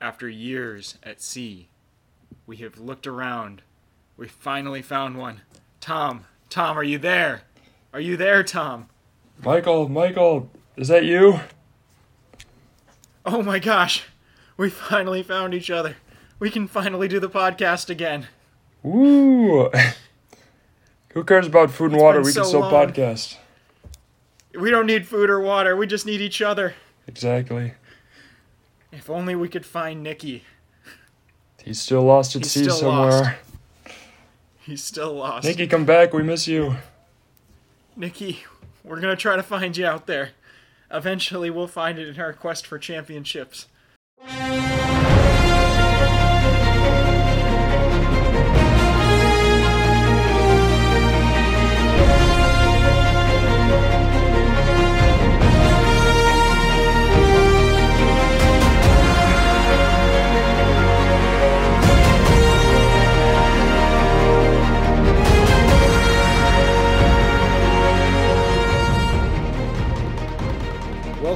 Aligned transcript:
after 0.00 0.28
years 0.28 0.98
at 1.02 1.20
sea, 1.22 1.68
we 2.46 2.56
have 2.58 2.78
looked 2.78 3.06
around. 3.06 3.62
We 4.16 4.28
finally 4.28 4.82
found 4.82 5.16
one. 5.16 5.42
Tom, 5.80 6.24
Tom, 6.50 6.78
are 6.78 6.84
you 6.84 6.98
there? 6.98 7.42
Are 7.92 8.00
you 8.00 8.16
there, 8.16 8.42
Tom? 8.42 8.88
Michael, 9.44 9.88
Michael, 9.88 10.50
is 10.76 10.88
that 10.88 11.04
you? 11.04 11.40
Oh 13.24 13.42
my 13.42 13.58
gosh, 13.58 14.04
we 14.56 14.70
finally 14.70 15.22
found 15.22 15.52
each 15.54 15.70
other. 15.70 15.96
We 16.38 16.50
can 16.50 16.68
finally 16.68 17.08
do 17.08 17.18
the 17.18 17.28
podcast 17.30 17.90
again. 17.90 18.28
Woo! 18.82 19.70
Who 21.12 21.24
cares 21.24 21.46
about 21.46 21.70
food 21.70 21.86
and 21.86 21.94
It's 21.94 22.02
water? 22.02 22.18
We 22.18 22.24
can 22.24 22.32
so 22.32 22.44
still 22.44 22.60
long. 22.60 22.72
podcast. 22.72 23.36
We 24.58 24.70
don't 24.70 24.86
need 24.86 25.06
food 25.06 25.28
or 25.30 25.40
water, 25.40 25.76
we 25.76 25.86
just 25.86 26.06
need 26.06 26.20
each 26.20 26.40
other. 26.42 26.74
Exactly. 27.06 27.74
If 28.92 29.10
only 29.10 29.34
we 29.34 29.48
could 29.48 29.66
find 29.66 30.02
Nikki. 30.02 30.44
He's 31.64 31.80
still 31.80 32.02
lost 32.02 32.36
at 32.36 32.42
He's 32.42 32.52
sea 32.52 32.70
somewhere. 32.70 33.10
lost. 33.10 33.30
He's 34.60 34.82
still 34.84 35.14
lost. 35.14 35.46
Nikki, 35.46 35.66
come 35.66 35.84
back. 35.84 36.12
We 36.12 36.22
miss 36.22 36.46
you. 36.48 36.76
Nikki, 37.96 38.44
we're 38.84 39.00
gonna 39.00 39.16
try 39.16 39.36
to 39.36 39.42
find 39.42 39.76
you 39.76 39.86
out 39.86 40.06
there. 40.06 40.30
Eventually, 40.90 41.50
we'll 41.50 41.66
find 41.66 41.98
it 41.98 42.08
in 42.08 42.20
our 42.20 42.32
quest 42.32 42.66
for 42.66 42.78
championships. 42.78 43.66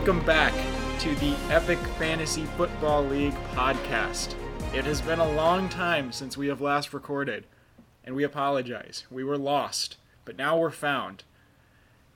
Welcome 0.00 0.24
back 0.24 0.54
to 1.00 1.14
the 1.16 1.36
Epic 1.50 1.78
Fantasy 1.98 2.46
Football 2.56 3.04
League 3.04 3.34
podcast. 3.52 4.34
It 4.74 4.86
has 4.86 5.02
been 5.02 5.18
a 5.18 5.32
long 5.32 5.68
time 5.68 6.10
since 6.10 6.38
we 6.38 6.46
have 6.46 6.62
last 6.62 6.94
recorded, 6.94 7.44
and 8.02 8.16
we 8.16 8.24
apologize. 8.24 9.04
We 9.10 9.24
were 9.24 9.36
lost, 9.36 9.98
but 10.24 10.38
now 10.38 10.56
we're 10.56 10.70
found. 10.70 11.24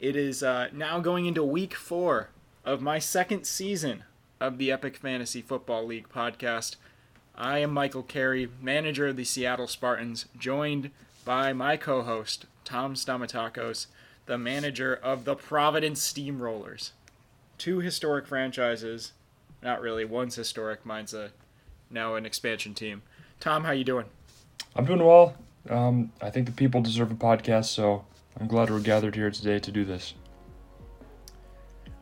It 0.01 0.17
is 0.17 0.43
uh, 0.43 0.69
now 0.73 0.99
going 0.99 1.27
into 1.27 1.45
week 1.45 1.75
four 1.75 2.31
of 2.65 2.81
my 2.81 2.99
second 2.99 3.45
season 3.45 4.05
of 4.41 4.57
the 4.57 4.73
Epic 4.73 4.97
Fantasy 4.97 5.43
Football 5.43 5.85
League 5.85 6.09
podcast. 6.09 6.77
I 7.35 7.59
am 7.59 7.71
Michael 7.71 8.03
Carey, 8.03 8.49
manager 8.63 9.09
of 9.09 9.17
the 9.17 9.25
Seattle 9.25 9.69
Spartans, 9.69 10.25
joined 10.39 10.91
by 11.27 11.53
my 11.53 11.77
co 11.77 12.01
host, 12.01 12.47
Tom 12.65 12.95
Stamatakos, 12.95 13.89
the 14.25 14.39
manager 14.39 14.95
of 14.95 15.27
the 15.27 15.37
Providence 15.37 16.01
Steamrollers 16.11 16.93
two 17.59 17.81
historic 17.81 18.27
franchises. 18.27 19.13
Not 19.63 19.81
really. 19.81 20.05
One's 20.05 20.35
historic. 20.35 20.85
Mine's 20.85 21.15
a 21.15 21.31
now 21.91 22.15
an 22.17 22.27
expansion 22.27 22.75
team. 22.75 23.03
Tom, 23.41 23.65
how 23.65 23.73
you 23.73 23.85
doing? 23.85 24.07
I'm 24.77 24.85
doing 24.85 25.05
well. 25.05 25.35
Um, 25.71 26.13
I 26.21 26.31
think 26.31 26.47
the 26.47 26.53
people 26.53 26.83
deserve 26.83 27.11
a 27.11 27.15
podcast, 27.15 27.67
so 27.67 28.05
I'm 28.39 28.47
glad 28.47 28.71
we're 28.71 28.81
gathered 28.81 29.15
here 29.15 29.31
today 29.31 29.59
to 29.61 29.71
do 29.71 29.85
this. 29.85 30.15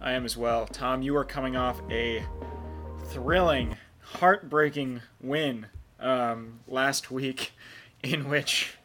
I 0.01 0.13
am 0.13 0.25
as 0.25 0.37
well. 0.37 0.67
Tom, 0.67 1.03
you 1.03 1.17
are 1.17 1.25
coming 1.25 1.55
off 1.55 1.81
a 1.91 2.25
thrilling, 3.07 3.77
heartbreaking 4.01 5.03
win 5.21 5.67
um, 6.01 6.61
last 6.67 7.11
week, 7.11 7.53
in 8.03 8.29
which 8.29 8.77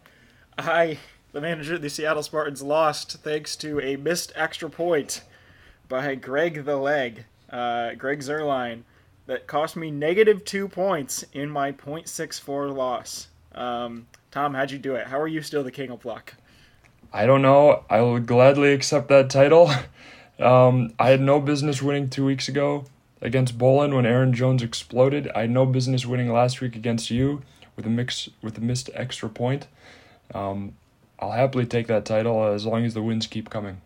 I, 0.58 1.00
the 1.32 1.42
manager 1.42 1.76
of 1.76 1.82
the 1.82 1.90
Seattle 1.90 2.22
Spartans, 2.22 2.62
lost 2.62 3.24
thanks 3.24 3.56
to 3.58 3.80
a 3.82 3.96
missed 3.96 4.32
extra 4.36 4.70
point 4.70 5.24
by 5.88 6.16
Greg 6.16 6.66
the 6.66 6.78
Leg, 6.78 7.26
uh, 7.50 7.94
Greg 7.96 8.20
Zuerlein, 8.20 8.84
that 9.26 9.48
cost 9.48 9.76
me 9.76 9.92
negative 9.92 10.46
two 10.46 10.68
points 10.68 11.26
in 11.34 11.50
my 11.50 11.72
.64 11.72 12.76
loss. 12.76 13.28
Um, 13.54 14.08
Tom, 14.32 14.54
how'd 14.54 14.72
you 14.72 14.78
do 14.78 14.96
it? 14.96 15.08
How 15.08 15.20
are 15.20 15.28
you 15.28 15.42
still 15.42 15.64
the 15.64 15.72
king 15.72 15.90
of 15.90 16.06
luck? 16.06 16.36
I 17.12 17.26
don't 17.26 17.42
know. 17.42 17.84
I 17.90 18.02
will 18.02 18.20
gladly 18.20 18.74
accept 18.74 19.08
that 19.10 19.30
title. 19.30 19.72
Um, 20.40 20.94
I 21.00 21.10
had 21.10 21.20
no 21.20 21.40
business 21.40 21.82
winning 21.82 22.12
two 22.12 22.24
weeks 22.24 22.48
ago 22.48 22.86
against 23.24 23.58
Bolin 23.58 23.96
when 23.96 24.06
Aaron 24.06 24.34
Jones 24.34 24.62
exploded. 24.62 25.32
I 25.34 25.42
had 25.42 25.50
no 25.50 25.66
business 25.66 26.06
winning 26.06 26.32
last 26.32 26.62
week 26.62 26.76
against 26.76 27.10
you 27.10 27.42
with 27.76 27.88
a 27.88 27.90
mix 27.90 28.30
with 28.44 28.56
a 28.58 28.62
missed 28.62 28.92
extra 28.94 29.30
point. 29.30 29.66
Um, 30.36 30.76
I'll 31.20 31.32
happily 31.32 31.66
take 31.66 31.88
that 31.88 32.06
title 32.06 32.46
as 32.46 32.68
long 32.68 32.86
as 32.86 32.94
the 32.94 33.02
wins 33.02 33.26
keep 33.26 33.50
coming. 33.50 33.82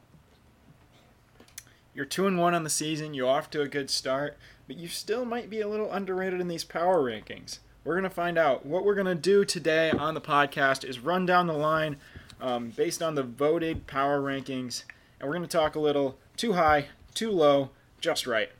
You're 1.93 2.05
two 2.05 2.25
and 2.25 2.37
one 2.37 2.53
on 2.53 2.63
the 2.63 2.69
season. 2.69 3.13
You're 3.13 3.27
off 3.27 3.49
to 3.51 3.61
a 3.61 3.67
good 3.67 3.89
start, 3.89 4.37
but 4.65 4.77
you 4.77 4.87
still 4.87 5.25
might 5.25 5.49
be 5.49 5.59
a 5.59 5.67
little 5.67 5.91
underrated 5.91 6.39
in 6.39 6.47
these 6.47 6.63
power 6.63 7.01
rankings. 7.01 7.59
We're 7.83 7.95
gonna 7.95 8.09
find 8.09 8.37
out. 8.37 8.65
What 8.65 8.85
we're 8.85 8.95
gonna 8.95 9.15
do 9.15 9.43
today 9.43 9.91
on 9.91 10.13
the 10.13 10.21
podcast 10.21 10.85
is 10.87 10.99
run 10.99 11.25
down 11.25 11.47
the 11.47 11.53
line 11.53 11.97
um, 12.39 12.69
based 12.69 13.01
on 13.01 13.15
the 13.15 13.23
voted 13.23 13.87
power 13.87 14.21
rankings, 14.21 14.83
and 15.19 15.27
we're 15.27 15.35
gonna 15.35 15.47
talk 15.47 15.75
a 15.75 15.81
little 15.81 16.17
too 16.37 16.53
high, 16.53 16.87
too 17.13 17.29
low, 17.29 17.71
just 17.99 18.25
right. 18.25 18.51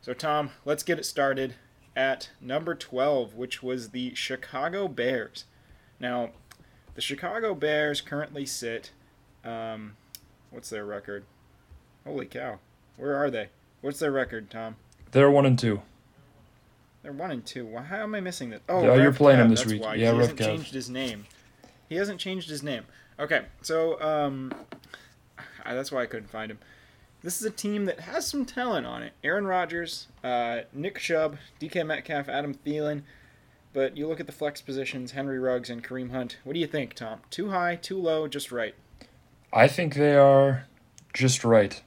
So 0.00 0.14
Tom, 0.14 0.50
let's 0.64 0.82
get 0.82 0.98
it 0.98 1.04
started 1.04 1.56
at 1.94 2.30
number 2.40 2.74
12, 2.74 3.34
which 3.34 3.62
was 3.62 3.90
the 3.90 4.14
Chicago 4.14 4.88
Bears. 4.88 5.44
Now, 6.00 6.30
the 6.94 7.00
Chicago 7.02 7.54
Bears 7.54 8.00
currently 8.00 8.46
sit. 8.46 8.92
Um, 9.44 9.96
what's 10.50 10.70
their 10.70 10.84
record? 10.84 11.24
Holy 12.06 12.26
cow. 12.26 12.58
Where 12.96 13.16
are 13.16 13.30
they? 13.30 13.48
What's 13.80 13.98
their 13.98 14.12
record, 14.12 14.48
Tom? 14.48 14.76
They're 15.10 15.30
one 15.30 15.44
and 15.44 15.58
two. 15.58 15.82
They're 17.02 17.12
one 17.12 17.30
and 17.30 17.44
two. 17.44 17.66
Why 17.66 17.82
how 17.82 18.02
am 18.02 18.14
I 18.14 18.20
missing 18.20 18.50
this? 18.50 18.60
Oh, 18.68 18.82
Yeah, 18.82 18.94
you're 19.02 19.12
playing 19.12 19.38
Cav, 19.38 19.44
him 19.44 19.50
this 19.50 19.66
week. 19.66 19.82
Why. 19.82 19.96
Yeah, 19.96 20.12
he 20.12 20.18
hasn't 20.18 20.38
Cav. 20.38 20.44
changed 20.44 20.74
his 20.74 20.88
name. 20.88 21.26
He 21.88 21.96
hasn't 21.96 22.20
changed 22.20 22.48
his 22.48 22.62
name. 22.62 22.84
Okay, 23.18 23.42
so 23.62 24.00
um, 24.00 24.52
ah, 25.38 25.42
that's 25.66 25.90
why 25.92 26.02
I 26.02 26.06
couldn't 26.06 26.30
find 26.30 26.50
him. 26.50 26.58
This 27.22 27.40
is 27.40 27.46
a 27.46 27.50
team 27.50 27.86
that 27.86 28.00
has 28.00 28.26
some 28.26 28.44
talent 28.44 28.86
on 28.86 29.02
it. 29.02 29.12
Aaron 29.24 29.46
Rodgers, 29.46 30.06
uh, 30.22 30.60
Nick 30.72 30.98
Chubb, 30.98 31.38
DK 31.60 31.84
Metcalf, 31.84 32.28
Adam 32.28 32.54
Thielen. 32.54 33.02
But 33.72 33.96
you 33.96 34.06
look 34.06 34.20
at 34.20 34.26
the 34.26 34.32
flex 34.32 34.60
positions: 34.60 35.12
Henry 35.12 35.38
Ruggs 35.38 35.70
and 35.70 35.82
Kareem 35.82 36.10
Hunt. 36.12 36.38
What 36.44 36.54
do 36.54 36.60
you 36.60 36.66
think, 36.66 36.94
Tom? 36.94 37.20
Too 37.30 37.50
high, 37.50 37.76
too 37.76 37.98
low, 37.98 38.28
just 38.28 38.52
right? 38.52 38.74
I 39.52 39.68
think 39.68 39.94
they 39.94 40.14
are 40.16 40.66
just 41.12 41.44
right. 41.44 41.82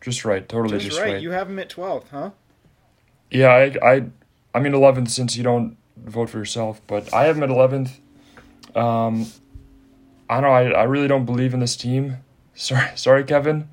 Just 0.00 0.24
right. 0.24 0.48
Totally 0.48 0.78
Just, 0.78 0.86
just, 0.86 1.00
right. 1.00 1.14
right. 1.14 1.22
You 1.22 1.30
have 1.32 1.50
him 1.50 1.58
at 1.58 1.68
12th, 1.68 2.08
huh? 2.10 2.30
Yeah, 3.30 3.48
I, 3.48 3.76
I, 3.82 4.04
I 4.54 4.60
mean 4.60 4.74
eleventh 4.74 5.10
since 5.10 5.36
you 5.36 5.42
don't 5.42 5.76
vote 5.96 6.30
for 6.30 6.38
yourself, 6.38 6.80
but 6.86 7.12
I 7.12 7.24
have 7.24 7.36
him 7.36 7.42
at 7.42 7.50
eleventh. 7.50 8.00
Um, 8.74 9.26
I 10.30 10.40
don't 10.40 10.42
know. 10.42 10.48
I, 10.50 10.80
I 10.80 10.82
really 10.84 11.08
don't 11.08 11.24
believe 11.24 11.54
in 11.54 11.60
this 11.60 11.76
team. 11.76 12.18
Sorry, 12.54 12.88
sorry, 12.96 13.22
Kevin. 13.22 13.68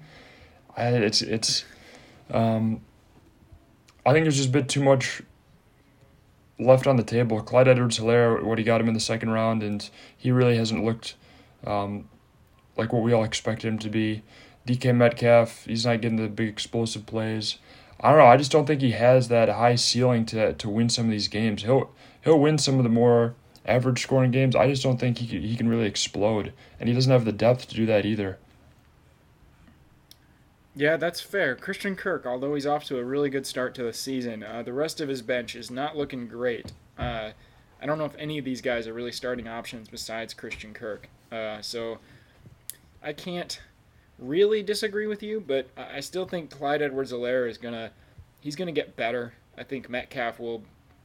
I, 0.78 0.90
it's 0.90 1.24
it's, 1.24 1.66
um, 2.30 2.82
I 4.06 4.14
think 4.14 4.26
there's 4.26 4.38
just 4.38 4.50
a 4.50 4.52
bit 4.52 4.70
too 4.70 4.84
much 4.84 5.24
left 6.60 6.86
on 6.86 6.96
the 6.96 7.04
table. 7.04 7.42
Clyde 7.42 7.68
Edwards-Helaire, 7.68 8.44
what 8.44 8.60
he 8.60 8.64
got 8.64 8.80
him 8.80 8.88
in 8.88 8.94
the 8.94 9.00
second 9.00 9.32
round, 9.32 9.64
and 9.64 9.90
he 10.16 10.32
really 10.32 10.56
hasn't 10.58 10.84
looked, 10.84 11.16
um, 11.66 12.08
like 12.78 12.94
what 12.94 13.02
we 13.02 13.12
all 13.12 13.24
expected 13.24 13.68
him 13.68 13.80
to 13.80 13.90
be. 13.90 14.22
DK 14.66 14.96
Metcalf, 14.96 15.66
he's 15.66 15.86
not 15.86 16.02
getting 16.02 16.18
the 16.18 16.28
big 16.28 16.50
explosive 16.50 17.06
plays. 17.06 17.58
I 18.00 18.10
don't 18.10 18.20
know. 18.20 18.26
I 18.26 18.38
just 18.38 18.52
don't 18.52 18.66
think 18.66 18.82
he 18.82 18.92
has 18.92 19.28
that 19.30 19.50
high 19.50 19.76
ceiling 19.76 20.26
to 20.28 20.54
to 20.54 20.70
win 20.70 20.90
some 20.90 21.06
of 21.06 21.12
these 21.12 21.28
games. 21.28 21.64
He'll 21.64 21.92
he'll 22.24 22.40
win 22.40 22.58
some 22.58 22.78
of 22.78 22.84
the 22.84 22.90
more 22.90 23.36
average 23.66 24.02
scoring 24.02 24.32
games. 24.32 24.56
I 24.56 24.68
just 24.68 24.84
don't 24.84 25.00
think 25.00 25.20
he 25.20 25.28
can, 25.28 25.42
he 25.42 25.56
can 25.56 25.70
really 25.70 25.88
explode, 25.88 26.54
and 26.80 26.90
he 26.90 26.96
doesn't 26.96 27.12
have 27.12 27.26
the 27.26 27.32
depth 27.32 27.68
to 27.70 27.76
do 27.76 27.86
that 27.86 28.06
either. 28.06 28.38
Yeah, 30.76 30.98
that's 30.98 31.22
fair. 31.22 31.56
Christian 31.56 31.96
Kirk, 31.96 32.26
although 32.26 32.54
he's 32.54 32.66
off 32.66 32.84
to 32.86 33.00
a 33.00 33.04
really 33.04 33.30
good 33.30 33.48
start 33.48 33.74
to 33.76 33.84
the 33.84 33.94
season, 33.94 34.44
uh, 34.44 34.62
the 34.62 34.74
rest 34.74 35.00
of 35.00 35.08
his 35.08 35.22
bench 35.22 35.56
is 35.56 35.72
not 35.72 35.96
looking 35.96 36.28
great. 36.28 36.74
Uh, 36.98 37.32
I 37.82 37.86
don't 37.86 37.98
know 37.98 38.06
if 38.06 38.16
any 38.18 38.38
of 38.38 38.44
these 38.44 38.62
guys 38.62 38.86
are 38.86 38.94
really 38.94 39.14
starting 39.14 39.48
options 39.48 39.88
besides 39.88 40.34
Christian 40.34 40.74
Kirk. 40.74 41.08
Uh, 41.32 41.62
so 41.62 42.00
I 43.02 43.14
can't 43.14 43.62
really 44.20 44.64
disagree 44.64 45.08
with 45.08 45.22
you, 45.24 45.44
but 45.46 45.68
I 45.78 46.00
still 46.00 46.26
think 46.26 46.50
Clyde 46.50 46.82
Edwards-Helaire 46.82 47.50
is 47.50 47.58
gonna 47.58 47.92
he's 48.42 48.56
gonna 48.56 48.72
get 48.72 48.96
better. 48.96 49.34
I 49.58 49.64
think 49.64 49.90
Metcalf 49.90 50.40
will, 50.40 50.64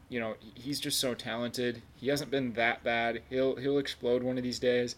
you 0.08 0.20
know, 0.20 0.34
he's 0.54 0.80
just 0.80 1.00
so 1.00 1.14
talented. 1.14 1.82
He 1.96 2.08
hasn't 2.08 2.30
been 2.30 2.52
that 2.54 2.82
bad. 2.84 3.22
He'll 3.30 3.56
he'll 3.56 3.78
explode 3.78 4.22
one 4.22 4.36
of 4.36 4.44
these 4.44 4.58
days. 4.58 4.96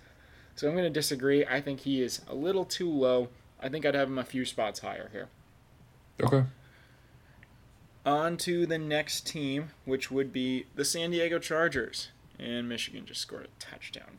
So 0.55 0.69
I'm 0.69 0.75
gonna 0.75 0.91
disagree. 0.91 1.45
I 1.47 1.61
think 1.61 1.81
he 1.81 2.03
is 2.03 2.21
a 2.29 2.35
little 2.35 2.65
too 2.65 2.91
low. 2.91 3.29
I 3.61 3.69
think 3.69 3.87
I'd 3.87 3.95
have 3.95 4.09
him 4.09 4.19
a 4.19 4.25
few 4.25 4.45
spots 4.45 4.81
higher 4.81 5.09
here. 5.13 5.29
Okay. 6.23 6.45
On 8.05 8.37
to 8.39 8.67
the 8.67 8.79
next 8.79 9.27
team, 9.27 9.71
which 9.85 10.11
would 10.11 10.33
be 10.33 10.67
the 10.75 10.85
San 10.85 11.13
Diego 11.13 11.39
Chargers. 11.39 12.09
And 12.39 12.69
Michigan 12.69 13.07
just 13.07 13.21
scored 13.21 13.45
a 13.45 13.65
touchdown. 13.65 14.19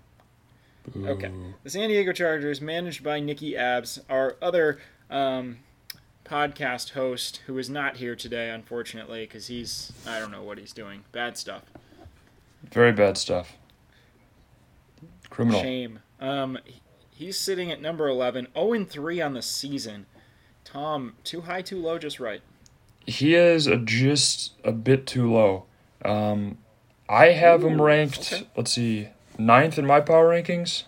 Okay. 1.05 1.31
The 1.63 1.69
San 1.69 1.89
Diego 1.89 2.11
Chargers, 2.11 2.61
managed 2.61 3.03
by 3.03 3.19
Nikki 3.19 3.55
Abs, 3.55 3.99
our 4.09 4.35
other 4.41 4.79
um, 5.09 5.59
podcast 6.25 6.91
host, 6.91 7.41
who 7.45 7.57
is 7.57 7.69
not 7.69 7.97
here 7.97 8.15
today, 8.15 8.49
unfortunately, 8.49 9.25
because 9.25 9.47
he's, 9.47 9.91
I 10.05 10.19
don't 10.19 10.31
know 10.31 10.43
what 10.43 10.57
he's 10.57 10.73
doing. 10.73 11.03
Bad 11.11 11.37
stuff. 11.37 11.63
Very 12.71 12.91
bad 12.91 13.17
stuff. 13.17 13.55
Criminal. 15.29 15.61
Shame. 15.61 15.99
Um, 16.19 16.59
he's 17.11 17.37
sitting 17.37 17.71
at 17.71 17.81
number 17.81 18.07
11, 18.07 18.47
0 18.53 18.85
3 18.85 19.21
on 19.21 19.33
the 19.33 19.41
season. 19.41 20.05
Tom, 20.63 21.15
too 21.23 21.41
high, 21.41 21.61
too 21.61 21.79
low, 21.81 21.97
just 21.97 22.19
right. 22.19 22.41
He 23.05 23.35
is 23.35 23.67
a, 23.67 23.77
just 23.77 24.53
a 24.63 24.71
bit 24.71 25.05
too 25.05 25.31
low. 25.31 25.65
Um, 26.05 26.57
I 27.09 27.27
have 27.27 27.63
him 27.63 27.81
ranked. 27.81 28.33
okay. 28.33 28.47
Let's 28.55 28.71
see, 28.71 29.09
ninth 29.37 29.77
in 29.77 29.85
my 29.85 29.99
power 29.99 30.29
rankings, 30.29 30.83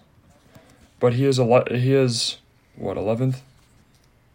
but 1.00 1.14
he 1.14 1.26
is 1.26 1.38
a 1.38 1.44
le- 1.44 1.78
he 1.78 1.94
is 1.94 2.38
what 2.76 2.98
eleventh 2.98 3.42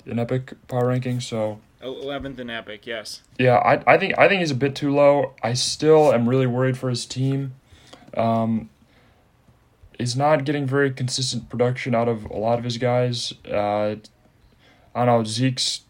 in 0.06 0.18
Epic 0.18 0.54
power 0.68 0.86
rankings. 0.86 1.22
So 1.22 1.60
11th 1.82 2.38
in 2.38 2.50
Epic, 2.50 2.86
yes. 2.86 3.22
yeah, 3.38 3.56
I 3.56 3.94
I 3.94 3.98
think 3.98 4.18
I 4.18 4.28
think 4.28 4.40
he's 4.40 4.50
a 4.50 4.56
bit 4.56 4.74
too 4.74 4.94
low. 4.94 5.34
I 5.42 5.54
still 5.54 6.12
am 6.12 6.28
really 6.28 6.46
worried 6.46 6.76
for 6.76 6.90
his 6.90 7.06
team. 7.06 7.54
Um, 8.16 8.68
he's 9.96 10.16
not 10.16 10.44
getting 10.44 10.66
very 10.66 10.90
consistent 10.90 11.48
production 11.48 11.94
out 11.94 12.08
of 12.08 12.24
a 12.26 12.36
lot 12.36 12.58
of 12.58 12.64
his 12.64 12.76
guys. 12.78 13.32
Uh, 13.50 13.96
I 14.94 15.04
don't 15.04 15.06
know. 15.06 15.24
Zeke's 15.24 15.82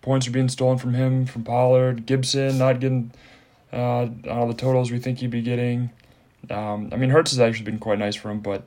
points 0.00 0.26
are 0.26 0.30
being 0.30 0.48
stolen 0.48 0.78
from 0.78 0.94
him, 0.94 1.26
from 1.26 1.44
Pollard. 1.44 2.06
Gibson 2.06 2.58
not 2.58 2.80
getting 2.80 3.12
uh, 3.72 4.06
don't 4.06 4.48
the 4.48 4.54
totals 4.54 4.90
we 4.90 4.98
think 4.98 5.18
he'd 5.18 5.30
be 5.30 5.42
getting. 5.42 5.90
Um, 6.50 6.90
I 6.92 6.96
mean, 6.96 7.10
Hurts 7.10 7.32
has 7.32 7.40
actually 7.40 7.64
been 7.64 7.78
quite 7.78 7.98
nice 7.98 8.14
for 8.14 8.30
him, 8.30 8.40
but 8.40 8.64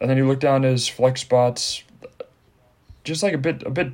and 0.00 0.08
then 0.08 0.16
you 0.16 0.26
look 0.26 0.40
down 0.40 0.62
his 0.62 0.88
flex 0.88 1.20
spots, 1.20 1.82
just 3.04 3.22
like 3.22 3.34
a 3.34 3.38
bit 3.38 3.62
a 3.64 3.70
bit 3.70 3.92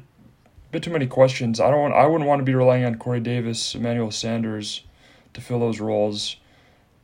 bit 0.71 0.83
too 0.83 0.91
many 0.91 1.07
questions. 1.07 1.61
I 1.61 1.71
don't 1.71 1.81
want 1.81 1.95
I 1.95 2.07
wouldn't 2.07 2.29
want 2.29 2.41
to 2.41 2.45
be 2.45 2.55
relying 2.55 2.85
on 2.85 2.97
Corey 2.97 3.21
Davis, 3.21 3.75
Emmanuel 3.75 4.11
Sanders 4.11 4.83
to 5.35 5.41
fill 5.41 5.61
those 5.61 5.81
roles, 5.81 6.37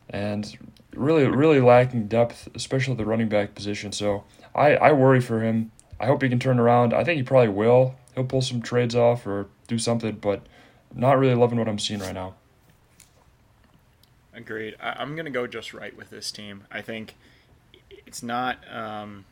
and 0.09 0.57
really 0.95 1.27
really 1.27 1.61
lacking 1.61 2.07
depth, 2.07 2.49
especially 2.55 2.93
at 2.93 2.99
the 2.99 3.05
running 3.05 3.29
back 3.29 3.55
position. 3.55 3.93
So 3.93 4.25
I 4.55 4.77
I 4.77 4.93
worry 4.93 5.21
for 5.21 5.41
him. 5.41 5.73
I 6.01 6.07
hope 6.07 6.23
he 6.23 6.29
can 6.29 6.39
turn 6.39 6.59
around. 6.59 6.93
I 6.95 7.05
think 7.05 7.19
he 7.19 7.23
probably 7.23 7.49
will. 7.49 7.95
He'll 8.15 8.25
pull 8.25 8.43
some 8.43 8.61
trades 8.61 8.95
off 8.95 9.27
or 9.27 9.49
do 9.69 9.79
something, 9.79 10.17
but 10.17 10.47
not 10.95 11.19
really 11.19 11.35
loving 11.35 11.59
what 11.59 11.69
I'm 11.69 11.79
seeing 11.79 12.01
right 12.01 12.15
now. 12.15 12.35
Agreed. 14.35 14.77
I, 14.81 14.95
I'm 14.99 15.15
going 15.15 15.27
to 15.27 15.31
go 15.31 15.47
just 15.47 15.75
right 15.75 15.97
with 15.97 16.11
this 16.11 16.31
team. 16.33 16.65
I 16.71 16.81
think 16.81 17.15
it's 18.07 18.23
not. 18.23 18.59
Um, 18.73 19.25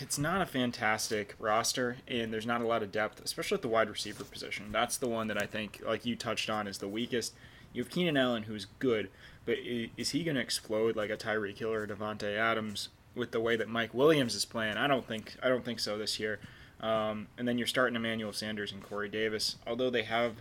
it's 0.00 0.18
not 0.18 0.42
a 0.42 0.46
fantastic 0.46 1.34
roster, 1.38 1.98
and 2.08 2.32
there's 2.32 2.46
not 2.46 2.60
a 2.60 2.66
lot 2.66 2.82
of 2.82 2.90
depth, 2.90 3.20
especially 3.24 3.56
at 3.56 3.62
the 3.62 3.68
wide 3.68 3.88
receiver 3.88 4.24
position. 4.24 4.72
That's 4.72 4.96
the 4.96 5.06
one 5.08 5.28
that 5.28 5.40
I 5.40 5.46
think, 5.46 5.80
like 5.86 6.04
you 6.04 6.16
touched 6.16 6.50
on, 6.50 6.66
is 6.66 6.78
the 6.78 6.88
weakest. 6.88 7.34
You 7.72 7.82
have 7.82 7.90
Keenan 7.90 8.16
Allen, 8.16 8.44
who's 8.44 8.66
good, 8.78 9.10
but 9.44 9.58
is 9.58 10.10
he 10.10 10.24
going 10.24 10.34
to 10.34 10.40
explode 10.40 10.96
like 10.96 11.10
a 11.10 11.16
Tyreek 11.16 11.58
Hill 11.58 11.72
or 11.72 11.86
Davante 11.86 12.36
Adams 12.36 12.88
with 13.14 13.30
the 13.30 13.40
way 13.40 13.54
that 13.56 13.68
Mike 13.68 13.94
Williams 13.94 14.34
is 14.34 14.44
playing? 14.44 14.76
I 14.76 14.86
don't 14.86 15.06
think. 15.06 15.36
I 15.42 15.48
don't 15.48 15.64
think 15.64 15.78
so 15.78 15.96
this 15.96 16.18
year. 16.18 16.40
Um, 16.80 17.28
and 17.38 17.46
then 17.46 17.56
you're 17.56 17.66
starting 17.66 17.96
Emmanuel 17.96 18.32
Sanders 18.32 18.72
and 18.72 18.82
Corey 18.82 19.08
Davis, 19.08 19.56
although 19.66 19.88
they 19.88 20.02
have 20.02 20.36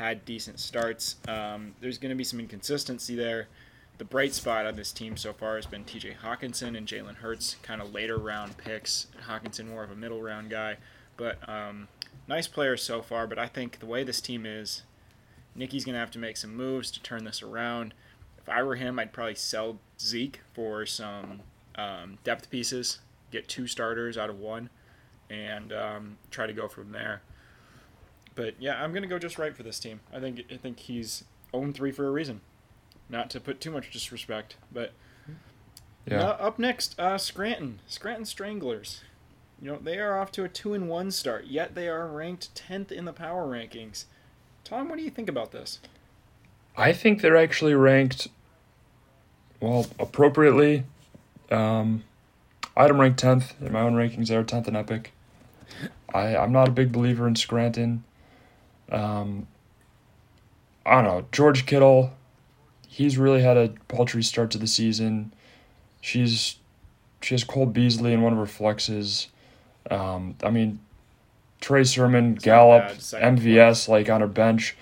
had 0.00 0.24
decent 0.24 0.58
starts. 0.58 1.16
Um, 1.28 1.74
there's 1.80 1.98
going 1.98 2.08
to 2.08 2.16
be 2.16 2.24
some 2.24 2.40
inconsistency 2.40 3.14
there. 3.14 3.48
The 3.98 4.04
bright 4.06 4.32
spot 4.32 4.64
on 4.64 4.74
this 4.74 4.92
team 4.92 5.18
so 5.18 5.34
far 5.34 5.56
has 5.56 5.66
been 5.66 5.84
T.J. 5.84 6.16
Hockenson 6.24 6.74
and 6.74 6.86
Jalen 6.86 7.16
Hurts, 7.16 7.56
kind 7.62 7.82
of 7.82 7.92
later 7.92 8.16
round 8.16 8.56
picks. 8.56 9.08
Hockenson 9.28 9.68
more 9.68 9.84
of 9.84 9.90
a 9.90 9.94
middle 9.94 10.22
round 10.22 10.48
guy, 10.48 10.78
but 11.18 11.46
um, 11.46 11.86
nice 12.26 12.48
players 12.48 12.82
so 12.82 13.02
far. 13.02 13.26
But 13.26 13.38
I 13.38 13.46
think 13.46 13.78
the 13.78 13.84
way 13.84 14.02
this 14.02 14.22
team 14.22 14.46
is, 14.46 14.84
Nicky's 15.54 15.84
going 15.84 15.92
to 15.92 16.00
have 16.00 16.10
to 16.12 16.18
make 16.18 16.38
some 16.38 16.56
moves 16.56 16.90
to 16.92 17.02
turn 17.02 17.24
this 17.24 17.42
around. 17.42 17.92
If 18.38 18.48
I 18.48 18.62
were 18.62 18.76
him, 18.76 18.98
I'd 18.98 19.12
probably 19.12 19.34
sell 19.34 19.80
Zeke 20.00 20.40
for 20.54 20.86
some 20.86 21.42
um, 21.74 22.16
depth 22.24 22.48
pieces, 22.48 23.00
get 23.30 23.48
two 23.48 23.66
starters 23.66 24.16
out 24.16 24.30
of 24.30 24.38
one, 24.38 24.70
and 25.28 25.74
um, 25.74 26.16
try 26.30 26.46
to 26.46 26.54
go 26.54 26.68
from 26.68 26.92
there. 26.92 27.20
But 28.40 28.54
yeah, 28.58 28.82
I'm 28.82 28.94
gonna 28.94 29.06
go 29.06 29.18
just 29.18 29.38
right 29.38 29.54
for 29.54 29.62
this 29.62 29.78
team. 29.78 30.00
I 30.10 30.18
think 30.18 30.42
I 30.50 30.56
think 30.56 30.78
he's 30.78 31.24
0 31.54 31.72
3 31.72 31.92
for 31.92 32.06
a 32.08 32.10
reason. 32.10 32.40
Not 33.10 33.28
to 33.30 33.40
put 33.40 33.60
too 33.60 33.70
much 33.70 33.90
disrespect, 33.90 34.56
but 34.72 34.92
Yeah. 36.06 36.22
uh, 36.22 36.36
up 36.40 36.58
next, 36.58 36.98
uh, 36.98 37.18
Scranton, 37.18 37.80
Scranton 37.86 38.24
Stranglers. 38.24 39.02
You 39.60 39.72
know 39.72 39.78
they 39.78 39.98
are 39.98 40.18
off 40.18 40.32
to 40.32 40.44
a 40.44 40.48
two 40.48 40.72
and 40.72 40.88
one 40.88 41.10
start, 41.10 41.48
yet 41.48 41.74
they 41.74 41.86
are 41.86 42.06
ranked 42.08 42.54
tenth 42.54 42.90
in 42.90 43.04
the 43.04 43.12
power 43.12 43.46
rankings. 43.46 44.06
Tom, 44.64 44.88
what 44.88 44.96
do 44.96 45.04
you 45.04 45.10
think 45.10 45.28
about 45.28 45.52
this? 45.52 45.80
I 46.78 46.94
think 46.94 47.20
they're 47.20 47.36
actually 47.36 47.74
ranked, 47.74 48.28
well, 49.60 49.86
appropriately. 49.98 50.84
Um, 51.50 52.04
I 52.74 52.82
had 52.84 52.90
them 52.90 53.02
ranked 53.02 53.20
10th 53.20 53.60
in 53.60 53.70
my 53.70 53.80
own 53.80 53.96
rankings. 53.96 54.28
They 54.28 54.36
are 54.36 54.44
10th 54.44 54.66
in 54.66 54.76
Epic. 54.76 55.12
I, 56.14 56.38
I'm 56.38 56.52
not 56.52 56.68
a 56.68 56.70
big 56.72 56.90
believer 56.90 57.28
in 57.28 57.36
Scranton. 57.36 58.02
Um, 58.90 59.46
I 60.84 60.94
don't 61.02 61.04
know. 61.04 61.26
George 61.32 61.66
Kittle, 61.66 62.12
he's 62.88 63.16
really 63.18 63.42
had 63.42 63.56
a 63.56 63.68
paltry 63.88 64.22
start 64.22 64.50
to 64.52 64.58
the 64.58 64.66
season. 64.66 65.32
She's 66.00 66.56
she 67.20 67.34
has 67.34 67.44
Cole 67.44 67.66
Beasley 67.66 68.12
in 68.12 68.22
one 68.22 68.32
of 68.32 68.38
her 68.38 68.46
flexes. 68.46 69.26
Um, 69.90 70.36
I 70.42 70.50
mean, 70.50 70.80
Trey 71.60 71.84
Sermon, 71.84 72.32
not 72.34 72.42
Gallup, 72.42 72.84
MVS, 72.92 73.88
like 73.88 74.08
on 74.08 74.20
her 74.22 74.26
bench. 74.26 74.76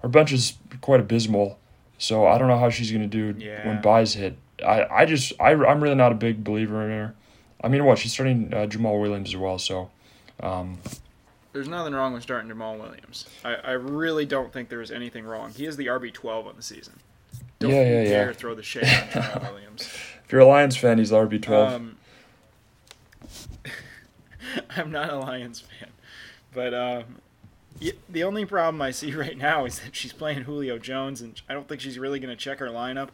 Her 0.00 0.08
bench 0.08 0.32
is 0.32 0.54
quite 0.80 1.00
abysmal, 1.00 1.58
so 1.98 2.26
I 2.26 2.38
don't 2.38 2.48
know 2.48 2.58
how 2.58 2.70
she's 2.70 2.90
gonna 2.90 3.06
do 3.06 3.34
Yeah. 3.38 3.66
when 3.66 3.82
byes 3.82 4.14
hit. 4.14 4.38
I, 4.64 4.84
I 4.90 5.04
just 5.04 5.32
I 5.40 5.50
I'm 5.52 5.82
really 5.82 5.94
not 5.94 6.12
a 6.12 6.16
big 6.16 6.42
believer 6.42 6.82
in 6.84 6.90
her. 6.90 7.14
I 7.62 7.68
mean, 7.68 7.84
what 7.84 7.98
she's 7.98 8.12
starting 8.12 8.52
uh, 8.54 8.66
Jamaal 8.66 9.00
Williams 9.00 9.30
as 9.30 9.36
well, 9.36 9.58
so 9.58 9.90
um, 10.40 10.78
There's 11.52 11.68
nothing 11.68 11.94
wrong 11.94 12.12
with 12.12 12.22
starting 12.22 12.50
Jamaal 12.50 12.78
Williams. 12.78 13.26
I, 13.44 13.54
I 13.54 13.70
really 13.72 14.26
don't 14.26 14.52
think 14.52 14.68
there's 14.68 14.90
anything 14.90 15.24
wrong. 15.24 15.50
He 15.50 15.64
is 15.66 15.76
the 15.76 15.86
RB 15.86 16.12
twelve 16.12 16.46
on 16.46 16.56
the 16.56 16.62
season. 16.62 16.94
Don't 17.58 17.70
yeah, 17.70 18.02
yeah. 18.02 18.04
dare 18.04 18.34
throw 18.34 18.54
the 18.54 18.62
shade 18.62 18.84
on 18.84 18.90
Jamaal 19.22 19.42
Williams. 19.52 19.82
if 19.82 20.30
you're 20.30 20.42
a 20.42 20.46
Lions 20.46 20.76
fan, 20.76 20.98
he's 20.98 21.10
RB 21.10 21.40
twelve. 21.42 21.72
Um, 21.72 21.96
I'm 24.76 24.90
not 24.90 25.10
a 25.10 25.16
Lions 25.18 25.60
fan, 25.60 25.90
but 26.54 26.72
um, 26.74 27.04
the 28.08 28.22
only 28.24 28.44
problem 28.44 28.80
I 28.82 28.90
see 28.90 29.12
right 29.16 29.36
now 29.36 29.64
is 29.64 29.80
that 29.80 29.94
she's 29.96 30.12
playing 30.12 30.42
Julio 30.42 30.78
Jones, 30.78 31.20
and 31.20 31.40
I 31.48 31.54
don't 31.54 31.68
think 31.68 31.80
she's 31.80 31.98
really 31.98 32.20
going 32.20 32.34
to 32.34 32.36
check 32.42 32.58
her 32.58 32.68
lineup, 32.68 33.08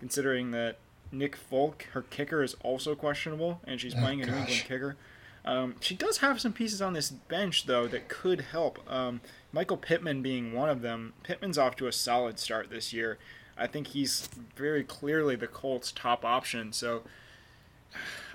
considering 0.00 0.50
that 0.52 0.76
Nick 1.12 1.36
Folk, 1.36 1.88
her 1.92 2.02
kicker, 2.02 2.42
is 2.42 2.54
also 2.62 2.94
questionable, 2.94 3.60
and 3.64 3.80
she's 3.80 3.94
Oh, 3.94 3.98
playing 4.00 4.22
a 4.22 4.26
New. 4.26 4.32
England 4.32 4.62
kicker. 4.66 4.96
Um, 5.44 5.76
she 5.80 5.94
does 5.94 6.18
have 6.18 6.40
some 6.40 6.52
pieces 6.52 6.80
on 6.80 6.94
this 6.94 7.10
bench 7.10 7.66
though 7.66 7.86
that 7.88 8.08
could 8.08 8.40
help. 8.40 8.78
Um, 8.90 9.20
Michael 9.52 9.76
Pittman 9.76 10.22
being 10.22 10.52
one 10.52 10.68
of 10.68 10.80
them. 10.80 11.12
Pittman's 11.22 11.58
off 11.58 11.76
to 11.76 11.86
a 11.86 11.92
solid 11.92 12.38
start 12.38 12.70
this 12.70 12.92
year. 12.92 13.18
I 13.56 13.66
think 13.66 13.88
he's 13.88 14.28
very 14.56 14.82
clearly 14.82 15.36
the 15.36 15.46
Colts' 15.46 15.92
top 15.92 16.24
option. 16.24 16.72
So 16.72 17.02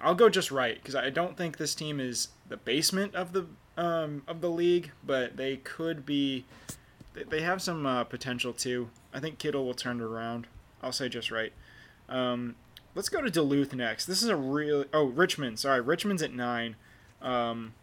I'll 0.01 0.15
go 0.15 0.29
just 0.29 0.51
right 0.51 0.75
because 0.75 0.95
I 0.95 1.09
don't 1.09 1.35
think 1.35 1.57
this 1.57 1.75
team 1.75 1.99
is 1.99 2.29
the 2.47 2.57
basement 2.57 3.15
of 3.15 3.33
the 3.33 3.47
um, 3.77 4.23
of 4.27 4.41
the 4.41 4.49
league, 4.49 4.91
but 5.03 5.37
they 5.37 5.57
could 5.57 6.05
be. 6.05 6.45
they- 7.29 7.41
have 7.41 7.61
some 7.61 7.85
uh, 7.85 8.03
potential 8.03 8.53
too. 8.53 8.89
I 9.13 9.19
think 9.19 9.39
Kittle 9.39 9.65
will 9.65 9.73
turn 9.73 9.99
it 9.99 10.03
around. 10.03 10.47
I'll 10.83 10.91
say 10.91 11.09
just 11.09 11.31
right. 11.31 11.53
Um, 12.07 12.55
let's 12.93 13.09
go 13.09 13.21
to 13.21 13.29
Duluth 13.29 13.73
next. 13.73 14.05
This 14.05 14.21
is 14.21 14.29
a 14.29 14.35
real. 14.35 14.85
Oh, 14.93 15.05
Richmond. 15.05 15.59
Sorry, 15.59 15.81
Richmond's 15.81 16.21
at 16.21 16.33
nine. 16.33 16.75
Um, 17.21 17.73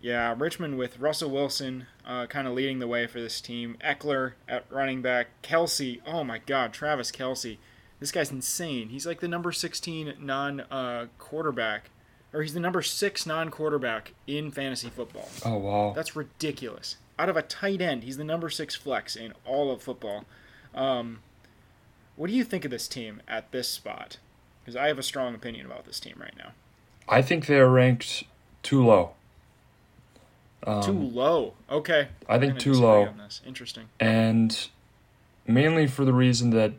yeah, 0.00 0.34
Richmond 0.36 0.78
with 0.78 0.98
Russell 0.98 1.30
Wilson 1.30 1.86
uh, 2.06 2.26
kind 2.26 2.46
of 2.46 2.54
leading 2.54 2.78
the 2.78 2.86
way 2.86 3.06
for 3.06 3.20
this 3.20 3.40
team. 3.40 3.76
Ekeler 3.84 4.32
at 4.48 4.64
running 4.70 5.02
back. 5.02 5.28
Kelce. 5.42 6.00
Oh 6.06 6.22
my 6.22 6.38
God, 6.38 6.72
Travis 6.72 7.10
Kelce. 7.10 7.58
This 8.00 8.12
guy's 8.12 8.30
insane. 8.30 8.90
He's 8.90 9.06
like 9.06 9.20
the 9.20 9.28
number 9.28 9.50
16 9.50 10.14
non 10.20 10.60
uh, 10.60 11.06
quarterback, 11.18 11.90
or 12.32 12.42
he's 12.42 12.54
the 12.54 12.60
number 12.60 12.80
six 12.80 13.26
non 13.26 13.50
quarterback 13.50 14.14
in 14.26 14.52
fantasy 14.52 14.88
football. 14.88 15.28
oh 15.44 15.56
wow. 15.56 15.92
That's 15.94 16.14
ridiculous. 16.14 16.96
Out 17.18 17.28
of 17.28 17.36
a 17.36 17.42
tight 17.42 17.80
end, 17.80 18.04
he's 18.04 18.16
the 18.16 18.24
number 18.24 18.48
six 18.48 18.76
flex 18.76 19.16
in 19.16 19.32
all 19.44 19.72
of 19.72 19.82
football. 19.82 20.24
Um, 20.74 21.18
what 22.14 22.28
do 22.28 22.36
you 22.36 22.44
think 22.44 22.64
of 22.64 22.70
this 22.70 22.86
team 22.86 23.20
at 23.26 23.50
this 23.50 23.68
spot? 23.68 24.18
Because 24.60 24.76
I 24.76 24.86
have 24.86 24.98
a 24.98 25.02
strong 25.02 25.34
opinion 25.34 25.66
about 25.66 25.84
this 25.84 25.98
team 25.98 26.14
right 26.20 26.34
now. 26.38 26.52
I 27.08 27.22
think 27.22 27.46
they 27.46 27.58
are 27.58 27.68
ranked 27.68 28.24
too 28.62 28.84
low. 28.84 29.10
Um, 30.66 30.82
too 30.82 30.92
low. 30.92 31.54
Okay. 31.70 32.08
I 32.28 32.38
think 32.38 32.58
too 32.58 32.74
low. 32.74 33.08
Interesting. 33.46 33.84
and 34.00 34.68
mainly 35.46 35.86
for 35.86 36.04
the 36.04 36.12
reason 36.12 36.50
that 36.50 36.72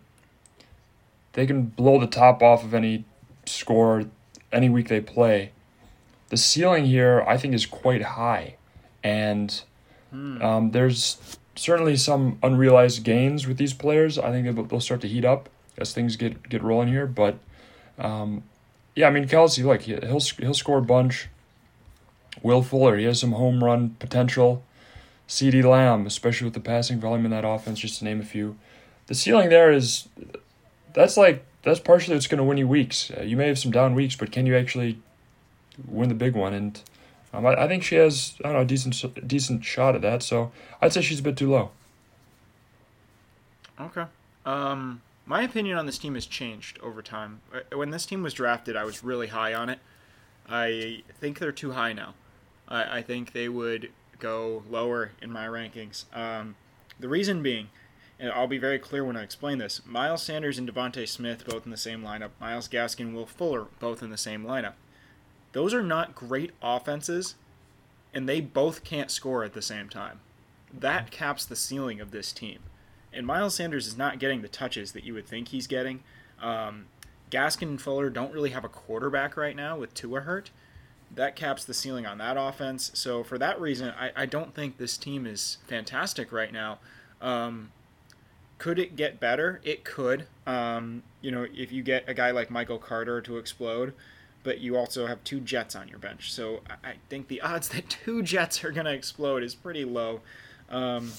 they 1.33 1.47
can 1.47 1.63
blow 1.63 1.99
the 1.99 2.07
top 2.07 2.43
off 2.43 2.63
of 2.63 2.73
any 2.73 3.05
score 3.45 4.05
any 4.51 4.69
week 4.69 4.87
they 4.89 5.01
play. 5.01 5.51
The 6.29 6.37
ceiling 6.37 6.85
here, 6.85 7.23
I 7.27 7.37
think, 7.37 7.53
is 7.55 7.65
quite 7.65 8.03
high, 8.03 8.55
and 9.03 9.61
Hmm. 10.11 10.41
um, 10.41 10.71
there's 10.71 11.37
certainly 11.55 11.95
some 11.95 12.39
unrealized 12.41 13.03
gains 13.03 13.45
with 13.47 13.57
these 13.57 13.73
players. 13.73 14.17
I 14.17 14.31
think 14.31 14.55
they'll, 14.55 14.65
they'll 14.65 14.79
start 14.79 15.01
to 15.01 15.07
heat 15.07 15.23
up 15.25 15.49
as 15.77 15.93
things 15.93 16.15
get 16.15 16.49
get 16.49 16.61
rolling 16.63 16.87
here. 16.89 17.05
But 17.07 17.37
um, 17.97 18.43
yeah, 18.95 19.07
I 19.07 19.11
mean 19.11 19.27
Kelce, 19.27 19.63
look, 19.63 19.81
he, 19.81 19.95
he'll 19.95 20.19
he'll 20.19 20.53
score 20.53 20.79
a 20.79 20.81
bunch. 20.81 21.29
Will 22.41 22.61
Fuller, 22.61 22.97
he 22.97 23.05
has 23.05 23.19
some 23.19 23.33
home 23.33 23.63
run 23.63 23.95
potential. 23.99 24.63
CeeDee 25.27 25.63
Lamb, 25.63 26.07
especially 26.07 26.45
with 26.45 26.55
the 26.55 26.59
passing 26.59 26.99
volume 26.99 27.25
in 27.25 27.31
that 27.31 27.45
offense, 27.45 27.79
just 27.79 27.99
to 27.99 28.05
name 28.05 28.19
a 28.19 28.23
few. 28.23 28.57
The 29.05 29.13
ceiling 29.13 29.49
there 29.49 29.71
is 29.71 30.07
that's 30.93 31.17
like 31.17 31.45
that's 31.61 31.79
partially 31.79 32.15
what's 32.15 32.27
going 32.27 32.39
to 32.39 32.43
win 32.43 32.57
you 32.57 32.67
weeks. 32.67 33.11
Uh, 33.15 33.21
you 33.21 33.37
may 33.37 33.47
have 33.47 33.59
some 33.59 33.71
down 33.71 33.93
weeks, 33.93 34.15
but 34.15 34.31
can 34.31 34.45
you 34.45 34.55
actually 34.55 34.99
win 35.87 36.09
the 36.09 36.15
big 36.15 36.35
one? 36.35 36.53
And 36.53 36.81
um, 37.33 37.45
I, 37.45 37.63
I 37.63 37.67
think 37.67 37.83
she 37.83 37.95
has 37.95 38.35
I 38.39 38.47
don't 38.47 38.53
know 38.53 38.61
a 38.61 38.65
decent 38.65 39.27
decent 39.27 39.63
shot 39.63 39.95
at 39.95 40.01
that. 40.01 40.23
So 40.23 40.51
I'd 40.81 40.93
say 40.93 41.01
she's 41.01 41.19
a 41.19 41.23
bit 41.23 41.37
too 41.37 41.51
low. 41.51 41.71
Okay. 43.79 44.05
Um, 44.45 45.01
my 45.29 45.43
opinion 45.43 45.77
on 45.77 45.85
this 45.85 45.99
team 45.99 46.15
has 46.15 46.25
changed 46.25 46.79
over 46.81 47.03
time. 47.03 47.39
Uh, 47.53 47.77
When 47.77 47.91
this 47.91 48.07
team 48.07 48.23
was 48.23 48.33
drafted, 48.33 48.75
I 48.75 48.83
was 48.83 49.03
really 49.03 49.27
high 49.27 49.53
on 49.53 49.69
it. 49.69 49.77
I 50.49 51.03
think 51.13 51.37
they're 51.37 51.51
too 51.51 51.73
high 51.73 51.93
now. 51.93 52.15
I, 52.67 52.97
I 52.97 53.01
think 53.03 53.31
they 53.31 53.47
would 53.47 53.91
go 54.17 54.63
lower 54.67 55.11
in 55.21 55.31
my 55.31 55.45
rankings. 55.45 56.05
Um, 56.17 56.55
the 56.99 57.07
reason 57.07 57.43
being, 57.43 57.69
and 58.19 58.31
I'll 58.31 58.47
be 58.47 58.57
very 58.57 58.79
clear 58.79 59.05
when 59.05 59.15
I 59.15 59.21
explain 59.21 59.59
this 59.59 59.81
Miles 59.85 60.23
Sanders 60.23 60.57
and 60.57 60.67
DeVonta 60.67 61.07
Smith 61.07 61.45
both 61.45 61.63
in 61.63 61.71
the 61.71 61.77
same 61.77 62.01
lineup, 62.01 62.31
Myles 62.41 62.67
Gaskin, 62.67 63.01
and 63.01 63.15
Will 63.15 63.27
Fuller 63.27 63.67
both 63.79 64.01
in 64.01 64.09
the 64.09 64.17
same 64.17 64.43
lineup. 64.43 64.73
Those 65.51 65.75
are 65.75 65.83
not 65.83 66.15
great 66.15 66.53
offenses, 66.59 67.35
and 68.15 68.27
they 68.27 68.41
both 68.41 68.83
can't 68.83 69.11
score 69.11 69.43
at 69.43 69.53
the 69.53 69.61
same 69.61 69.89
time. 69.89 70.21
That 70.73 71.11
caps 71.11 71.45
the 71.45 71.55
ceiling 71.55 72.01
of 72.01 72.09
this 72.09 72.33
team. 72.33 72.59
And 73.13 73.25
Miles 73.25 73.55
Sanders 73.55 73.87
is 73.87 73.97
not 73.97 74.19
getting 74.19 74.41
the 74.41 74.47
touches 74.47 74.91
that 74.91 75.03
you 75.03 75.13
would 75.13 75.25
think 75.25 75.49
he's 75.49 75.67
getting. 75.67 76.03
Um, 76.41 76.85
Gaskin 77.31 77.63
and 77.63 77.81
Fuller 77.81 78.09
don't 78.09 78.33
really 78.33 78.51
have 78.51 78.63
a 78.63 78.69
quarterback 78.69 79.37
right 79.37 79.55
now 79.55 79.77
with 79.77 79.93
Tua 79.93 80.21
hurt. 80.21 80.51
That 81.13 81.35
caps 81.35 81.65
the 81.65 81.73
ceiling 81.73 82.05
on 82.05 82.19
that 82.19 82.37
offense. 82.37 82.91
So 82.93 83.23
for 83.23 83.37
that 83.39 83.59
reason, 83.59 83.93
I, 83.99 84.11
I 84.15 84.25
don't 84.25 84.53
think 84.53 84.77
this 84.77 84.97
team 84.97 85.25
is 85.25 85.57
fantastic 85.67 86.31
right 86.31 86.53
now. 86.53 86.79
Um, 87.21 87.71
could 88.59 88.77
it 88.77 88.95
get 88.95 89.19
better? 89.19 89.59
It 89.63 89.83
could. 89.83 90.27
Um, 90.45 91.03
you 91.21 91.31
know, 91.31 91.47
if 91.55 91.71
you 91.71 91.81
get 91.81 92.03
a 92.07 92.13
guy 92.13 92.31
like 92.31 92.51
Michael 92.51 92.77
Carter 92.77 93.21
to 93.21 93.37
explode, 93.37 93.93
but 94.43 94.59
you 94.59 94.75
also 94.75 95.07
have 95.07 95.23
two 95.23 95.39
Jets 95.39 95.75
on 95.75 95.87
your 95.87 95.99
bench. 95.99 96.31
So 96.31 96.61
I, 96.83 96.93
think 97.09 97.27
the 97.27 97.41
odds 97.41 97.69
that 97.73 97.89
two 97.89 98.21
Jets 98.21 98.63
are 98.63 98.71
going 98.71 98.85
to 98.85 98.93
explode 98.93 99.43
is 99.43 99.55
pretty 99.55 99.85
low. 99.85 100.21
Um, 100.69 101.11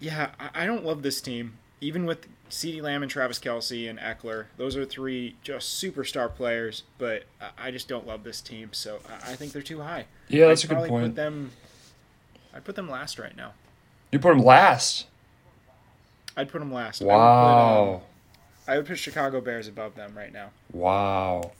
yeah, 0.00 0.30
I, 0.38 0.62
I 0.62 0.66
don't 0.66 0.84
love 0.84 1.02
this 1.02 1.20
team. 1.20 1.54
Even 1.80 2.06
with 2.06 2.26
CeeDee 2.50 2.80
Lamb 2.82 3.02
and 3.02 3.10
Travis 3.10 3.38
Kelce 3.38 3.88
and 3.88 3.98
Ekeler, 3.98 4.46
those 4.56 4.76
are 4.76 4.84
three 4.84 5.36
just 5.42 5.82
superstar 5.82 6.32
players, 6.34 6.84
but 6.98 7.24
I- 7.40 7.68
I 7.68 7.70
just 7.70 7.86
don't 7.88 8.06
love 8.06 8.24
this 8.24 8.40
team. 8.40 8.70
So 8.72 9.00
I 9.08 9.32
I 9.32 9.36
think 9.36 9.52
they're 9.52 9.62
too 9.62 9.80
high. 9.80 10.06
Yeah, 10.28 10.46
that's 10.48 10.64
I'd 10.64 10.70
a 10.70 10.74
good 10.74 10.88
point. 10.88 11.04
Put 11.06 11.16
them, 11.16 11.52
I'd 12.54 12.64
put 12.64 12.76
them 12.76 12.90
last 12.90 13.18
right 13.18 13.36
now. 13.36 13.52
You 14.12 14.18
put 14.18 14.32
him 14.32 14.42
last. 14.42 15.06
I'd 16.36 16.48
put 16.48 16.58
them 16.60 16.72
last. 16.72 17.02
I 17.02 17.04
would 17.06 17.10
put, 17.10 17.16
Wow. 17.18 17.94
um, 17.94 18.00
I 18.68 18.76
would 18.76 18.86
put 18.86 18.98
Chicago 18.98 19.40
Bears 19.40 19.68
above 19.68 19.94
them 19.94 20.16
right 20.16 20.32
now. 20.32 20.50
Wow. 20.72 21.52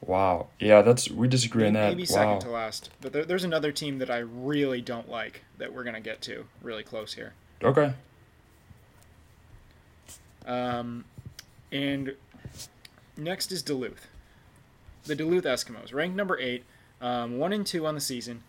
Wow. 0.00 0.48
Yeah, 0.60 0.82
that's 0.82 1.10
we 1.10 1.28
disagree 1.28 1.66
on 1.66 1.72
that. 1.74 1.88
maybe 1.90 2.02
wow. 2.02 2.06
second 2.06 2.40
to 2.40 2.50
last. 2.50 2.90
But 3.00 3.12
there, 3.12 3.24
there's 3.24 3.44
another 3.44 3.72
team 3.72 3.98
that 3.98 4.10
I 4.10 4.18
really 4.18 4.80
don't 4.80 5.08
like 5.08 5.42
that 5.58 5.72
we're 5.72 5.84
gonna 5.84 6.00
get 6.00 6.20
to 6.22 6.44
really 6.62 6.82
close 6.82 7.14
here. 7.14 7.32
Okay. 7.62 7.92
Um, 10.46 11.04
and 11.72 12.14
next 13.16 13.52
is 13.52 13.62
Duluth. 13.62 14.08
The 15.04 15.14
Duluth 15.14 15.44
Eskimos, 15.44 15.92
ranked 15.92 16.16
number 16.16 16.38
eight, 16.38 16.64
um, 17.00 17.38
one 17.38 17.52
and 17.52 17.66
two 17.66 17.86
on 17.86 17.94
the 17.94 18.00
season. 18.00 18.42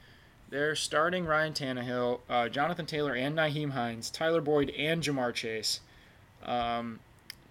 They're 0.50 0.76
starting 0.76 1.26
Ryan 1.26 1.54
Tannehill, 1.54 2.20
uh, 2.30 2.50
Jonathan 2.50 2.86
Taylor, 2.86 3.14
and 3.14 3.36
Nyheim 3.38 3.72
Hines, 3.72 4.10
Tyler 4.10 4.42
Boyd, 4.42 4.70
and 4.78 5.02
Ja'Marr 5.02 5.34
Chase, 5.34 5.80
um, 6.46 7.00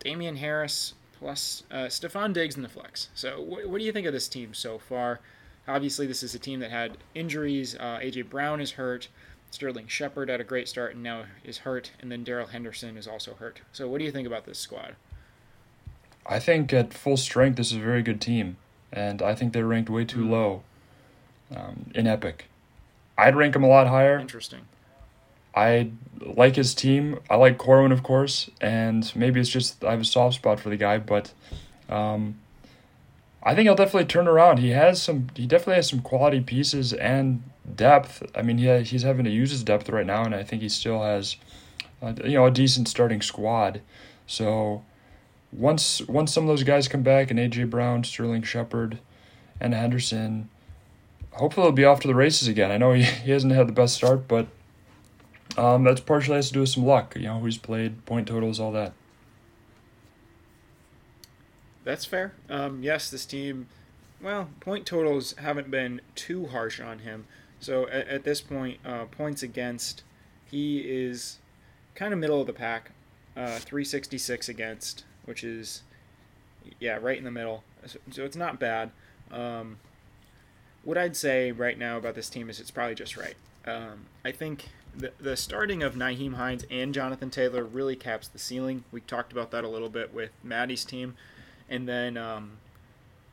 Damien 0.00 0.36
Harris, 0.36 0.94
plus 1.18 1.64
uh, 1.70 1.86
Stefon 1.86 2.32
Diggs 2.32 2.56
in 2.56 2.62
the 2.62 2.68
flex. 2.68 3.08
So, 3.14 3.42
wh- 3.42 3.68
what 3.68 3.78
do 3.78 3.84
you 3.84 3.92
think 3.92 4.06
of 4.06 4.12
this 4.12 4.28
team 4.28 4.54
so 4.54 4.78
far? 4.78 5.20
Obviously, 5.66 6.06
this 6.06 6.22
is 6.22 6.34
a 6.34 6.38
team 6.38 6.60
that 6.60 6.70
had 6.70 6.98
injuries. 7.14 7.74
Uh, 7.74 7.98
AJ 8.00 8.30
Brown 8.30 8.60
is 8.60 8.72
hurt. 8.72 9.08
Sterling 9.54 9.86
Shepard 9.86 10.28
had 10.28 10.40
a 10.40 10.44
great 10.44 10.68
start 10.68 10.94
and 10.94 11.02
now 11.04 11.26
is 11.44 11.58
hurt, 11.58 11.92
and 12.00 12.10
then 12.10 12.24
Darrell 12.24 12.48
Henderson 12.48 12.96
is 12.96 13.06
also 13.06 13.34
hurt. 13.34 13.60
So, 13.72 13.88
what 13.88 13.98
do 13.98 14.04
you 14.04 14.10
think 14.10 14.26
about 14.26 14.46
this 14.46 14.58
squad? 14.58 14.96
I 16.26 16.40
think 16.40 16.72
at 16.72 16.92
full 16.92 17.16
strength, 17.16 17.56
this 17.56 17.70
is 17.70 17.76
a 17.76 17.80
very 17.80 18.02
good 18.02 18.20
team, 18.20 18.56
and 18.92 19.22
I 19.22 19.36
think 19.36 19.52
they're 19.52 19.66
ranked 19.66 19.88
way 19.88 20.04
too 20.04 20.24
Mm. 20.24 20.30
low 20.30 20.62
um, 21.54 21.90
in 21.94 22.08
Epic. 22.08 22.46
I'd 23.16 23.36
rank 23.36 23.52
them 23.52 23.62
a 23.62 23.68
lot 23.68 23.86
higher. 23.86 24.18
Interesting. 24.18 24.62
I 25.54 25.92
like 26.20 26.56
his 26.56 26.74
team. 26.74 27.20
I 27.30 27.36
like 27.36 27.56
Corwin, 27.56 27.92
of 27.92 28.02
course, 28.02 28.50
and 28.60 29.10
maybe 29.14 29.38
it's 29.38 29.48
just 29.50 29.84
I 29.84 29.92
have 29.92 30.00
a 30.00 30.04
soft 30.04 30.34
spot 30.34 30.58
for 30.58 30.68
the 30.68 30.76
guy, 30.76 30.98
but 30.98 31.32
um, 31.88 32.40
I 33.40 33.54
think 33.54 33.66
he'll 33.66 33.76
definitely 33.76 34.06
turn 34.06 34.26
around. 34.26 34.58
He 34.58 34.70
has 34.70 35.00
some. 35.00 35.28
He 35.36 35.46
definitely 35.46 35.76
has 35.76 35.88
some 35.88 36.00
quality 36.00 36.40
pieces 36.40 36.92
and 36.92 37.44
depth. 37.76 38.22
I 38.34 38.42
mean, 38.42 38.58
he 38.58 38.82
he's 38.82 39.02
having 39.02 39.24
to 39.24 39.30
use 39.30 39.50
his 39.50 39.62
depth 39.62 39.88
right 39.88 40.06
now, 40.06 40.24
and 40.24 40.34
I 40.34 40.42
think 40.42 40.62
he 40.62 40.68
still 40.68 41.02
has, 41.02 41.36
uh, 42.02 42.14
you 42.24 42.34
know, 42.34 42.46
a 42.46 42.50
decent 42.50 42.88
starting 42.88 43.22
squad. 43.22 43.80
So 44.26 44.84
once 45.52 46.02
once 46.02 46.32
some 46.32 46.44
of 46.44 46.48
those 46.48 46.64
guys 46.64 46.88
come 46.88 47.02
back, 47.02 47.30
and 47.30 47.38
AJ 47.38 47.70
Brown, 47.70 48.04
Sterling 48.04 48.42
Shepard, 48.42 48.98
and 49.60 49.74
Henderson, 49.74 50.48
hopefully 51.32 51.66
he'll 51.66 51.72
be 51.72 51.84
off 51.84 52.00
to 52.00 52.08
the 52.08 52.14
races 52.14 52.48
again. 52.48 52.70
I 52.70 52.78
know 52.78 52.92
he, 52.92 53.02
he 53.02 53.30
hasn't 53.30 53.52
had 53.52 53.68
the 53.68 53.72
best 53.72 53.94
start, 53.94 54.28
but 54.28 54.46
um, 55.56 55.84
that's 55.84 56.00
partially 56.00 56.36
has 56.36 56.48
to 56.48 56.54
do 56.54 56.60
with 56.60 56.70
some 56.70 56.84
luck. 56.84 57.14
You 57.16 57.22
know, 57.22 57.38
who's 57.38 57.58
played, 57.58 58.04
point 58.06 58.28
totals, 58.28 58.58
all 58.60 58.72
that. 58.72 58.92
That's 61.84 62.04
fair. 62.06 62.32
Um, 62.48 62.82
yes, 62.82 63.10
this 63.10 63.26
team, 63.26 63.68
well, 64.22 64.48
point 64.60 64.86
totals 64.86 65.34
haven't 65.38 65.70
been 65.70 66.00
too 66.14 66.46
harsh 66.46 66.80
on 66.80 67.00
him. 67.00 67.26
So 67.64 67.88
at, 67.88 68.06
at 68.08 68.24
this 68.24 68.42
point, 68.42 68.78
uh, 68.84 69.06
points 69.06 69.42
against, 69.42 70.02
he 70.50 70.80
is 70.80 71.38
kind 71.94 72.12
of 72.12 72.20
middle 72.20 72.40
of 72.40 72.46
the 72.46 72.52
pack. 72.52 72.90
Uh, 73.36 73.58
366 73.58 74.48
against, 74.48 75.04
which 75.24 75.42
is, 75.42 75.82
yeah, 76.78 76.98
right 77.00 77.18
in 77.18 77.24
the 77.24 77.30
middle. 77.30 77.64
So, 77.86 77.98
so 78.10 78.24
it's 78.24 78.36
not 78.36 78.60
bad. 78.60 78.90
Um, 79.32 79.78
what 80.84 80.98
I'd 80.98 81.16
say 81.16 81.50
right 81.50 81.76
now 81.78 81.96
about 81.96 82.14
this 82.14 82.28
team 82.28 82.48
is 82.48 82.60
it's 82.60 82.70
probably 82.70 82.94
just 82.94 83.16
right. 83.16 83.34
Um, 83.66 84.06
I 84.24 84.30
think 84.30 84.68
the, 84.94 85.12
the 85.18 85.36
starting 85.36 85.82
of 85.82 85.94
Nyheim 85.94 86.34
Hines 86.34 86.64
and 86.70 86.92
Jonathan 86.92 87.30
Taylor 87.30 87.64
really 87.64 87.96
caps 87.96 88.28
the 88.28 88.38
ceiling. 88.38 88.84
We 88.92 89.00
talked 89.00 89.32
about 89.32 89.50
that 89.52 89.64
a 89.64 89.68
little 89.68 89.88
bit 89.88 90.14
with 90.14 90.30
Maddie's 90.44 90.84
team. 90.84 91.16
And 91.68 91.88
then 91.88 92.16
um, 92.16 92.58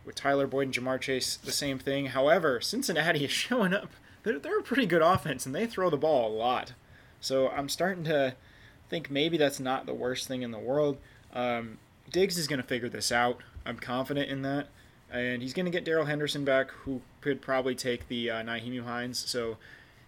with 0.06 0.16
Tyler 0.16 0.48
Boyd 0.48 0.68
and 0.68 0.74
Ja'Marr 0.74 1.02
Chase, 1.02 1.36
the 1.36 1.52
same 1.52 1.78
thing. 1.78 2.08
However, 2.08 2.62
Cincinnati 2.62 3.26
is 3.26 3.32
showing 3.32 3.74
up. 3.74 3.92
They're, 4.24 4.40
they're 4.40 4.60
a 4.60 4.64
pretty 4.64 4.86
good 4.86 5.02
offense, 5.02 5.46
and 5.46 5.54
they 5.54 5.66
throw 5.66 5.90
the 5.90 5.98
ball 5.98 6.32
a 6.32 6.36
lot. 6.36 6.74
So 7.20 7.50
I'm 7.50 7.70
starting 7.70 8.04
to 8.06 8.36
think 8.90 9.10
maybe 9.10 9.38
that's 9.38 9.60
not 9.60 9.86
the 9.86 9.94
worst 9.94 10.28
thing 10.28 10.42
in 10.42 10.52
the 10.52 10.60
world. 10.60 10.98
Um, 11.34 11.78
Diggs 12.12 12.38
is 12.38 12.48
going 12.48 12.62
to 12.62 12.68
figure 12.68 12.90
this 12.90 13.12
out. 13.12 13.42
I'm 13.66 13.78
confident 13.78 14.30
in 14.30 14.42
that. 14.42 14.68
And 15.12 15.42
he's 15.42 15.54
going 15.54 15.66
to 15.66 15.72
get 15.72 15.86
Darrell 15.86 16.06
Henderson 16.06 16.46
back, 16.46 16.72
who 16.72 17.02
could 17.20 17.42
probably 17.42 17.76
take 17.76 18.08
the 18.08 18.30
uh, 18.30 18.44
Nyheim 18.44 18.84
Hines. 18.84 19.20
So 19.20 19.58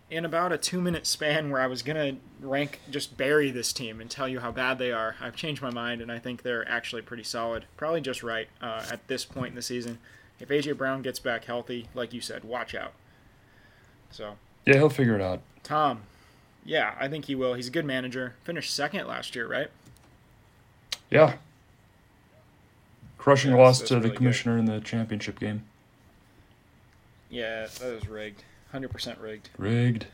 in 0.09 0.25
about 0.25 0.51
a 0.51 0.57
two 0.57 0.81
minute 0.81 1.05
span 1.05 1.49
where 1.49 1.61
I 1.61 1.67
was 1.67 1.81
going 1.81 1.97
to 1.97 2.45
rank, 2.45 2.79
just 2.89 3.17
bury 3.17 3.51
this 3.51 3.73
team 3.73 3.99
and 3.99 4.09
tell 4.09 4.27
you 4.27 4.39
how 4.39 4.51
bad 4.51 4.77
they 4.77 4.91
are, 4.91 5.15
I've 5.19 5.35
changed 5.35 5.61
my 5.61 5.71
mind 5.71 6.01
and 6.01 6.11
I 6.11 6.19
think 6.19 6.41
they're 6.41 6.67
actually 6.69 7.01
pretty 7.01 7.23
solid. 7.23 7.65
Probably 7.77 8.01
just 8.01 8.23
right 8.23 8.47
uh, 8.61 8.85
at 8.91 9.07
this 9.07 9.25
point 9.25 9.49
in 9.49 9.55
the 9.55 9.61
season. 9.61 9.99
If 10.39 10.51
A.J. 10.51 10.73
Brown 10.73 11.01
gets 11.01 11.19
back 11.19 11.45
healthy, 11.45 11.87
like 11.93 12.13
you 12.13 12.21
said, 12.21 12.43
watch 12.43 12.73
out. 12.75 12.93
So, 14.13 14.35
Yeah, 14.65 14.75
he'll 14.75 14.89
figure 14.89 15.15
it 15.15 15.21
out. 15.21 15.41
Tom, 15.63 16.03
yeah, 16.63 16.93
I 16.99 17.07
think 17.07 17.25
he 17.25 17.35
will. 17.35 17.55
He's 17.55 17.67
a 17.67 17.71
good 17.71 17.83
manager. 17.85 18.35
Finished 18.43 18.73
second 18.73 19.07
last 19.07 19.35
year, 19.35 19.47
right? 19.47 19.69
Yeah. 21.09 21.35
Crushing 23.17 23.51
Yeah, 23.51 23.57
loss 23.57 23.79
to 23.79 23.85
the 23.85 23.95
really 23.95 24.09
good. 24.09 24.17
commissioner 24.17 24.57
in 24.57 24.65
the 24.65 24.79
championship 24.81 25.39
game. 25.39 25.63
Yeah, 27.29 27.67
that 27.79 27.93
was 27.93 28.07
rigged. 28.07 28.43
hundred 28.71 28.91
percent 28.91 29.19
rigged. 29.19 29.49
Rigged. 29.57 30.05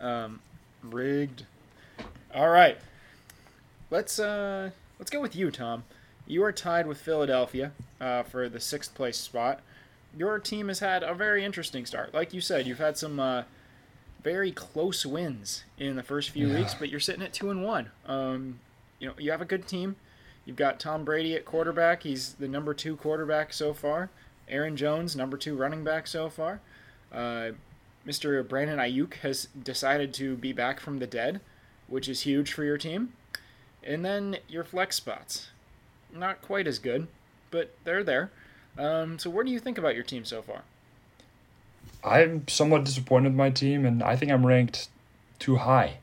Um, 0.00 0.40
rigged. 0.82 1.44
All 2.34 2.48
right. 2.48 2.78
Let's 3.90 4.18
uh 4.18 4.70
let's 4.98 5.10
go 5.10 5.20
with 5.20 5.34
you, 5.34 5.50
Tom. 5.50 5.84
You 6.26 6.44
are 6.44 6.52
tied 6.52 6.86
with 6.86 6.98
Philadelphia 6.98 7.72
uh, 8.00 8.22
for 8.22 8.48
the 8.48 8.60
sixth 8.60 8.94
place 8.94 9.16
spot. 9.18 9.60
Your 10.16 10.38
team 10.38 10.68
has 10.68 10.80
had 10.80 11.02
a 11.02 11.14
very 11.14 11.44
interesting 11.44 11.86
start. 11.86 12.12
Like 12.12 12.32
you 12.34 12.40
said, 12.40 12.66
you've 12.66 12.78
had 12.78 12.96
some 12.98 13.18
uh, 13.18 13.44
very 14.22 14.52
close 14.52 15.06
wins 15.06 15.64
in 15.78 15.96
the 15.96 16.02
first 16.02 16.30
few 16.30 16.48
Yeah. 16.48 16.58
weeks, 16.58 16.74
but 16.74 16.88
you're 16.90 17.00
sitting 17.00 17.22
at 17.22 17.32
two 17.32 17.50
and 17.50 17.64
one. 17.64 17.90
Um, 18.06 18.60
you 18.98 19.08
know, 19.08 19.14
you 19.18 19.30
have 19.30 19.40
a 19.40 19.46
good 19.46 19.66
team. 19.66 19.96
You've 20.44 20.56
got 20.56 20.78
Tom 20.80 21.04
Brady 21.04 21.34
at 21.34 21.44
quarterback. 21.44 22.02
He's 22.02 22.34
the 22.34 22.48
number 22.48 22.74
two 22.74 22.96
quarterback 22.96 23.52
so 23.52 23.72
far. 23.72 24.10
Aaron 24.48 24.76
Jones, 24.76 25.16
number 25.16 25.36
two 25.36 25.56
running 25.56 25.82
back 25.84 26.06
so 26.06 26.28
far. 26.28 26.60
Uh, 27.12 27.52
Mr. 28.06 28.46
Brandon 28.46 28.78
Aiyuk 28.78 29.14
has 29.14 29.46
decided 29.62 30.12
to 30.14 30.36
be 30.36 30.52
back 30.52 30.80
from 30.80 30.98
the 30.98 31.06
dead, 31.06 31.40
which 31.86 32.08
is 32.08 32.22
huge 32.22 32.52
for 32.52 32.64
your 32.64 32.76
team. 32.76 33.12
And 33.84 34.04
then 34.04 34.38
your 34.48 34.64
flex 34.64 34.96
spots. 34.96 35.48
Not 36.12 36.42
quite 36.42 36.66
as 36.66 36.78
good, 36.78 37.06
but 37.50 37.74
they're 37.84 38.04
there. 38.04 38.30
Um, 38.78 39.18
so, 39.18 39.30
what 39.30 39.46
do 39.46 39.52
you 39.52 39.58
think 39.58 39.78
about 39.78 39.94
your 39.94 40.04
team 40.04 40.24
so 40.24 40.42
far? 40.42 40.62
I'm 42.04 42.46
somewhat 42.48 42.84
disappointed 42.84 43.30
with 43.30 43.36
my 43.36 43.50
team, 43.50 43.84
and 43.84 44.02
I 44.02 44.16
think 44.16 44.32
I'm 44.32 44.46
ranked 44.46 44.88
too 45.38 45.56
high. 45.56 45.98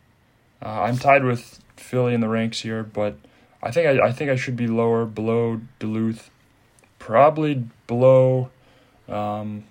Uh, 0.61 0.81
I'm 0.83 0.97
tied 0.97 1.23
with 1.23 1.59
Philly 1.75 2.13
in 2.13 2.21
the 2.21 2.29
ranks 2.29 2.61
here, 2.61 2.83
but 2.83 3.15
I 3.61 3.71
think 3.71 3.87
I, 3.87 4.07
I 4.07 4.11
think 4.11 4.29
I 4.29 4.35
should 4.35 4.55
be 4.55 4.67
lower, 4.67 5.05
below 5.05 5.61
Duluth, 5.79 6.29
probably 6.99 7.65
below. 7.87 8.49
Um, 9.07 9.63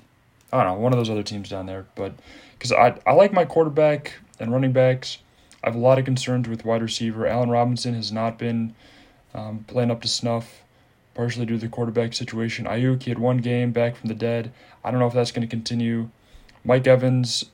I 0.53 0.65
don't 0.65 0.75
know 0.75 0.81
one 0.81 0.93
of 0.93 0.99
those 0.99 1.11
other 1.11 1.23
teams 1.23 1.49
down 1.49 1.67
there, 1.67 1.87
but 1.95 2.13
because 2.53 2.73
I 2.73 2.99
I 3.07 3.13
like 3.13 3.33
my 3.33 3.45
quarterback 3.45 4.15
and 4.41 4.53
running 4.53 4.73
backs. 4.73 5.19
I 5.63 5.69
have 5.69 5.75
a 5.75 5.81
lot 5.81 5.99
of 5.99 6.05
concerns 6.05 6.49
with 6.49 6.65
wide 6.65 6.83
receiver. 6.83 7.27
Allen 7.27 7.51
Robinson 7.51 7.95
has 7.95 8.13
not 8.13 8.39
been 8.39 8.75
um, 9.35 9.65
playing 9.67 9.91
up 9.91 10.01
to 10.03 10.09
snuff, 10.09 10.63
partially 11.19 11.45
due 11.45 11.55
to 11.55 11.63
the 11.63 11.69
quarterback 11.69 12.15
situation. 12.15 12.65
Aiyuk, 12.65 13.03
he 13.03 13.11
had 13.11 13.19
one 13.19 13.39
game 13.39 13.73
back 13.73 13.97
from 13.97 14.07
the 14.07 14.15
dead. 14.15 14.53
I 14.85 14.93
don't 14.93 15.01
know 15.01 15.09
if 15.09 15.13
that's 15.13 15.33
going 15.33 15.47
to 15.47 15.51
continue. 15.51 16.11
Mike 16.65 16.87
Evans, 16.87 17.47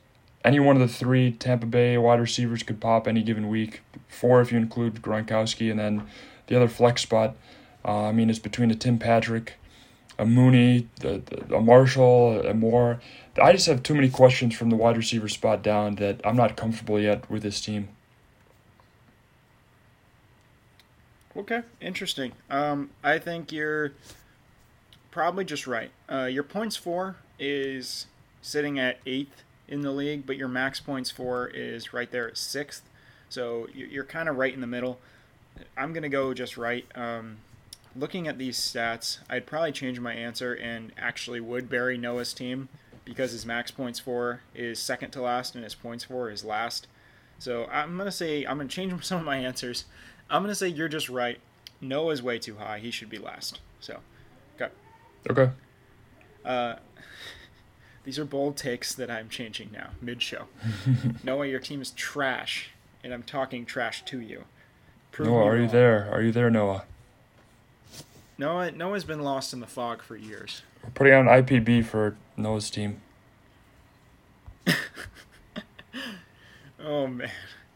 any 0.44 0.60
one 0.60 0.76
of 0.76 0.86
the 0.86 0.94
three 0.94 1.32
Tampa 1.32 1.64
Bay 1.64 1.96
wide 1.96 2.20
receivers 2.20 2.62
could 2.62 2.78
pop 2.78 3.08
any 3.08 3.22
given 3.22 3.48
week. 3.48 3.80
Four 4.06 4.42
if 4.42 4.52
you 4.52 4.58
include 4.58 5.00
Gronkowski, 5.00 5.70
and 5.70 5.80
then 5.80 6.06
the 6.46 6.56
other 6.56 6.68
flex 6.68 7.00
spot. 7.00 7.36
Uh, 7.82 8.08
I 8.08 8.12
mean, 8.12 8.28
it's 8.28 8.38
between 8.38 8.70
a 8.70 8.74
Tim 8.74 8.98
Patrick, 8.98 9.54
a 10.18 10.26
Mooney, 10.26 10.86
a 11.02 11.58
Marshall, 11.58 12.46
a 12.46 12.52
Moore. 12.52 13.00
I 13.42 13.52
just 13.52 13.64
have 13.64 13.82
too 13.82 13.94
many 13.94 14.10
questions 14.10 14.54
from 14.54 14.68
the 14.68 14.76
wide 14.76 14.98
receiver 14.98 15.28
spot 15.28 15.62
down 15.62 15.94
that 15.94 16.20
I'm 16.22 16.36
not 16.36 16.58
comfortable 16.58 17.00
yet 17.00 17.30
with 17.30 17.42
this 17.42 17.62
team. 17.62 17.88
Okay, 21.36 21.62
interesting. 21.80 22.32
Um, 22.48 22.90
I 23.02 23.18
think 23.18 23.50
you're 23.52 23.92
probably 25.10 25.44
just 25.44 25.66
right. 25.66 25.90
Uh, 26.10 26.24
your 26.26 26.44
points 26.44 26.76
for 26.76 27.16
is 27.38 28.06
sitting 28.40 28.78
at 28.78 28.98
eighth 29.06 29.42
in 29.66 29.80
the 29.80 29.90
league, 29.90 30.26
but 30.26 30.36
your 30.36 30.48
max 30.48 30.78
points 30.78 31.10
for 31.10 31.48
is 31.48 31.92
right 31.92 32.10
there 32.10 32.28
at 32.28 32.36
sixth. 32.38 32.82
So 33.28 33.68
you- 33.74 33.86
you're 33.86 34.04
kind 34.04 34.28
of 34.28 34.36
right 34.36 34.54
in 34.54 34.60
the 34.60 34.66
middle. 34.66 35.00
I'm 35.76 35.92
gonna 35.92 36.08
go 36.08 36.34
just 36.34 36.56
right. 36.56 36.86
Um, 36.96 37.38
looking 37.96 38.28
at 38.28 38.38
these 38.38 38.58
stats, 38.58 39.18
I'd 39.28 39.46
probably 39.46 39.72
change 39.72 39.98
my 39.98 40.12
answer 40.14 40.52
and 40.54 40.92
actually 40.96 41.40
would 41.40 41.68
bury 41.68 41.96
Noah's 41.96 42.32
team 42.34 42.68
because 43.04 43.32
his 43.32 43.44
max 43.44 43.70
points 43.70 43.98
for 43.98 44.40
is 44.54 44.78
second 44.78 45.10
to 45.12 45.22
last 45.22 45.54
and 45.54 45.64
his 45.64 45.74
points 45.74 46.04
for 46.04 46.30
is 46.30 46.44
last. 46.44 46.86
So 47.38 47.66
I'm 47.66 47.96
gonna 47.98 48.12
say 48.12 48.44
I'm 48.44 48.58
gonna 48.58 48.68
change 48.68 49.04
some 49.04 49.18
of 49.20 49.24
my 49.26 49.36
answers. 49.38 49.84
I'm 50.30 50.42
gonna 50.42 50.54
say 50.54 50.68
you're 50.68 50.88
just 50.88 51.08
right. 51.08 51.40
Noah's 51.80 52.22
way 52.22 52.38
too 52.38 52.56
high. 52.56 52.78
He 52.78 52.90
should 52.90 53.10
be 53.10 53.18
last. 53.18 53.60
So, 53.80 54.00
okay. 54.56 54.72
Okay. 55.30 55.50
Uh, 56.44 56.76
these 58.04 58.18
are 58.18 58.24
bold 58.24 58.56
takes 58.56 58.94
that 58.94 59.10
I'm 59.10 59.28
changing 59.28 59.70
now, 59.72 59.90
mid-show. 60.00 60.46
Noah, 61.24 61.46
your 61.46 61.60
team 61.60 61.82
is 61.82 61.90
trash, 61.90 62.70
and 63.02 63.12
I'm 63.12 63.22
talking 63.22 63.66
trash 63.66 64.04
to 64.06 64.20
you. 64.20 64.44
Prove 65.12 65.28
Noah, 65.28 65.44
are 65.44 65.56
you 65.58 65.68
there? 65.68 66.08
Are 66.10 66.22
you 66.22 66.32
there, 66.32 66.50
Noah? 66.50 66.84
Noah, 68.36 68.72
Noah's 68.72 69.04
been 69.04 69.22
lost 69.22 69.52
in 69.52 69.60
the 69.60 69.66
fog 69.66 70.02
for 70.02 70.16
years. 70.16 70.62
We're 70.82 70.90
putting 70.90 71.12
out 71.12 71.20
an 71.20 71.44
IPB 71.44 71.84
for 71.84 72.16
Noah's 72.36 72.70
team. 72.70 73.00
Oh 76.84 77.06
man. 77.06 77.30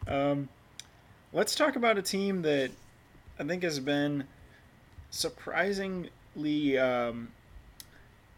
Um, 0.06 0.48
let's 1.32 1.54
talk 1.54 1.76
about 1.76 1.98
a 1.98 2.02
team 2.02 2.42
that 2.42 2.70
I 3.38 3.44
think 3.44 3.62
has 3.62 3.80
been 3.80 4.24
surprisingly, 5.10 6.78
um, 6.78 7.28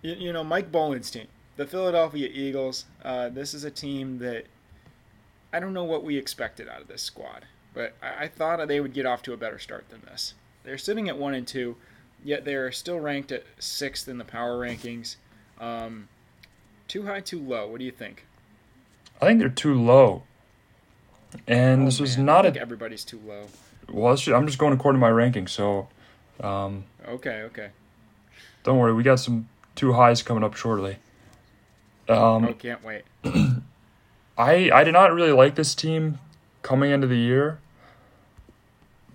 you, 0.03 0.14
you 0.14 0.33
know, 0.33 0.44
Mike 0.44 0.70
Bolin's 0.70 1.11
team, 1.11 1.26
the 1.57 1.66
Philadelphia 1.66 2.29
Eagles. 2.33 2.87
Uh, 3.05 3.29
this 3.29 3.55
is 3.55 3.64
a 3.64 3.70
team 3.70 4.18
that 4.18 4.46
I 5.53 5.61
don't 5.61 5.74
know 5.74 5.85
what 5.85 6.05
we 6.05 6.16
expected 6.16 6.68
out 6.68 6.81
of 6.81 6.88
this 6.88 7.03
squad, 7.03 7.46
but 7.74 7.94
I, 8.03 8.24
I 8.24 8.29
thought 8.29 8.66
they 8.68 8.81
would 8.81 8.94
get 8.94 9.07
off 9.07 9.22
to 9.22 9.33
a 9.33 9.37
better 9.37 9.59
start 9.59 9.88
than 9.90 10.03
this. 10.03 10.35
They're 10.64 10.79
sitting 10.79 11.09
at 11.09 11.18
one 11.18 11.35
and 11.35 11.46
two, 11.46 11.76
yet 12.22 12.44
they're 12.44 12.70
still 12.72 13.00
ranked 13.00 13.33
at 13.33 13.44
sixth 13.59 14.09
in 14.09 14.18
the 14.18 14.24
power 14.24 14.59
rankings. 14.59 15.16
Um, 15.59 16.09
too 16.87 17.07
high, 17.07 17.20
too 17.20 17.40
low. 17.40 17.66
What 17.68 17.79
do 17.79 17.85
you 17.85 17.90
think? 17.90 18.26
I 19.20 19.26
think 19.26 19.38
they're 19.38 19.48
too 19.48 19.74
low. 19.74 20.24
And 21.47 21.83
Oh, 21.83 21.85
this 21.87 22.01
was 22.01 22.16
man, 22.16 22.27
not 22.27 22.45
I 22.45 22.49
a 22.49 22.53
think 22.53 22.62
everybody's 22.62 23.05
too 23.05 23.21
low. 23.27 23.47
well. 23.90 24.12
It's 24.12 24.23
ju- 24.23 24.35
I'm 24.35 24.47
just 24.47 24.59
going 24.59 24.73
according 24.73 24.99
to 24.99 25.01
my 25.01 25.11
ranking, 25.11 25.47
so 25.47 25.88
um, 26.40 26.85
Okay, 27.09 27.43
okay. 27.43 27.69
don't 28.64 28.79
worry. 28.79 28.93
We 28.95 29.03
got 29.03 29.21
some 29.21 29.49
two 29.75 29.93
highs 29.93 30.23
coming 30.23 30.43
up 30.45 30.55
shortly. 30.55 30.97
Um, 32.09 32.45
oh, 32.47 32.53
can't 32.55 32.83
wait. 32.85 33.03
I 34.38 34.71
I 34.73 34.85
did 34.85 34.93
not 34.93 35.12
really 35.12 35.33
like 35.33 35.55
this 35.55 35.75
team 35.75 36.19
coming 36.62 36.90
into 36.90 37.07
the 37.07 37.16
year, 37.16 37.59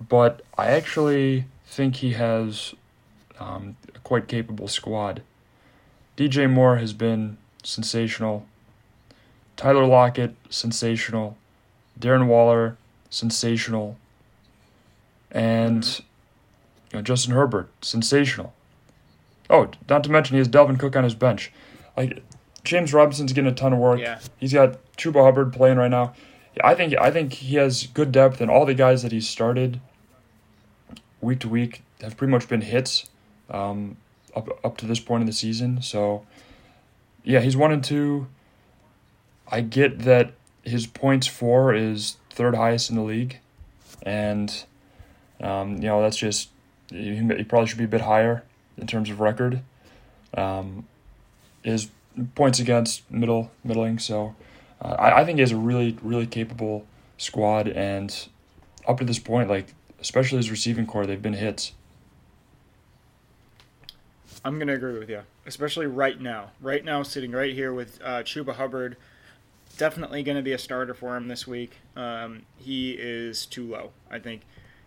but 0.07 0.41
I 0.57 0.67
actually 0.67 1.45
think 1.65 1.97
he 1.97 2.13
has 2.13 2.73
um, 3.39 3.75
a 3.93 3.99
quite 3.99 4.27
capable 4.27 4.67
squad. 4.67 5.21
DJ 6.15 6.49
Moore 6.49 6.77
has 6.77 6.93
been 6.93 7.37
sensational. 7.63 8.45
Tyler 9.57 9.85
Lockett, 9.85 10.35
sensational. 10.49 11.37
Darren 11.99 12.27
Waller, 12.27 12.77
sensational. 13.09 13.97
And 15.31 16.01
you 16.91 16.99
know, 16.99 17.01
Justin 17.01 17.33
Herbert, 17.33 17.69
sensational. 17.81 18.53
Oh, 19.49 19.69
not 19.89 20.03
to 20.05 20.11
mention 20.11 20.35
he 20.35 20.39
has 20.39 20.47
Dalvin 20.47 20.79
Cook 20.79 20.95
on 20.95 21.03
his 21.03 21.15
bench. 21.15 21.51
Like 21.95 22.23
James 22.63 22.93
Robinson's 22.93 23.33
getting 23.33 23.51
a 23.51 23.53
ton 23.53 23.73
of 23.73 23.79
work. 23.79 23.99
Yeah. 23.99 24.19
He's 24.37 24.53
got 24.53 24.77
Chuba 24.97 25.23
Hubbard 25.23 25.53
playing 25.53 25.77
right 25.77 25.91
now. 25.91 26.13
I 26.63 26.73
think 26.73 26.95
I 26.99 27.11
think 27.11 27.33
he 27.33 27.55
has 27.55 27.87
good 27.87 28.11
depth, 28.11 28.39
and 28.39 28.49
all 28.49 28.65
the 28.65 28.73
guys 28.73 29.03
that 29.03 29.11
he's 29.11 29.27
started 29.27 29.81
week 31.21 31.39
to 31.39 31.49
week 31.49 31.81
have 32.01 32.15
pretty 32.15 32.31
much 32.31 32.47
been 32.47 32.61
hits 32.61 33.09
um, 33.49 33.97
up 34.35 34.47
up 34.63 34.77
to 34.77 34.85
this 34.85 34.99
point 34.99 35.21
in 35.21 35.27
the 35.27 35.33
season. 35.33 35.81
So, 35.81 36.25
yeah, 37.23 37.41
he's 37.41 37.57
one 37.57 37.71
and 37.71 37.83
two. 37.83 38.27
I 39.49 39.61
get 39.61 39.99
that 39.99 40.31
his 40.65 40.87
points 40.87 41.27
for 41.27 41.73
is 41.73 42.17
third 42.31 42.55
highest 42.55 42.89
in 42.89 42.95
the 42.95 43.03
league, 43.03 43.39
and 44.03 44.65
um, 45.39 45.75
you 45.75 45.87
know 45.87 46.01
that's 46.01 46.17
just 46.17 46.49
he, 46.89 47.15
he 47.15 47.43
probably 47.43 47.67
should 47.67 47.77
be 47.77 47.85
a 47.85 47.89
bit 47.89 48.01
higher 48.01 48.43
in 48.77 48.87
terms 48.87 49.09
of 49.09 49.19
record. 49.19 49.61
Um, 50.35 50.87
his 51.63 51.89
points 52.33 52.59
against 52.59 53.09
middle 53.09 53.51
middling, 53.63 53.99
so 53.99 54.35
uh, 54.81 54.95
I, 54.99 55.21
I 55.21 55.25
think 55.25 55.37
he 55.37 55.41
has 55.41 55.51
a 55.51 55.57
really 55.57 55.97
really 56.01 56.27
capable 56.27 56.85
squad, 57.17 57.67
and 57.67 58.27
up 58.87 58.97
to 58.97 59.05
this 59.05 59.19
point, 59.19 59.49
like 59.49 59.73
especially 60.01 60.37
his 60.37 60.51
receiving 60.51 60.85
corps, 60.85 61.05
they've 61.05 61.21
been 61.21 61.33
hits. 61.33 61.73
I'm 64.43 64.59
gonna 64.59 64.75
agree 64.75 64.99
with 64.99 65.09
you, 65.09 65.21
especially 65.45 65.87
right 65.87 66.19
now. 66.19 66.51
Right 66.61 66.85
now, 66.85 67.01
sitting 67.01 67.31
right 67.31 67.53
here 67.53 67.73
with 67.73 67.99
uh, 68.03 68.21
Chuba 68.21 68.53
Hubbard, 68.55 68.95
definitely 69.75 70.23
gonna 70.23 70.41
be 70.41 70.53
a 70.53 70.57
starter 70.57 70.93
for 70.93 71.15
him 71.15 71.27
this 71.27 71.45
week. 71.45 71.77
Um, 71.95 72.43
he 72.57 72.91
is 72.91 73.45
too 73.45 73.67
low. 73.67 73.91
I 74.09 74.19
think 74.19 74.41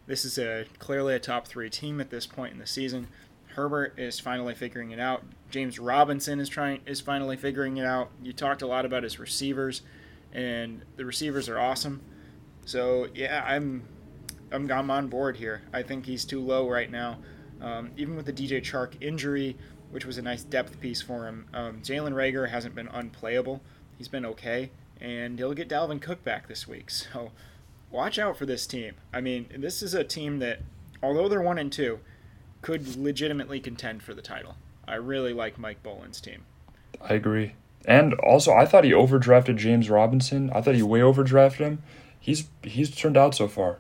this 0.06 0.24
is 0.24 0.38
a 0.38 0.64
clearly 0.78 1.14
a 1.14 1.18
top 1.18 1.46
three 1.46 1.70
team 1.70 2.00
at 2.00 2.10
this 2.10 2.26
point 2.26 2.52
in 2.52 2.58
the 2.58 2.66
season. 2.66 3.08
Herbert 3.54 3.94
is 3.98 4.20
finally 4.20 4.54
figuring 4.54 4.90
it 4.90 5.00
out. 5.00 5.24
James 5.50 5.78
Robinson 5.78 6.40
is 6.40 6.48
trying 6.48 6.80
is 6.86 7.00
finally 7.00 7.36
figuring 7.36 7.76
it 7.76 7.84
out. 7.84 8.10
You 8.22 8.32
talked 8.32 8.62
a 8.62 8.66
lot 8.66 8.84
about 8.84 9.02
his 9.02 9.18
receivers, 9.18 9.82
and 10.32 10.82
the 10.96 11.04
receivers 11.04 11.48
are 11.48 11.58
awesome. 11.58 12.02
So 12.64 13.08
yeah, 13.14 13.44
I'm 13.46 13.82
I'm, 14.52 14.70
I'm 14.70 14.90
on 14.90 15.08
board 15.08 15.36
here. 15.36 15.62
I 15.72 15.82
think 15.82 16.06
he's 16.06 16.24
too 16.24 16.40
low 16.40 16.68
right 16.68 16.90
now. 16.90 17.18
Um, 17.60 17.90
even 17.96 18.16
with 18.16 18.26
the 18.26 18.32
DJ 18.32 18.62
Chark 18.62 18.94
injury, 19.00 19.56
which 19.90 20.04
was 20.04 20.18
a 20.18 20.22
nice 20.22 20.42
depth 20.42 20.80
piece 20.80 21.02
for 21.02 21.26
him, 21.26 21.46
um, 21.52 21.80
Jalen 21.82 22.12
Reagor 22.12 22.48
hasn't 22.48 22.74
been 22.74 22.88
unplayable. 22.88 23.60
He's 23.98 24.08
been 24.08 24.24
okay, 24.24 24.70
and 25.00 25.38
he'll 25.38 25.52
get 25.52 25.68
Dalvin 25.68 26.00
Cook 26.00 26.24
back 26.24 26.48
this 26.48 26.66
week. 26.66 26.90
So 27.12 27.32
watch 27.90 28.18
out 28.18 28.36
for 28.36 28.46
this 28.46 28.66
team. 28.66 28.94
I 29.12 29.20
mean, 29.20 29.48
this 29.56 29.82
is 29.82 29.94
a 29.94 30.04
team 30.04 30.38
that, 30.38 30.60
although 31.02 31.28
they're 31.28 31.40
one 31.40 31.58
and 31.58 31.72
two, 31.72 32.00
could 32.62 32.96
legitimately 32.96 33.60
contend 33.60 34.02
for 34.02 34.14
the 34.14 34.22
title. 34.22 34.56
I 34.86 34.94
really 34.94 35.32
like 35.32 35.58
Mike 35.58 35.82
Bolin's 35.82 36.20
team. 36.20 36.44
I 37.00 37.14
agree. 37.14 37.54
And 37.84 38.14
also, 38.14 38.52
I 38.52 38.66
thought 38.66 38.84
he 38.84 38.90
overdrafted 38.90 39.56
James 39.56 39.88
Robinson. 39.88 40.50
I 40.54 40.60
thought 40.60 40.74
he 40.74 40.82
way 40.82 41.00
overdrafted 41.00 41.58
him. 41.58 41.82
He's 42.18 42.48
he's 42.62 42.94
turned 42.94 43.16
out 43.16 43.34
so 43.34 43.48
far. 43.48 43.78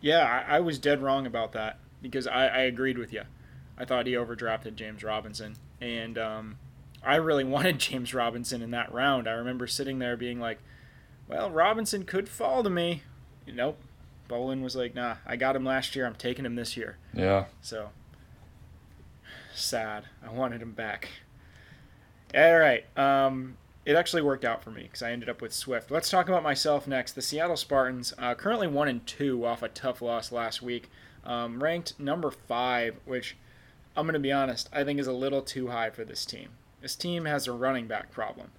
Yeah, 0.00 0.44
I, 0.48 0.56
I 0.56 0.60
was 0.60 0.78
dead 0.78 1.02
wrong 1.02 1.26
about 1.26 1.52
that 1.52 1.78
because 2.00 2.26
I, 2.26 2.46
I 2.46 2.58
agreed 2.60 2.98
with 2.98 3.12
you. 3.12 3.22
I 3.76 3.84
thought 3.84 4.06
he 4.06 4.12
overdrafted 4.12 4.76
James 4.76 5.02
Robinson, 5.02 5.56
and 5.80 6.16
um, 6.16 6.58
I 7.06 7.16
really 7.16 7.44
wanted 7.44 7.78
James 7.80 8.12
Robinson 8.12 8.62
in 8.62 8.70
that 8.72 8.92
round. 8.92 9.28
I 9.28 9.32
remember 9.32 9.66
sitting 9.66 9.98
there 9.98 10.16
being 10.16 10.40
like, 10.40 10.58
"Well, 11.28 11.50
Robinson 11.50 12.04
could 12.04 12.28
fall 12.28 12.62
to 12.62 12.70
me." 12.70 13.02
Nope. 13.46 13.78
Bolin 14.28 14.62
was 14.62 14.74
like, 14.74 14.94
"Nah, 14.94 15.16
I 15.24 15.36
got 15.36 15.56
him 15.56 15.64
last 15.64 15.94
year. 15.94 16.06
I'm 16.06 16.14
taking 16.14 16.44
him 16.44 16.56
this 16.56 16.76
year." 16.76 16.98
Yeah. 17.14 17.46
So 17.62 17.90
sad. 19.54 20.04
I 20.24 20.30
wanted 20.32 20.62
him 20.62 20.72
back. 20.72 21.08
All 22.34 22.58
right. 22.58 22.84
Um, 22.98 23.56
it 23.84 23.94
actually 23.94 24.22
worked 24.22 24.44
out 24.44 24.62
for 24.62 24.70
me 24.70 24.82
because 24.82 25.02
I 25.02 25.12
ended 25.12 25.28
up 25.28 25.40
with 25.40 25.52
Swift. 25.52 25.90
Let's 25.90 26.10
talk 26.10 26.28
about 26.28 26.42
myself 26.42 26.88
next. 26.88 27.12
The 27.12 27.22
Seattle 27.22 27.56
Spartans, 27.56 28.12
uh, 28.18 28.34
currently 28.34 28.66
one 28.66 28.88
and 28.88 29.06
two 29.06 29.46
off 29.46 29.62
a 29.62 29.68
tough 29.68 30.02
loss 30.02 30.32
last 30.32 30.60
week, 30.60 30.90
um, 31.24 31.62
ranked 31.62 31.98
number 31.98 32.30
five, 32.32 32.96
which 33.04 33.36
I'm 33.96 34.04
going 34.04 34.14
to 34.14 34.20
be 34.20 34.32
honest, 34.32 34.68
I 34.72 34.82
think 34.84 34.98
is 34.98 35.06
a 35.06 35.12
little 35.12 35.40
too 35.40 35.68
high 35.68 35.90
for 35.90 36.04
this 36.04 36.26
team. 36.26 36.48
This 36.80 36.96
team 36.96 37.24
has 37.24 37.46
a 37.46 37.52
running 37.52 37.86
back 37.86 38.10
problem. 38.10 38.50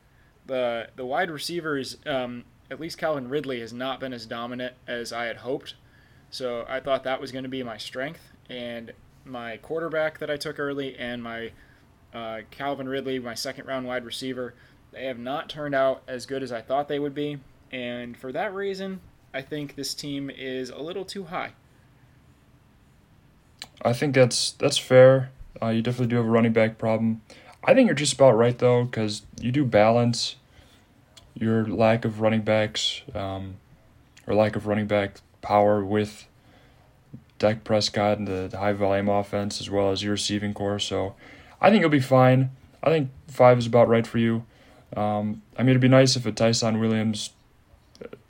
The 0.45 0.89
the 0.95 1.05
wide 1.05 1.29
receivers, 1.29 1.97
um, 2.05 2.45
at 2.71 2.79
least 2.79 2.97
Calvin 2.97 3.29
Ridley, 3.29 3.59
has 3.59 3.73
not 3.73 3.99
been 3.99 4.13
as 4.13 4.25
dominant 4.25 4.75
as 4.87 5.11
I 5.13 5.25
had 5.25 5.37
hoped. 5.37 5.75
So 6.29 6.65
I 6.67 6.79
thought 6.79 7.03
that 7.03 7.21
was 7.21 7.31
going 7.31 7.43
to 7.43 7.49
be 7.49 7.63
my 7.63 7.77
strength, 7.77 8.31
and 8.49 8.93
my 9.23 9.57
quarterback 9.57 10.19
that 10.19 10.29
I 10.29 10.37
took 10.37 10.59
early, 10.59 10.97
and 10.97 11.23
my 11.23 11.51
uh, 12.13 12.41
Calvin 12.51 12.89
Ridley, 12.89 13.19
my 13.19 13.33
second 13.33 13.65
round 13.65 13.85
wide 13.85 14.05
receiver 14.05 14.53
they 14.91 15.05
have 15.05 15.19
not 15.19 15.49
turned 15.49 15.75
out 15.75 16.01
as 16.07 16.25
good 16.25 16.43
as 16.43 16.51
I 16.51 16.61
thought 16.61 16.87
they 16.87 16.99
would 16.99 17.13
be, 17.13 17.39
and 17.71 18.17
for 18.17 18.31
that 18.31 18.53
reason, 18.53 19.01
I 19.33 19.41
think 19.41 19.75
this 19.75 19.93
team 19.93 20.29
is 20.29 20.69
a 20.69 20.79
little 20.79 21.05
too 21.05 21.25
high. 21.25 21.51
I 23.81 23.93
think 23.93 24.15
that's 24.15 24.51
that's 24.51 24.77
fair. 24.77 25.31
Uh, 25.61 25.67
you 25.67 25.81
definitely 25.81 26.07
do 26.07 26.15
have 26.17 26.25
a 26.25 26.29
running 26.29 26.53
back 26.53 26.77
problem. 26.77 27.21
I 27.67 27.73
think 27.73 27.87
you're 27.87 27.95
just 27.95 28.13
about 28.13 28.31
right 28.31 28.57
though, 28.57 28.85
because 28.85 29.23
you 29.41 29.51
do 29.51 29.65
balance 29.65 30.37
your 31.35 31.67
lack 31.67 32.05
of 32.05 32.21
running 32.21 32.41
backs 32.41 33.01
um, 33.13 33.57
or 34.25 34.33
lack 34.33 34.55
of 34.55 34.65
running 34.65 34.87
back 34.87 35.19
power 35.41 35.83
with 35.83 36.25
Dak 37.39 37.65
Prescott 37.65 38.17
and 38.17 38.27
the, 38.27 38.57
high 38.57 38.73
volume 38.73 39.09
offense 39.09 39.59
as 39.59 39.69
well 39.69 39.91
as 39.91 40.01
your 40.01 40.13
receiving 40.13 40.53
corps. 40.53 40.79
So 40.79 41.15
I 41.61 41.69
think 41.69 41.81
you'll 41.81 41.89
be 41.89 41.99
fine. 41.99 42.51
I 42.81 42.89
think 42.89 43.09
five 43.27 43.57
is 43.57 43.67
about 43.67 43.89
right 43.89 44.07
for 44.07 44.17
you. 44.17 44.45
Um, 44.95 45.41
I 45.57 45.63
mean, 45.63 45.71
it'd 45.71 45.81
be 45.81 45.89
nice 45.89 46.15
if 46.15 46.25
a 46.25 46.31
Ty'Son 46.31 46.79
Williams, 46.79 47.31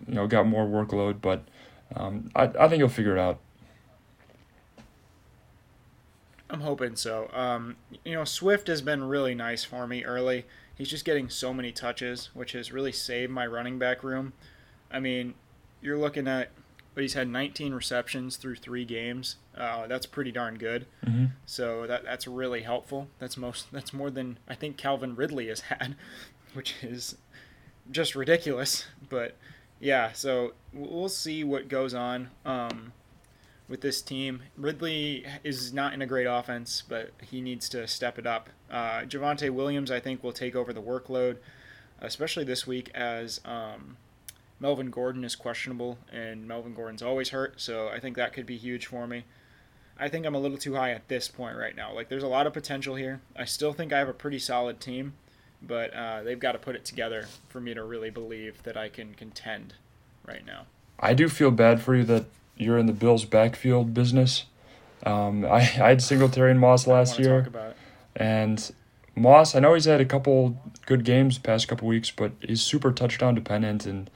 you 0.07 0.15
know, 0.15 0.25
got 0.25 0.47
more 0.47 0.65
workload, 0.65 1.21
but 1.21 1.43
um, 1.95 2.31
I 2.35 2.45
I 2.59 2.67
think 2.67 2.79
you'll 2.79 2.89
figure 2.89 3.15
it 3.15 3.19
out. 3.19 3.39
I'm 6.49 6.61
hoping 6.61 6.95
so. 6.95 7.29
Um, 7.33 7.75
you 8.05 8.13
know, 8.13 8.23
Swift 8.23 8.67
has 8.67 8.81
been 8.81 9.03
really 9.03 9.35
nice 9.35 9.63
for 9.63 9.87
me 9.87 10.03
early. 10.03 10.45
He's 10.75 10.89
just 10.89 11.05
getting 11.05 11.29
so 11.29 11.53
many 11.53 11.71
touches, 11.71 12.29
which 12.33 12.53
has 12.53 12.71
really 12.71 12.91
saved 12.91 13.31
my 13.31 13.45
running 13.45 13.79
back 13.79 14.03
room. 14.03 14.33
I 14.91 14.99
mean, 14.99 15.33
you're 15.81 15.97
looking 15.97 16.27
at 16.27 16.51
but 16.97 17.03
he's 17.03 17.13
had 17.13 17.27
19 17.27 17.75
receptions 17.75 18.37
through 18.37 18.55
three 18.55 18.83
games. 18.83 19.35
Uh, 19.55 19.85
that's 19.85 20.07
pretty 20.07 20.31
darn 20.31 20.57
good. 20.57 20.87
Mm-hmm. 21.05 21.25
So 21.45 21.85
that 21.85 22.03
that's 22.03 22.25
really 22.25 22.63
helpful. 22.63 23.07
That's 23.19 23.37
most 23.37 23.71
that's 23.71 23.93
more 23.93 24.09
than 24.09 24.39
I 24.49 24.55
think 24.55 24.77
Calvin 24.77 25.15
Ridley 25.15 25.47
has 25.49 25.59
had 25.59 25.95
which 26.53 26.73
is 26.81 27.15
just 27.91 28.15
ridiculous. 28.15 28.87
But 29.09 29.35
yeah, 29.79 30.11
so 30.13 30.53
we'll 30.73 31.07
see 31.07 31.43
what 31.43 31.67
goes 31.67 31.93
on 31.93 32.31
um, 32.43 32.93
with 33.67 33.81
this 33.81 34.01
team. 34.01 34.43
Ridley 34.55 35.25
is 35.43 35.73
not 35.73 35.93
in 35.93 36.01
a 36.01 36.05
great 36.05 36.25
offense, 36.25 36.83
but 36.87 37.11
he 37.21 37.41
needs 37.41 37.67
to 37.69 37.87
step 37.87 38.17
it 38.17 38.25
up. 38.25 38.49
Uh, 38.71 39.01
Javonte 39.01 39.49
Williams, 39.49 39.91
I 39.91 39.99
think, 39.99 40.23
will 40.23 40.33
take 40.33 40.55
over 40.55 40.71
the 40.71 40.81
workload, 40.81 41.37
especially 41.99 42.43
this 42.43 42.65
week 42.65 42.89
as 42.95 43.41
um, 43.45 43.97
Melvin 44.59 44.89
Gordon 44.89 45.23
is 45.23 45.35
questionable, 45.35 45.97
and 46.11 46.47
Melvin 46.47 46.73
Gordon's 46.73 47.03
always 47.03 47.29
hurt, 47.29 47.59
so 47.59 47.89
I 47.89 47.99
think 47.99 48.15
that 48.15 48.33
could 48.33 48.45
be 48.45 48.57
huge 48.57 48.85
for 48.85 49.07
me. 49.07 49.25
I 49.99 50.09
think 50.09 50.25
I'm 50.25 50.35
a 50.35 50.39
little 50.39 50.57
too 50.57 50.75
high 50.75 50.91
at 50.91 51.07
this 51.07 51.27
point 51.27 51.57
right 51.57 51.75
now. 51.75 51.93
Like, 51.93 52.07
there's 52.07 52.23
a 52.23 52.27
lot 52.27 52.45
of 52.47 52.53
potential 52.53 52.95
here. 52.95 53.19
I 53.35 53.45
still 53.45 53.73
think 53.73 53.91
I 53.91 53.97
have 53.97 54.09
a 54.09 54.13
pretty 54.13 54.39
solid 54.39 54.79
team 54.79 55.13
but 55.61 55.93
uh, 55.93 56.23
they've 56.23 56.39
got 56.39 56.53
to 56.53 56.59
put 56.59 56.75
it 56.75 56.85
together 56.85 57.27
for 57.49 57.59
me 57.59 57.73
to 57.73 57.83
really 57.83 58.09
believe 58.09 58.61
that 58.63 58.77
I 58.77 58.89
can 58.89 59.13
contend 59.13 59.73
right 60.25 60.45
now. 60.45 60.65
I 60.99 61.13
do 61.13 61.29
feel 61.29 61.51
bad 61.51 61.81
for 61.81 61.95
you 61.95 62.03
that 62.05 62.25
you're 62.57 62.77
in 62.77 62.85
the 62.85 62.93
Bills' 62.93 63.25
backfield 63.25 63.93
business. 63.93 64.45
Um, 65.05 65.45
I, 65.45 65.49
I 65.57 65.59
had 65.59 66.01
Singletary 66.01 66.51
and 66.51 66.59
Moss 66.59 66.87
last 66.87 67.19
year, 67.19 67.47
and 68.15 68.71
Moss. 69.15 69.55
I 69.55 69.59
know 69.59 69.73
he's 69.73 69.85
had 69.85 70.01
a 70.01 70.05
couple 70.05 70.59
good 70.85 71.03
games 71.03 71.37
past 71.37 71.67
couple 71.67 71.87
weeks, 71.87 72.11
but 72.11 72.31
he's 72.41 72.61
super 72.61 72.91
touchdown 72.91 73.35
dependent, 73.35 73.85
and 73.85 74.09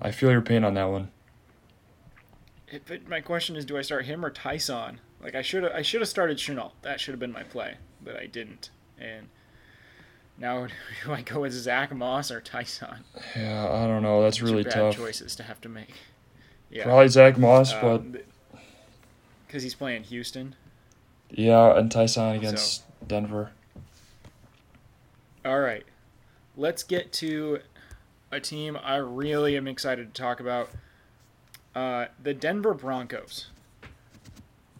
I 0.00 0.10
feel 0.10 0.30
your 0.30 0.42
pain 0.42 0.64
on 0.64 0.74
that 0.74 0.84
one. 0.84 1.10
It, 2.68 2.82
but 2.86 3.08
my 3.08 3.20
question 3.20 3.56
is, 3.56 3.64
do 3.64 3.78
I 3.78 3.82
start 3.82 4.06
him 4.06 4.24
or 4.24 4.30
Ty'Son? 4.30 4.98
Like 5.22 5.34
I 5.34 5.42
should 5.42 5.64
I 5.64 5.82
should 5.82 6.00
have 6.00 6.08
started 6.08 6.38
Shenault. 6.38 6.72
That 6.82 7.00
should 7.00 7.12
have 7.12 7.20
been 7.20 7.32
my 7.32 7.42
play, 7.42 7.76
but 8.02 8.16
I 8.16 8.26
didn't. 8.26 8.70
And 8.98 9.28
now, 10.38 10.66
do 11.04 11.12
I 11.12 11.22
go 11.22 11.40
with 11.40 11.52
Zach 11.52 11.94
Moss 11.94 12.30
or 12.30 12.40
Ty'Son? 12.40 13.04
Yeah, 13.36 13.68
I 13.70 13.86
don't 13.86 14.02
know. 14.02 14.22
That's 14.22 14.42
really 14.42 14.64
tough. 14.64 14.96
choices 14.96 15.36
to 15.36 15.42
have 15.42 15.60
to 15.62 15.68
make. 15.68 15.94
Yeah. 16.70 16.84
Probably 16.84 17.08
Zach 17.08 17.38
Moss, 17.38 17.72
um, 17.74 17.80
but 18.12 18.24
because 19.46 19.62
he's 19.62 19.74
playing 19.74 20.04
Houston. 20.04 20.54
Yeah, 21.30 21.76
and 21.76 21.90
Ty'Son 21.90 22.36
against 22.36 22.78
so. 22.78 22.82
Denver. 23.06 23.50
All 25.44 25.60
right, 25.60 25.84
let's 26.56 26.82
get 26.82 27.12
to 27.14 27.60
a 28.32 28.40
team 28.40 28.76
I 28.82 28.96
really 28.96 29.56
am 29.56 29.68
excited 29.68 30.14
to 30.14 30.20
talk 30.20 30.40
about. 30.40 30.70
Uh, 31.74 32.06
the 32.22 32.34
Denver 32.34 32.74
Broncos. 32.74 33.48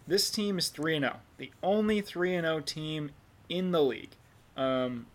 This 0.09 0.31
team 0.31 0.59
is 0.59 0.69
3 0.69 1.01
0, 1.01 1.17
the 1.37 1.51
only 1.63 2.01
3 2.01 2.41
0 2.41 2.61
team 2.61 3.11
in 3.49 3.73
the 3.73 3.83
league. 3.83 4.13
Um, 4.57 5.07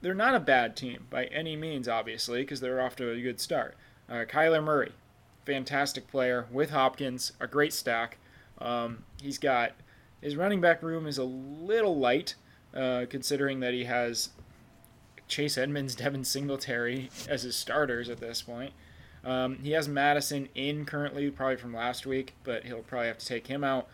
they're 0.00 0.14
not 0.14 0.34
a 0.34 0.40
bad 0.40 0.76
team 0.76 1.06
by 1.10 1.24
any 1.26 1.56
means, 1.56 1.88
obviously, 1.88 2.42
because 2.42 2.60
they're 2.60 2.80
off 2.80 2.96
to 2.96 3.10
a 3.10 3.20
good 3.20 3.40
start. 3.40 3.74
Uh, 4.08 4.24
Kyler 4.28 4.62
Murray, 4.62 4.92
fantastic 5.46 6.08
player 6.08 6.46
with 6.50 6.70
Hopkins, 6.70 7.32
a 7.40 7.46
great 7.46 7.72
stack. 7.72 8.18
Um, 8.58 9.04
he's 9.22 9.38
got 9.38 9.72
his 10.20 10.36
running 10.36 10.60
back 10.60 10.82
room 10.82 11.06
is 11.06 11.18
a 11.18 11.24
little 11.24 11.96
light, 11.96 12.34
uh, 12.74 13.06
considering 13.08 13.60
that 13.60 13.72
he 13.72 13.84
has 13.84 14.30
Chase 15.28 15.56
Edmonds, 15.56 15.94
Devin 15.96 16.24
Singletary 16.24 17.10
as 17.28 17.42
his 17.42 17.56
starters 17.56 18.08
at 18.08 18.18
this 18.18 18.42
point. 18.42 18.72
Um, 19.24 19.58
he 19.62 19.72
has 19.72 19.88
Mattison 19.88 20.48
in 20.54 20.84
currently, 20.84 21.30
probably 21.30 21.56
from 21.56 21.74
last 21.74 22.06
week, 22.06 22.34
but 22.44 22.64
he'll 22.64 22.82
probably 22.82 23.08
have 23.08 23.18
to 23.18 23.26
take 23.26 23.46
him 23.48 23.64
out. 23.64 23.88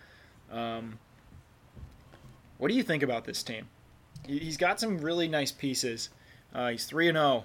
Um, 0.50 0.98
what 2.58 2.68
do 2.68 2.74
you 2.74 2.82
think 2.82 3.02
about 3.02 3.24
this 3.24 3.42
team? 3.42 3.68
He's 4.26 4.56
got 4.56 4.78
some 4.78 4.98
really 4.98 5.28
nice 5.28 5.50
pieces. 5.50 6.10
Uh, 6.54 6.70
he's 6.70 6.84
three 6.84 7.08
and 7.08 7.16
zero. 7.16 7.44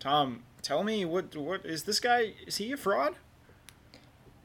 Tom, 0.00 0.44
tell 0.62 0.84
me 0.84 1.04
what 1.04 1.36
what 1.36 1.66
is 1.66 1.82
this 1.82 1.98
guy? 1.98 2.34
Is 2.46 2.56
he 2.56 2.72
a 2.72 2.76
fraud? 2.76 3.16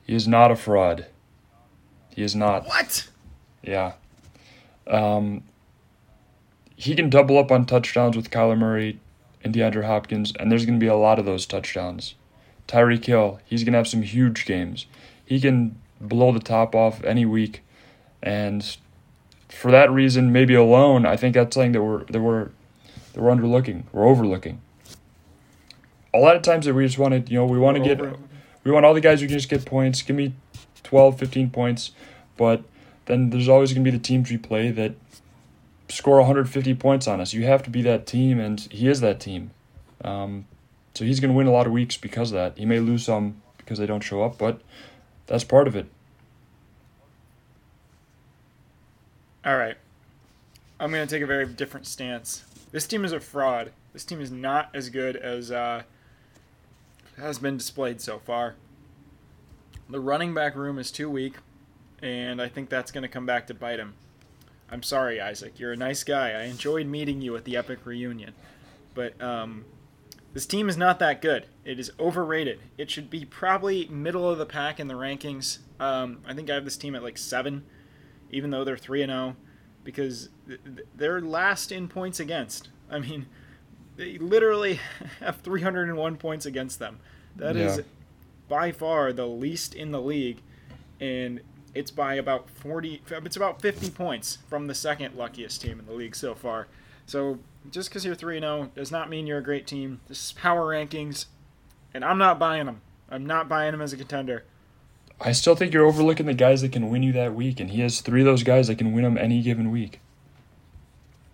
He 0.05 0.13
is 0.15 0.27
not 0.27 0.51
a 0.51 0.55
fraud. 0.55 1.07
He 2.09 2.23
is 2.23 2.35
not. 2.35 2.65
What? 2.65 3.07
Yeah. 3.61 3.93
Um, 4.87 5.43
he 6.75 6.95
can 6.95 7.09
double 7.09 7.37
up 7.37 7.51
on 7.51 7.65
touchdowns 7.65 8.15
with 8.15 8.29
Kyler 8.29 8.57
Murray 8.57 8.99
and 9.43 9.53
DeAndre 9.53 9.85
Hopkins, 9.85 10.33
and 10.39 10.51
there's 10.51 10.65
going 10.65 10.79
to 10.79 10.83
be 10.83 10.89
a 10.89 10.95
lot 10.95 11.19
of 11.19 11.25
those 11.25 11.45
touchdowns. 11.45 12.15
Tyreek 12.67 13.05
Hill, 13.05 13.39
he's 13.45 13.63
going 13.63 13.73
to 13.73 13.77
have 13.77 13.87
some 13.87 14.01
huge 14.01 14.45
games. 14.45 14.85
He 15.25 15.39
can 15.39 15.79
blow 15.99 16.31
the 16.31 16.39
top 16.39 16.75
off 16.75 17.03
any 17.03 17.25
week, 17.25 17.61
and 18.21 18.77
for 19.49 19.71
that 19.71 19.91
reason, 19.91 20.31
maybe 20.31 20.53
alone, 20.53 21.05
I 21.05 21.15
think 21.15 21.35
that's 21.35 21.53
something 21.55 21.73
that 21.73 21.83
we're 21.83 22.03
that 22.05 22.21
we're 22.21 22.49
that 23.13 23.21
we're 23.21 23.31
underlooking, 23.31 23.83
we're 23.91 24.07
overlooking. 24.07 24.61
A 26.13 26.19
lot 26.19 26.35
of 26.35 26.41
times 26.41 26.65
that 26.65 26.73
we 26.73 26.85
just 26.85 26.97
want 26.97 27.25
to, 27.25 27.31
you 27.31 27.39
know, 27.39 27.45
we 27.45 27.57
want 27.57 27.77
to 27.77 27.83
get, 27.83 27.99
we 28.63 28.71
want 28.71 28.85
all 28.85 28.93
the 28.93 29.01
guys 29.01 29.21
who 29.21 29.27
can 29.27 29.37
just 29.37 29.49
get 29.49 29.65
points. 29.65 30.01
Give 30.01 30.15
me 30.15 30.33
12, 30.83 31.17
15 31.19 31.49
points, 31.49 31.91
but 32.37 32.63
then 33.05 33.29
there's 33.29 33.49
always 33.49 33.73
going 33.73 33.83
to 33.83 33.91
be 33.91 33.97
the 33.97 34.03
teams 34.03 34.29
we 34.29 34.37
play 34.37 34.71
that 34.71 34.93
score 35.89 36.17
150 36.17 36.73
points 36.75 37.07
on 37.07 37.19
us. 37.19 37.33
You 37.33 37.45
have 37.45 37.63
to 37.63 37.69
be 37.69 37.81
that 37.83 38.05
team, 38.05 38.39
and 38.39 38.59
he 38.59 38.87
is 38.87 39.01
that 39.01 39.19
team. 39.19 39.51
Um, 40.03 40.45
so 40.93 41.05
he's 41.05 41.19
going 41.19 41.31
to 41.31 41.37
win 41.37 41.47
a 41.47 41.51
lot 41.51 41.67
of 41.67 41.73
weeks 41.73 41.97
because 41.97 42.31
of 42.31 42.35
that. 42.35 42.57
He 42.57 42.65
may 42.65 42.79
lose 42.79 43.05
some 43.05 43.41
because 43.57 43.79
they 43.79 43.85
don't 43.85 44.01
show 44.01 44.23
up, 44.23 44.37
but 44.37 44.61
that's 45.27 45.43
part 45.43 45.67
of 45.67 45.75
it. 45.75 45.87
All 49.45 49.57
right. 49.57 49.75
I'm 50.79 50.91
going 50.91 51.05
to 51.05 51.15
take 51.15 51.23
a 51.23 51.27
very 51.27 51.45
different 51.45 51.85
stance. 51.85 52.43
This 52.71 52.87
team 52.87 53.05
is 53.05 53.11
a 53.11 53.19
fraud. 53.19 53.71
This 53.93 54.03
team 54.03 54.21
is 54.21 54.31
not 54.31 54.69
as 54.73 54.89
good 54.89 55.15
as 55.15 55.51
uh, 55.51 55.83
has 57.17 57.39
been 57.39 57.57
displayed 57.57 58.01
so 58.01 58.19
far. 58.19 58.55
The 59.89 59.99
running 59.99 60.33
back 60.33 60.55
room 60.55 60.79
is 60.79 60.91
too 60.91 61.09
weak, 61.09 61.35
and 62.01 62.41
I 62.41 62.47
think 62.47 62.69
that's 62.69 62.91
going 62.91 63.03
to 63.03 63.07
come 63.07 63.25
back 63.25 63.47
to 63.47 63.53
bite 63.53 63.79
him. 63.79 63.95
I'm 64.69 64.83
sorry, 64.83 65.21
Isaac. 65.21 65.59
You're 65.59 65.73
a 65.73 65.77
nice 65.77 66.03
guy. 66.03 66.31
I 66.31 66.43
enjoyed 66.43 66.87
meeting 66.87 67.21
you 67.21 67.35
at 67.35 67.43
the 67.43 67.55
Epic 67.55 67.85
reunion. 67.85 68.33
But 68.95 69.21
um, 69.21 69.65
this 70.33 70.45
team 70.45 70.67
is 70.67 70.77
not 70.77 70.99
that 70.99 71.21
good. 71.21 71.45
It 71.63 71.79
is 71.79 71.91
overrated. 71.99 72.59
It 72.77 72.89
should 72.89 73.09
be 73.09 73.25
probably 73.25 73.87
middle 73.87 74.27
of 74.27 74.39
the 74.39 74.45
pack 74.45 74.79
in 74.79 74.87
the 74.87 74.95
rankings. 74.95 75.59
Um, 75.79 76.21
I 76.25 76.33
think 76.33 76.49
I 76.49 76.55
have 76.55 76.65
this 76.65 76.77
team 76.77 76.95
at 76.95 77.03
like 77.03 77.17
seven, 77.17 77.65
even 78.31 78.49
though 78.49 78.63
they're 78.63 78.77
three 78.77 79.03
and 79.03 79.11
zero, 79.11 79.35
because 79.83 80.29
they're 80.95 81.21
last 81.21 81.71
in 81.71 81.87
points 81.87 82.19
against. 82.19 82.69
I 82.89 82.99
mean, 82.99 83.27
they 83.95 84.17
literally 84.17 84.79
have 85.19 85.37
301 85.37 86.17
points 86.17 86.45
against 86.45 86.79
them. 86.79 86.99
That 87.35 87.55
yeah. 87.55 87.65
is 87.65 87.81
by 88.47 88.71
far 88.71 89.13
the 89.13 89.25
least 89.25 89.73
in 89.73 89.91
the 89.91 90.01
league, 90.01 90.39
and 90.99 91.41
it's 91.73 91.91
by 91.91 92.15
about 92.15 92.49
40. 92.49 93.01
It's 93.09 93.35
about 93.35 93.61
50 93.61 93.89
points 93.91 94.37
from 94.47 94.67
the 94.67 94.75
second 94.75 95.15
luckiest 95.15 95.61
team 95.61 95.79
in 95.79 95.85
the 95.85 95.93
league 95.93 96.15
so 96.15 96.35
far. 96.35 96.67
So 97.05 97.39
just 97.71 97.89
because 97.89 98.05
you're 98.05 98.15
3 98.15 98.39
0 98.39 98.71
does 98.75 98.91
not 98.91 99.09
mean 99.09 99.27
you're 99.27 99.39
a 99.39 99.43
great 99.43 99.67
team. 99.67 100.01
This 100.07 100.25
is 100.25 100.31
power 100.33 100.73
rankings, 100.73 101.25
and 101.93 102.03
I'm 102.05 102.17
not 102.17 102.39
buying 102.39 102.65
them. 102.65 102.81
I'm 103.09 103.25
not 103.25 103.49
buying 103.49 103.71
them 103.71 103.81
as 103.81 103.93
a 103.93 103.97
contender. 103.97 104.43
I 105.21 105.31
still 105.31 105.55
think 105.55 105.73
you're 105.73 105.85
overlooking 105.85 106.25
the 106.25 106.33
guys 106.33 106.61
that 106.61 106.71
can 106.71 106.89
win 106.89 107.03
you 107.03 107.13
that 107.13 107.33
week, 107.33 107.59
and 107.59 107.69
he 107.69 107.81
has 107.81 108.01
three 108.01 108.21
of 108.21 108.25
those 108.25 108.43
guys 108.43 108.67
that 108.67 108.77
can 108.77 108.93
win 108.93 109.05
him 109.05 109.17
any 109.17 109.41
given 109.41 109.71
week. 109.71 109.99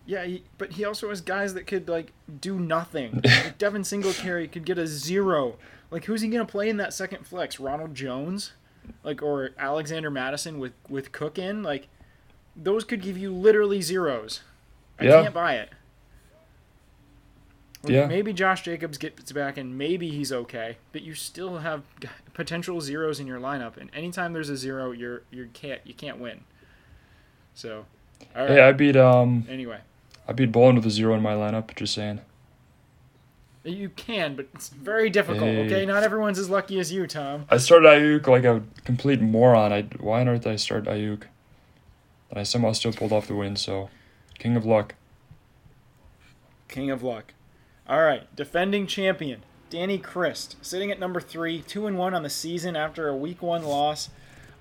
Yeah, 0.09 0.25
he, 0.25 0.43
but 0.57 0.71
he 0.71 0.85
also 0.85 1.09
has 1.09 1.21
guys 1.21 1.53
that 1.53 1.67
could 1.67 1.87
like 1.87 2.13
do 2.41 2.59
nothing. 2.59 3.21
like 3.23 3.59
Devin 3.59 3.83
Singletary 3.83 4.47
could 4.47 4.65
get 4.65 4.79
a 4.79 4.87
zero. 4.87 5.57
Like 5.91 6.05
who's 6.05 6.21
he 6.21 6.29
gonna 6.29 6.45
play 6.45 6.67
in 6.67 6.77
that 6.77 6.95
second 6.95 7.27
flex? 7.27 7.59
Ronald 7.59 7.93
Jones, 7.93 8.53
like 9.03 9.21
or 9.21 9.51
Alexander 9.59 10.09
Mattison 10.09 10.57
with 10.57 10.73
with 10.89 11.11
Cook 11.11 11.37
in. 11.37 11.61
Like 11.61 11.89
those 12.55 12.83
could 12.85 13.03
give 13.03 13.19
you 13.19 13.31
literally 13.31 13.83
zeros. 13.83 14.41
I 14.99 15.03
yeah. 15.03 15.21
can't 15.21 15.33
buy 15.35 15.57
it. 15.57 15.69
Yeah. 17.85 18.07
Maybe 18.07 18.33
Josh 18.33 18.63
Jacobs 18.63 18.97
gets 18.97 19.31
back 19.31 19.57
and 19.57 19.77
maybe 19.77 20.09
he's 20.09 20.33
okay, 20.33 20.77
but 20.91 21.03
you 21.03 21.13
still 21.13 21.59
have 21.59 21.83
potential 22.33 22.81
zeros 22.81 23.19
in 23.19 23.27
your 23.27 23.39
lineup, 23.39 23.77
and 23.77 23.91
anytime 23.93 24.33
there's 24.33 24.49
a 24.49 24.57
zero, 24.57 24.89
you're 24.89 25.21
you 25.29 25.49
can't 25.53 25.81
you 25.85 25.93
can't 25.93 26.17
win. 26.17 26.45
So, 27.53 27.85
right. 28.35 28.49
Hey, 28.49 28.61
I 28.61 28.71
beat 28.71 28.95
um. 28.95 29.45
Anyway, 29.47 29.81
I 30.29 30.31
beat 30.31 30.51
Bolin 30.51 30.75
with 30.75 30.85
a 30.85 30.91
zero 30.91 31.15
in 31.15 31.23
my 31.23 31.33
lineup. 31.33 31.75
Just 31.75 31.95
saying. 31.95 32.21
You 33.63 33.89
can, 33.89 34.35
but 34.35 34.47
it's 34.53 34.69
very 34.69 35.09
difficult. 35.09 35.49
Hey. 35.49 35.65
Okay, 35.65 35.85
not 35.87 36.03
everyone's 36.03 36.37
as 36.37 36.51
lucky 36.51 36.79
as 36.79 36.93
you, 36.93 37.07
Tom. 37.07 37.45
I 37.49 37.57
started 37.57 37.87
Aiyuk 37.87 38.27
like 38.27 38.43
a 38.43 38.61
complete 38.85 39.21
moron. 39.21 39.73
I 39.73 39.81
why 39.99 40.21
on 40.21 40.29
earth 40.29 40.43
did 40.43 40.53
I 40.53 40.55
start 40.55 40.85
Aiyuk? 40.85 41.23
And 42.29 42.39
I 42.39 42.43
somehow 42.43 42.73
still 42.73 42.93
pulled 42.93 43.11
off 43.11 43.25
the 43.25 43.35
win. 43.35 43.55
So, 43.55 43.89
king 44.37 44.55
of 44.55 44.65
luck. 44.65 44.93
King 46.67 46.91
of 46.91 47.01
luck. 47.01 47.33
All 47.87 48.03
right, 48.03 48.33
defending 48.35 48.85
champion 48.85 49.41
Danny 49.71 49.97
Christ, 49.97 50.57
sitting 50.61 50.91
at 50.91 50.99
number 50.99 51.19
three, 51.19 51.63
two 51.63 51.87
and 51.87 51.97
one 51.97 52.13
on 52.13 52.21
the 52.21 52.29
season 52.29 52.75
after 52.75 53.07
a 53.07 53.17
week 53.17 53.41
one 53.41 53.63
loss. 53.63 54.11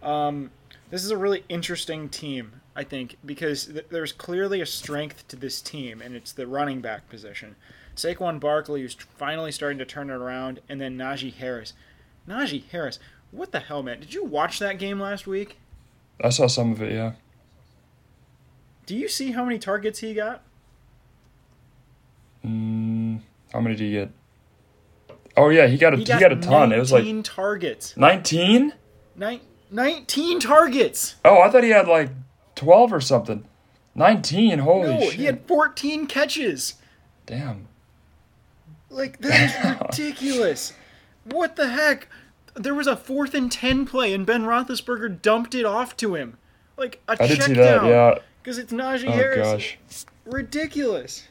Um, 0.03 0.51
this 0.89 1.05
is 1.05 1.11
a 1.11 1.17
really 1.19 1.45
interesting 1.51 2.09
team, 2.09 2.63
I 2.79 2.85
think, 2.85 3.17
because 3.27 3.67
th- 3.67 3.87
there's 3.91 4.13
clearly 4.13 4.61
a 4.61 4.67
strength 4.67 5.27
to 5.29 5.37
this 5.37 5.61
team, 5.61 6.01
and 6.01 6.15
it's 6.15 6.31
the 6.31 6.47
running 6.47 6.81
back 6.81 7.09
position. 7.09 7.57
Saquon 7.97 8.39
Barkley, 8.39 8.83
who's 8.83 8.95
finally 8.95 9.51
starting 9.51 9.79
to 9.79 9.85
turn 9.85 10.11
it 10.11 10.15
around, 10.15 10.61
and 10.69 10.81
then 10.81 10.97
Najee 10.97 11.35
Harris. 11.35 11.73
Najee 12.29 12.69
Harris, 12.71 13.01
what 13.33 13.51
the 13.51 13.59
hell, 13.59 13.83
man? 13.83 13.99
Did 13.99 14.15
you 14.15 14.25
watch 14.25 14.61
that 14.61 14.79
game 14.79 15.01
last 15.01 15.27
week? 15.27 15.59
I 16.23 16.29
saw 16.29 16.47
some 16.47 16.71
of 16.71 16.81
it, 16.81 16.93
yeah. 16.93 17.15
Do 18.87 18.97
you 18.97 19.09
see 19.09 19.33
how 19.33 19.45
many 19.45 19.59
targets 19.59 19.99
he 19.99 20.15
got? 20.15 20.45
Mm, 22.47 23.23
how 23.53 23.61
many 23.61 23.75
did 23.75 23.85
he 23.87 23.91
get? 23.91 24.11
Oh 25.37 25.49
yeah, 25.49 25.67
he 25.67 25.79
got 25.79 25.95
a 25.95 25.97
he 25.97 26.05
got, 26.05 26.15
he 26.15 26.21
got 26.21 26.33
a 26.33 26.37
ton. 26.37 26.73
It 26.73 26.79
was 26.79 26.93
like 26.93 27.05
targets. 27.25 27.97
Nineteen. 27.97 28.73
Nine, 29.17 29.41
19 29.73 30.39
targets. 30.39 31.17
Oh, 31.25 31.41
I 31.41 31.51
thought 31.51 31.65
he 31.65 31.71
had 31.71 31.89
like 31.89 32.11
twelve 32.59 32.93
or 32.93 33.01
something. 33.01 33.45
Nineteen. 33.95 34.61
Holy 34.61 34.89
no, 34.89 35.01
shit. 35.01 35.15
he 35.15 35.25
had 35.25 35.47
fourteen 35.47 36.07
catches. 36.07 36.75
Damn. 37.27 37.69
Like 38.91 39.19
that 39.21 39.65
is 39.65 39.81
ridiculous. 39.99 40.73
What 41.25 41.57
the 41.57 41.69
heck? 41.69 42.09
There 42.55 42.75
was 42.75 42.87
a 42.87 42.97
fourth 42.97 43.35
and 43.35 43.51
ten 43.51 43.87
play, 43.87 44.13
and 44.13 44.27
Ben 44.27 44.43
Roethlisberger 44.43 45.23
dumped 45.23 45.55
it 45.55 45.65
off 45.65 45.97
to 45.99 46.15
him, 46.15 46.39
like 46.77 47.01
a 47.09 47.13
I 47.13 47.17
check 47.17 47.29
did 47.29 47.43
see 47.43 47.55
down. 47.55 47.85
That, 47.85 47.91
yeah. 47.91 48.19
Because 48.43 48.59
it's 48.59 48.73
Najee 48.73 49.09
oh, 49.09 49.13
Harris. 49.13 49.47
Gosh. 49.47 49.79
Ridiculous 50.25 51.29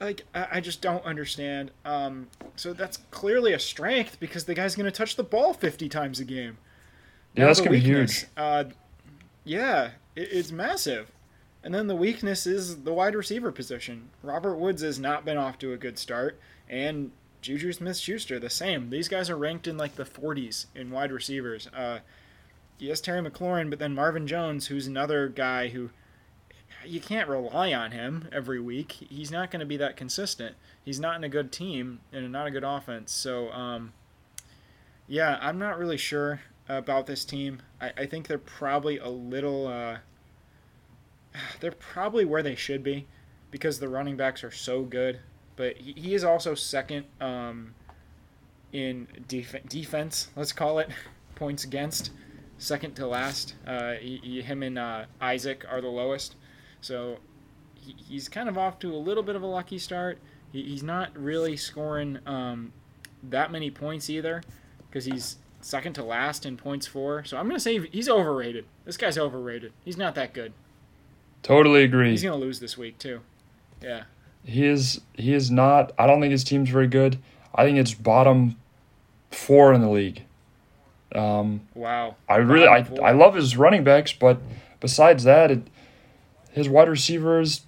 like 0.00 0.24
I, 0.34 0.60
just 0.60 0.82
don't 0.82 1.04
understand. 1.04 1.70
Um, 1.84 2.28
so 2.56 2.72
that's 2.72 2.98
clearly 3.10 3.52
a 3.52 3.58
strength 3.58 4.20
because 4.20 4.44
the 4.44 4.54
guy's 4.54 4.74
going 4.74 4.84
to 4.84 4.90
touch 4.90 5.16
the 5.16 5.22
ball 5.22 5.52
fifty 5.54 5.88
times 5.88 6.20
a 6.20 6.24
game. 6.24 6.58
Now 7.34 7.42
yeah, 7.42 7.46
that's 7.46 7.60
going 7.60 7.72
to 7.72 7.78
be 7.78 7.80
huge. 7.80 8.26
Uh, 8.36 8.64
yeah, 9.44 9.90
it's 10.16 10.50
massive. 10.50 11.12
And 11.62 11.74
then 11.74 11.86
the 11.86 11.96
weakness 11.96 12.46
is 12.46 12.82
the 12.82 12.92
wide 12.92 13.14
receiver 13.14 13.52
position. 13.52 14.10
Robert 14.22 14.56
Woods 14.56 14.82
has 14.82 14.98
not 14.98 15.24
been 15.24 15.36
off 15.36 15.58
to 15.58 15.72
a 15.72 15.76
good 15.76 15.98
start, 15.98 16.38
and 16.68 17.10
Juju 17.42 17.72
Smith-Schuster 17.72 18.38
the 18.38 18.50
same. 18.50 18.90
These 18.90 19.08
guys 19.08 19.30
are 19.30 19.36
ranked 19.36 19.66
in 19.66 19.76
like 19.76 19.96
the 19.96 20.04
40s 20.04 20.66
in 20.74 20.90
wide 20.90 21.12
receivers. 21.12 21.68
Uh, 21.68 22.00
yes, 22.78 23.00
Terry 23.00 23.20
McLaurin, 23.20 23.70
but 23.70 23.78
then 23.78 23.94
Marvin 23.94 24.26
Jones, 24.26 24.68
who's 24.68 24.86
another 24.86 25.28
guy 25.28 25.68
who 25.68 25.90
you 26.84 27.00
can't 27.00 27.28
rely 27.28 27.72
on 27.72 27.90
him 27.90 28.28
every 28.32 28.60
week. 28.60 28.92
He's 28.92 29.30
not 29.30 29.50
going 29.50 29.60
to 29.60 29.66
be 29.66 29.76
that 29.76 29.96
consistent. 29.96 30.56
He's 30.84 31.00
not 31.00 31.16
in 31.16 31.24
a 31.24 31.28
good 31.28 31.50
team 31.50 32.00
and 32.12 32.30
not 32.30 32.46
a 32.46 32.50
good 32.50 32.64
offense. 32.64 33.12
So, 33.12 33.50
um, 33.50 33.92
yeah, 35.08 35.38
I'm 35.40 35.58
not 35.58 35.78
really 35.78 35.96
sure 35.96 36.42
about 36.68 37.06
this 37.06 37.24
team. 37.24 37.62
I, 37.80 37.92
I 37.96 38.06
think 38.06 38.26
they're 38.26 38.38
probably 38.38 38.98
a 38.98 39.08
little. 39.08 39.66
Uh, 39.66 39.98
they're 41.60 41.72
probably 41.72 42.24
where 42.24 42.42
they 42.42 42.54
should 42.54 42.82
be 42.82 43.06
because 43.50 43.78
the 43.78 43.88
running 43.88 44.16
backs 44.16 44.42
are 44.44 44.50
so 44.50 44.82
good. 44.82 45.20
But 45.56 45.78
he, 45.78 45.92
he 45.92 46.14
is 46.14 46.24
also 46.24 46.54
second 46.54 47.06
um, 47.20 47.74
in 48.72 49.08
def- 49.26 49.66
defense, 49.68 50.28
let's 50.36 50.52
call 50.52 50.78
it, 50.78 50.90
points 51.34 51.64
against. 51.64 52.10
Second 52.58 52.94
to 52.94 53.06
last. 53.06 53.54
Uh, 53.66 53.94
he, 53.94 54.20
he, 54.22 54.42
him 54.42 54.62
and 54.62 54.78
uh, 54.78 55.04
Isaac 55.20 55.64
are 55.68 55.80
the 55.80 55.88
lowest. 55.88 56.36
So 56.80 57.18
he, 57.74 57.94
he's 58.08 58.28
kind 58.28 58.48
of 58.48 58.56
off 58.56 58.78
to 58.80 58.94
a 58.94 58.96
little 58.96 59.22
bit 59.22 59.36
of 59.36 59.42
a 59.42 59.46
lucky 59.46 59.78
start. 59.78 60.18
He, 60.52 60.62
he's 60.62 60.82
not 60.82 61.16
really 61.16 61.56
scoring 61.56 62.18
um, 62.26 62.72
that 63.22 63.52
many 63.52 63.70
points 63.70 64.08
either 64.08 64.42
because 64.88 65.04
he's 65.04 65.36
second 65.66 65.94
to 65.94 66.04
last 66.04 66.46
in 66.46 66.56
points 66.56 66.86
for. 66.86 67.24
So 67.24 67.36
I'm 67.36 67.44
going 67.44 67.56
to 67.56 67.60
say 67.60 67.86
he's 67.88 68.08
overrated. 68.08 68.66
This 68.84 68.96
guy's 68.96 69.18
overrated. 69.18 69.72
He's 69.84 69.96
not 69.96 70.14
that 70.14 70.32
good. 70.32 70.52
Totally 71.42 71.82
agree. 71.82 72.10
He's 72.10 72.22
going 72.22 72.38
to 72.38 72.44
lose 72.44 72.60
this 72.60 72.78
week 72.78 72.98
too. 72.98 73.20
Yeah. 73.82 74.04
He 74.44 74.64
is 74.64 75.00
he 75.14 75.34
is 75.34 75.50
not 75.50 75.92
I 75.98 76.06
don't 76.06 76.20
think 76.20 76.30
his 76.30 76.44
team's 76.44 76.70
very 76.70 76.86
good. 76.86 77.18
I 77.54 77.64
think 77.64 77.78
it's 77.78 77.94
bottom 77.94 78.56
4 79.32 79.72
in 79.72 79.80
the 79.80 79.90
league. 79.90 80.22
Um, 81.14 81.62
wow. 81.74 82.14
I 82.28 82.36
really 82.36 82.68
I, 82.68 82.86
I 83.02 83.10
love 83.10 83.34
his 83.34 83.56
running 83.56 83.82
backs, 83.82 84.12
but 84.12 84.38
besides 84.80 85.24
that 85.24 85.50
it 85.50 85.62
his 86.52 86.68
wide 86.68 86.88
receivers, 86.88 87.62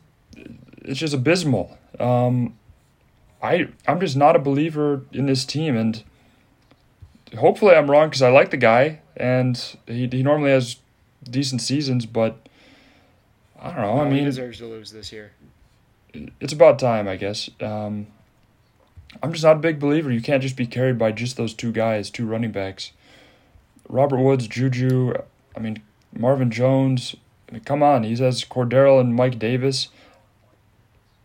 it's 0.84 1.00
just 1.00 1.14
abysmal. 1.14 1.76
Um, 1.98 2.56
I 3.42 3.68
I'm 3.88 3.98
just 3.98 4.16
not 4.16 4.36
a 4.36 4.38
believer 4.38 5.02
in 5.12 5.26
this 5.26 5.44
team, 5.44 5.76
and 5.76 6.02
hopefully 7.36 7.74
I'm 7.74 7.90
wrong 7.90 8.08
because 8.08 8.22
I 8.22 8.30
like 8.30 8.50
the 8.50 8.56
guy 8.56 9.00
and 9.16 9.56
he 9.86 10.08
he 10.08 10.22
normally 10.22 10.50
has 10.50 10.76
decent 11.28 11.60
seasons, 11.60 12.06
but 12.06 12.48
I 13.60 13.72
don't 13.72 13.82
know. 13.82 14.00
I 14.00 14.04
mean, 14.04 14.20
he 14.20 14.24
deserves 14.24 14.58
to 14.58 14.66
lose 14.66 14.92
this 14.92 15.12
year. 15.12 15.32
It's 16.40 16.52
about 16.52 16.78
time, 16.78 17.08
I 17.08 17.16
guess. 17.16 17.50
Um, 17.60 18.06
I'm 19.22 19.32
just 19.32 19.44
not 19.44 19.56
a 19.56 19.60
big 19.60 19.78
believer. 19.78 20.10
You 20.10 20.22
can't 20.22 20.42
just 20.42 20.56
be 20.56 20.66
carried 20.66 20.98
by 20.98 21.12
just 21.12 21.36
those 21.36 21.54
two 21.54 21.72
guys, 21.72 22.10
two 22.10 22.26
running 22.26 22.52
backs. 22.52 22.92
Robert 23.88 24.18
Woods, 24.18 24.46
Juju, 24.46 25.14
I 25.56 25.60
mean 25.60 25.82
Marvin 26.16 26.50
Jones, 26.50 27.16
come 27.64 27.82
on, 27.82 28.02
he 28.02 28.16
has 28.16 28.44
Cordarrelle 28.44 29.00
and 29.00 29.14
Mike 29.14 29.38
Davis. 29.38 29.88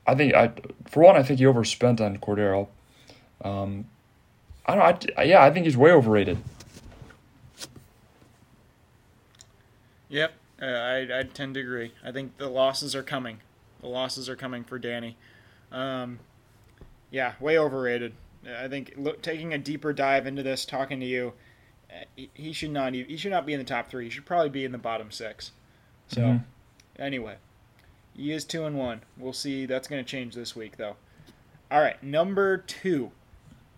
I 0.05 0.15
think 0.15 0.33
I, 0.33 0.51
for 0.85 1.03
one, 1.03 1.15
I 1.15 1.23
think 1.23 1.39
he 1.39 1.45
overspent 1.45 2.01
on 2.01 2.17
Cordarrelle. 2.17 2.67
Um, 3.43 3.85
I 4.65 4.75
don't. 4.75 5.11
I, 5.17 5.23
yeah, 5.23 5.43
I 5.43 5.51
think 5.51 5.65
he's 5.65 5.77
way 5.77 5.91
overrated. 5.91 6.37
Yep, 10.09 10.33
uh, 10.61 10.65
I 10.65 11.19
I 11.19 11.23
tend 11.23 11.55
to 11.55 11.59
agree. 11.59 11.93
I 12.03 12.11
think 12.11 12.37
the 12.37 12.49
losses 12.49 12.95
are 12.95 13.03
coming. 13.03 13.39
The 13.81 13.87
losses 13.87 14.29
are 14.29 14.35
coming 14.35 14.63
for 14.63 14.79
Danny. 14.79 15.17
Um, 15.71 16.19
yeah, 17.11 17.33
way 17.39 17.57
overrated. 17.57 18.13
I 18.47 18.67
think 18.67 18.93
look, 18.95 19.21
taking 19.21 19.53
a 19.53 19.57
deeper 19.57 19.91
dive 19.93 20.27
into 20.27 20.43
this, 20.43 20.65
talking 20.65 20.99
to 20.99 21.05
you, 21.05 21.33
uh, 21.89 22.23
he 22.33 22.53
should 22.53 22.71
not 22.71 22.93
he 22.93 23.17
should 23.17 23.31
not 23.31 23.45
be 23.45 23.53
in 23.53 23.59
the 23.59 23.65
top 23.65 23.89
three. 23.89 24.05
He 24.05 24.09
should 24.09 24.25
probably 24.25 24.49
be 24.49 24.65
in 24.65 24.71
the 24.71 24.77
bottom 24.77 25.11
six. 25.11 25.51
So, 26.07 26.21
mm-hmm. 26.21 27.01
anyway, 27.01 27.35
he 28.15 28.31
is 28.31 28.45
two 28.45 28.65
and 28.65 28.77
one. 28.77 29.01
We'll 29.17 29.33
see. 29.33 29.65
That's 29.65 29.87
going 29.87 30.03
to 30.03 30.09
change 30.09 30.35
this 30.35 30.55
week, 30.55 30.77
though. 30.77 30.95
All 31.71 31.81
right, 31.81 32.01
number 32.03 32.57
two, 32.57 33.11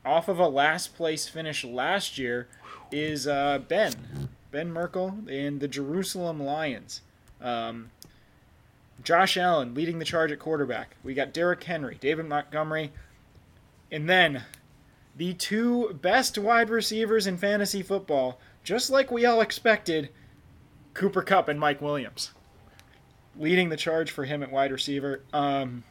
off 0.05 0.27
of 0.27 0.39
a 0.39 0.47
last 0.47 0.95
place 0.95 1.27
finish 1.27 1.63
last 1.63 2.17
year, 2.17 2.47
is 2.91 3.27
uh, 3.27 3.59
Ben 3.67 4.29
Ben 4.51 4.71
Merkel 4.71 5.17
and 5.29 5.59
the 5.59 5.67
Jerusalem 5.67 6.41
Lions. 6.41 7.01
Um, 7.41 7.91
Josh 9.03 9.35
Allen 9.37 9.73
leading 9.73 9.99
the 9.99 10.05
charge 10.05 10.31
at 10.31 10.39
quarterback. 10.39 10.95
We 11.03 11.13
got 11.13 11.33
Derrick 11.33 11.63
Henry, 11.63 11.97
David 11.99 12.27
Montgomery, 12.27 12.91
and 13.91 14.09
then 14.09 14.43
the 15.15 15.33
two 15.33 15.97
best 16.01 16.37
wide 16.37 16.69
receivers 16.69 17.27
in 17.27 17.37
fantasy 17.37 17.81
football, 17.81 18.39
just 18.63 18.89
like 18.89 19.11
we 19.11 19.25
all 19.25 19.41
expected, 19.41 20.09
Cooper 20.93 21.21
Kupp 21.21 21.49
and 21.49 21.59
Mike 21.59 21.81
Williams. 21.81 22.31
Leading 23.37 23.69
the 23.69 23.77
charge 23.77 24.11
for 24.11 24.23
him 24.23 24.41
at 24.41 24.51
wide 24.51 24.71
receiver. 24.71 25.21
Um, 25.33 25.83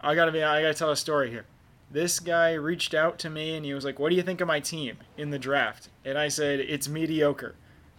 I 0.00 0.14
gotta 0.14 0.30
be. 0.32 0.42
I 0.42 0.62
gotta 0.62 0.74
tell 0.74 0.90
a 0.90 0.96
story 0.96 1.30
here. 1.30 1.44
This 1.92 2.20
guy 2.20 2.54
reached 2.54 2.94
out 2.94 3.18
to 3.20 3.30
me 3.30 3.54
and 3.54 3.64
he 3.64 3.74
was 3.74 3.84
like, 3.84 3.98
"What 3.98 4.08
do 4.08 4.16
you 4.16 4.22
think 4.22 4.40
of 4.40 4.48
my 4.48 4.60
team 4.60 4.96
in 5.16 5.30
the 5.30 5.38
draft?" 5.38 5.88
And 6.04 6.18
I 6.18 6.28
said, 6.28 6.60
"It's 6.60 6.88
mediocre." 6.88 7.54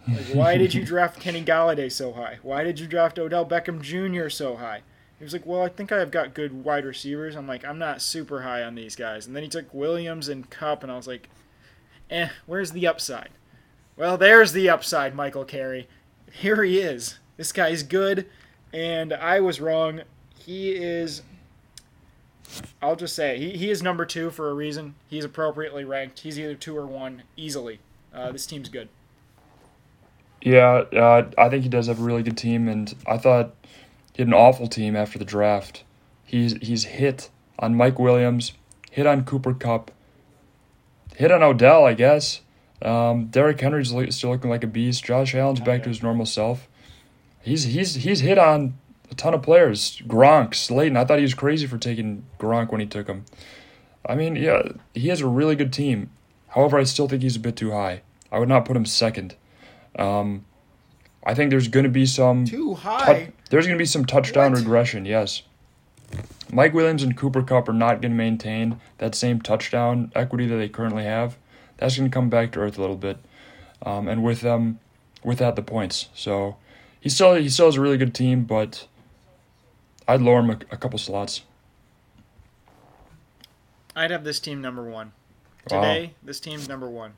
Like, 0.06 0.26
why 0.34 0.58
did 0.58 0.74
you 0.74 0.84
draft 0.86 1.20
Kenny 1.20 1.42
Golladay 1.42 1.90
so 1.90 2.12
high? 2.12 2.38
Why 2.42 2.62
did 2.64 2.78
you 2.78 2.86
draft 2.86 3.18
Odell 3.18 3.46
Beckham 3.46 3.80
Jr. 3.80 4.28
so 4.28 4.56
high? 4.56 4.82
He 5.18 5.24
was 5.24 5.32
like, 5.32 5.46
Well, 5.46 5.62
I 5.62 5.68
think 5.68 5.92
I've 5.92 6.10
got 6.10 6.34
good 6.34 6.64
wide 6.64 6.84
receivers. 6.84 7.36
I'm 7.36 7.46
like, 7.46 7.64
I'm 7.64 7.78
not 7.78 8.02
super 8.02 8.42
high 8.42 8.62
on 8.62 8.74
these 8.74 8.96
guys. 8.96 9.26
And 9.26 9.34
then 9.34 9.42
he 9.42 9.48
took 9.48 9.72
Williams 9.72 10.28
and 10.28 10.48
Kupp, 10.50 10.82
and 10.82 10.92
I 10.92 10.96
was 10.96 11.06
like, 11.06 11.30
Eh, 12.10 12.28
where's 12.46 12.72
the 12.72 12.86
upside? 12.86 13.30
Well, 13.96 14.18
there's 14.18 14.52
the 14.52 14.68
upside, 14.68 15.14
Michael 15.14 15.44
Carey. 15.44 15.88
Here 16.30 16.62
he 16.62 16.80
is. 16.80 17.18
This 17.36 17.52
guy's 17.52 17.82
good, 17.82 18.26
and 18.72 19.12
I 19.12 19.40
was 19.40 19.60
wrong. 19.60 20.02
He 20.36 20.72
is. 20.72 21.22
I'll 22.82 22.96
just 22.96 23.14
say 23.14 23.38
he, 23.38 23.56
he 23.56 23.70
is 23.70 23.82
number 23.82 24.04
two 24.04 24.30
for 24.30 24.50
a 24.50 24.54
reason. 24.54 24.94
He's 25.08 25.24
appropriately 25.24 25.84
ranked. 25.84 26.20
He's 26.20 26.38
either 26.38 26.54
two 26.54 26.76
or 26.76 26.86
one 26.86 27.22
easily. 27.36 27.80
Uh, 28.12 28.32
this 28.32 28.46
team's 28.46 28.68
good. 28.68 28.88
Yeah, 30.40 30.84
uh, 30.94 31.30
I 31.38 31.48
think 31.48 31.62
he 31.62 31.68
does 31.68 31.86
have 31.86 31.98
a 31.98 32.02
really 32.02 32.22
good 32.22 32.36
team, 32.36 32.68
and 32.68 32.94
I 33.06 33.16
thought 33.16 33.54
he 34.12 34.22
had 34.22 34.28
an 34.28 34.34
awful 34.34 34.68
team 34.68 34.94
after 34.94 35.18
the 35.18 35.24
draft. 35.24 35.84
He's 36.24 36.52
he's 36.60 36.84
hit 36.84 37.30
on 37.58 37.74
Mike 37.74 37.98
Williams, 37.98 38.52
hit 38.90 39.06
on 39.06 39.24
Cooper 39.24 39.54
Kupp, 39.54 39.90
hit 41.16 41.30
on 41.30 41.42
Odell, 41.42 41.84
I 41.84 41.94
guess. 41.94 42.40
Um, 42.82 43.26
Derrick 43.26 43.60
Henry's 43.60 43.88
still 44.14 44.30
looking 44.30 44.50
like 44.50 44.62
a 44.62 44.66
beast. 44.66 45.04
Josh 45.04 45.34
Allen's 45.34 45.60
back 45.60 45.82
to 45.84 45.88
his 45.88 46.02
normal 46.02 46.26
self. 46.26 46.68
He's 47.40 47.64
he's 47.64 47.94
he's 47.94 48.20
hit 48.20 48.38
on 48.38 48.74
a 49.14 49.16
ton 49.16 49.34
of 49.34 49.42
players. 49.42 50.02
Gronk, 50.06 50.54
Slayton. 50.54 50.96
I 50.96 51.04
thought 51.04 51.18
he 51.18 51.22
was 51.22 51.34
crazy 51.34 51.66
for 51.66 51.78
taking 51.78 52.26
Gronk 52.38 52.70
when 52.70 52.80
he 52.80 52.86
took 52.86 53.06
him. 53.06 53.24
I 54.04 54.16
mean, 54.16 54.36
yeah, 54.36 54.62
he 54.92 55.08
has 55.08 55.20
a 55.20 55.26
really 55.26 55.54
good 55.54 55.72
team. 55.72 56.10
However, 56.48 56.78
I 56.78 56.84
still 56.84 57.08
think 57.08 57.22
he's 57.22 57.36
a 57.36 57.40
bit 57.40 57.56
too 57.56 57.70
high. 57.70 58.02
I 58.30 58.38
would 58.38 58.48
not 58.48 58.64
put 58.64 58.76
him 58.76 58.84
second. 58.84 59.36
Um, 59.98 60.44
I 61.24 61.34
think 61.34 61.50
there's 61.50 61.68
going 61.68 61.84
to 61.84 61.90
be 61.90 62.06
some 62.06 62.44
too 62.44 62.74
high. 62.74 63.26
Tu- 63.26 63.32
there's 63.50 63.66
going 63.66 63.78
to 63.78 63.82
be 63.82 63.86
some 63.86 64.04
touchdown 64.04 64.52
what? 64.52 64.60
regression. 64.60 65.06
Yes. 65.06 65.42
Mike 66.52 66.74
Williams 66.74 67.02
and 67.02 67.16
Cooper 67.16 67.42
Kupp 67.42 67.68
are 67.68 67.72
not 67.72 68.02
going 68.02 68.12
to 68.12 68.16
maintain 68.16 68.80
that 68.98 69.14
same 69.14 69.40
touchdown 69.40 70.12
equity 70.14 70.46
that 70.46 70.56
they 70.56 70.68
currently 70.68 71.04
have. 71.04 71.36
That's 71.78 71.96
going 71.96 72.10
to 72.10 72.14
come 72.14 72.28
back 72.28 72.52
to 72.52 72.60
earth 72.60 72.78
a 72.78 72.80
little 72.80 72.96
bit, 72.96 73.18
um, 73.82 74.06
and 74.06 74.22
with 74.22 74.42
them, 74.42 74.80
with 75.24 75.38
that 75.38 75.56
the 75.56 75.62
points. 75.62 76.08
So 76.14 76.56
he 77.00 77.08
still 77.08 77.34
he 77.34 77.48
still 77.48 77.66
has 77.66 77.76
a 77.76 77.80
really 77.80 77.98
good 77.98 78.14
team, 78.14 78.44
but 78.44 78.86
I'd 80.06 80.20
lower 80.20 80.40
him 80.40 80.50
a, 80.50 80.58
a 80.70 80.76
couple 80.76 80.98
slots. 80.98 81.42
I'd 83.96 84.10
have 84.10 84.24
this 84.24 84.40
team 84.40 84.60
number 84.60 84.82
one. 84.82 85.12
Today, 85.66 86.06
wow. 86.06 86.12
this 86.22 86.40
team's 86.40 86.68
number 86.68 86.90
one. 86.90 87.14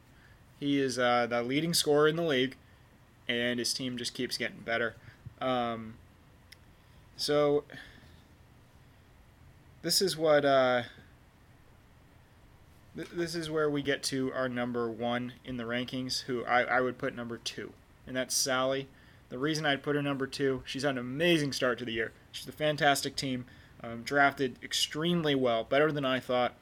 He 0.60 0.80
is 0.80 0.98
uh, 0.98 1.26
the 1.28 1.42
leading 1.42 1.74
scorer 1.74 2.06
in 2.06 2.16
the 2.16 2.22
league, 2.22 2.56
and 3.28 3.58
his 3.58 3.74
team 3.74 3.96
just 3.96 4.14
keeps 4.14 4.38
getting 4.38 4.60
better. 4.60 4.94
Um, 5.40 5.94
so 7.16 7.64
this 9.82 10.00
is 10.00 10.16
what 10.16 10.44
uh, 10.44 10.82
th- 12.94 13.08
this 13.08 13.34
is 13.34 13.50
where 13.50 13.68
we 13.68 13.82
get 13.82 14.02
to 14.04 14.32
our 14.32 14.48
number 14.48 14.90
one 14.90 15.32
in 15.44 15.56
the 15.56 15.64
rankings. 15.64 16.22
Who 16.22 16.44
I, 16.44 16.62
I 16.62 16.80
would 16.80 16.98
put 16.98 17.16
number 17.16 17.38
two, 17.38 17.72
and 18.06 18.16
that's 18.16 18.34
Sally. 18.34 18.88
The 19.28 19.38
reason 19.38 19.66
I'd 19.66 19.82
put 19.82 19.96
her 19.96 20.02
number 20.02 20.28
two, 20.28 20.62
she's 20.64 20.84
had 20.84 20.92
an 20.92 20.98
amazing 20.98 21.52
start 21.52 21.78
to 21.80 21.84
the 21.84 21.92
year. 21.92 22.12
She's 22.36 22.48
a 22.48 22.52
fantastic 22.52 23.16
team, 23.16 23.46
um, 23.82 24.02
drafted 24.02 24.56
extremely 24.62 25.34
well, 25.34 25.64
better 25.64 25.90
than 25.90 26.04
I 26.04 26.20
thought. 26.20 26.54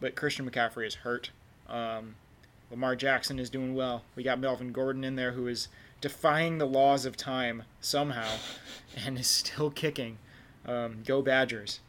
But 0.00 0.14
Christian 0.14 0.48
McCaffrey 0.48 0.86
is 0.86 0.94
hurt. 0.96 1.30
Um, 1.68 2.14
Lamar 2.70 2.96
Jackson 2.96 3.38
is 3.38 3.50
doing 3.50 3.74
well. 3.74 4.04
We 4.14 4.22
got 4.22 4.38
Melvin 4.38 4.72
Gordon 4.72 5.04
in 5.04 5.16
there 5.16 5.32
who 5.32 5.46
is 5.46 5.68
defying 6.00 6.56
the 6.56 6.66
laws 6.66 7.04
of 7.04 7.16
time 7.16 7.64
somehow 7.80 8.28
and 9.04 9.18
is 9.18 9.26
still 9.26 9.70
kicking. 9.70 10.16
Um, 10.64 11.02
go 11.04 11.20
Badgers. 11.20 11.80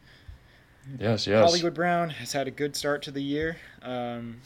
Yes, 0.98 1.26
yes. 1.26 1.42
Hollywood 1.42 1.74
Brown 1.74 2.10
has 2.10 2.32
had 2.32 2.46
a 2.46 2.50
good 2.50 2.76
start 2.76 3.02
to 3.02 3.10
the 3.10 3.22
year. 3.22 3.56
Um, 3.82 4.40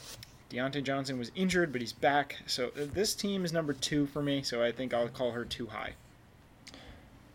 Diontae 0.49 0.83
Johnson 0.83 1.17
was 1.17 1.31
injured, 1.35 1.71
but 1.71 1.81
he's 1.81 1.93
back. 1.93 2.37
So 2.45 2.67
uh, 2.67 2.85
this 2.93 3.13
team 3.13 3.43
is 3.43 3.51
number 3.51 3.73
two 3.73 4.05
for 4.07 4.21
me, 4.21 4.41
so 4.41 4.63
I 4.63 4.71
think 4.71 4.93
I'll 4.93 5.09
call 5.09 5.31
her 5.31 5.43
too 5.43 5.67
high. 5.67 5.95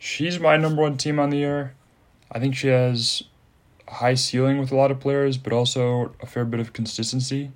She's 0.02 0.40
my 0.40 0.56
number 0.56 0.80
one 0.80 0.96
team 0.96 1.20
on 1.20 1.28
the 1.28 1.36
year. 1.36 1.74
I 2.32 2.38
think 2.38 2.56
she 2.56 2.68
has 2.68 3.22
a 3.86 3.96
high 3.96 4.14
ceiling 4.14 4.58
with 4.58 4.72
a 4.72 4.74
lot 4.74 4.90
of 4.90 4.98
players, 4.98 5.36
but 5.36 5.52
also 5.52 6.14
a 6.22 6.26
fair 6.26 6.46
bit 6.46 6.58
of 6.58 6.72
consistency. 6.72 7.50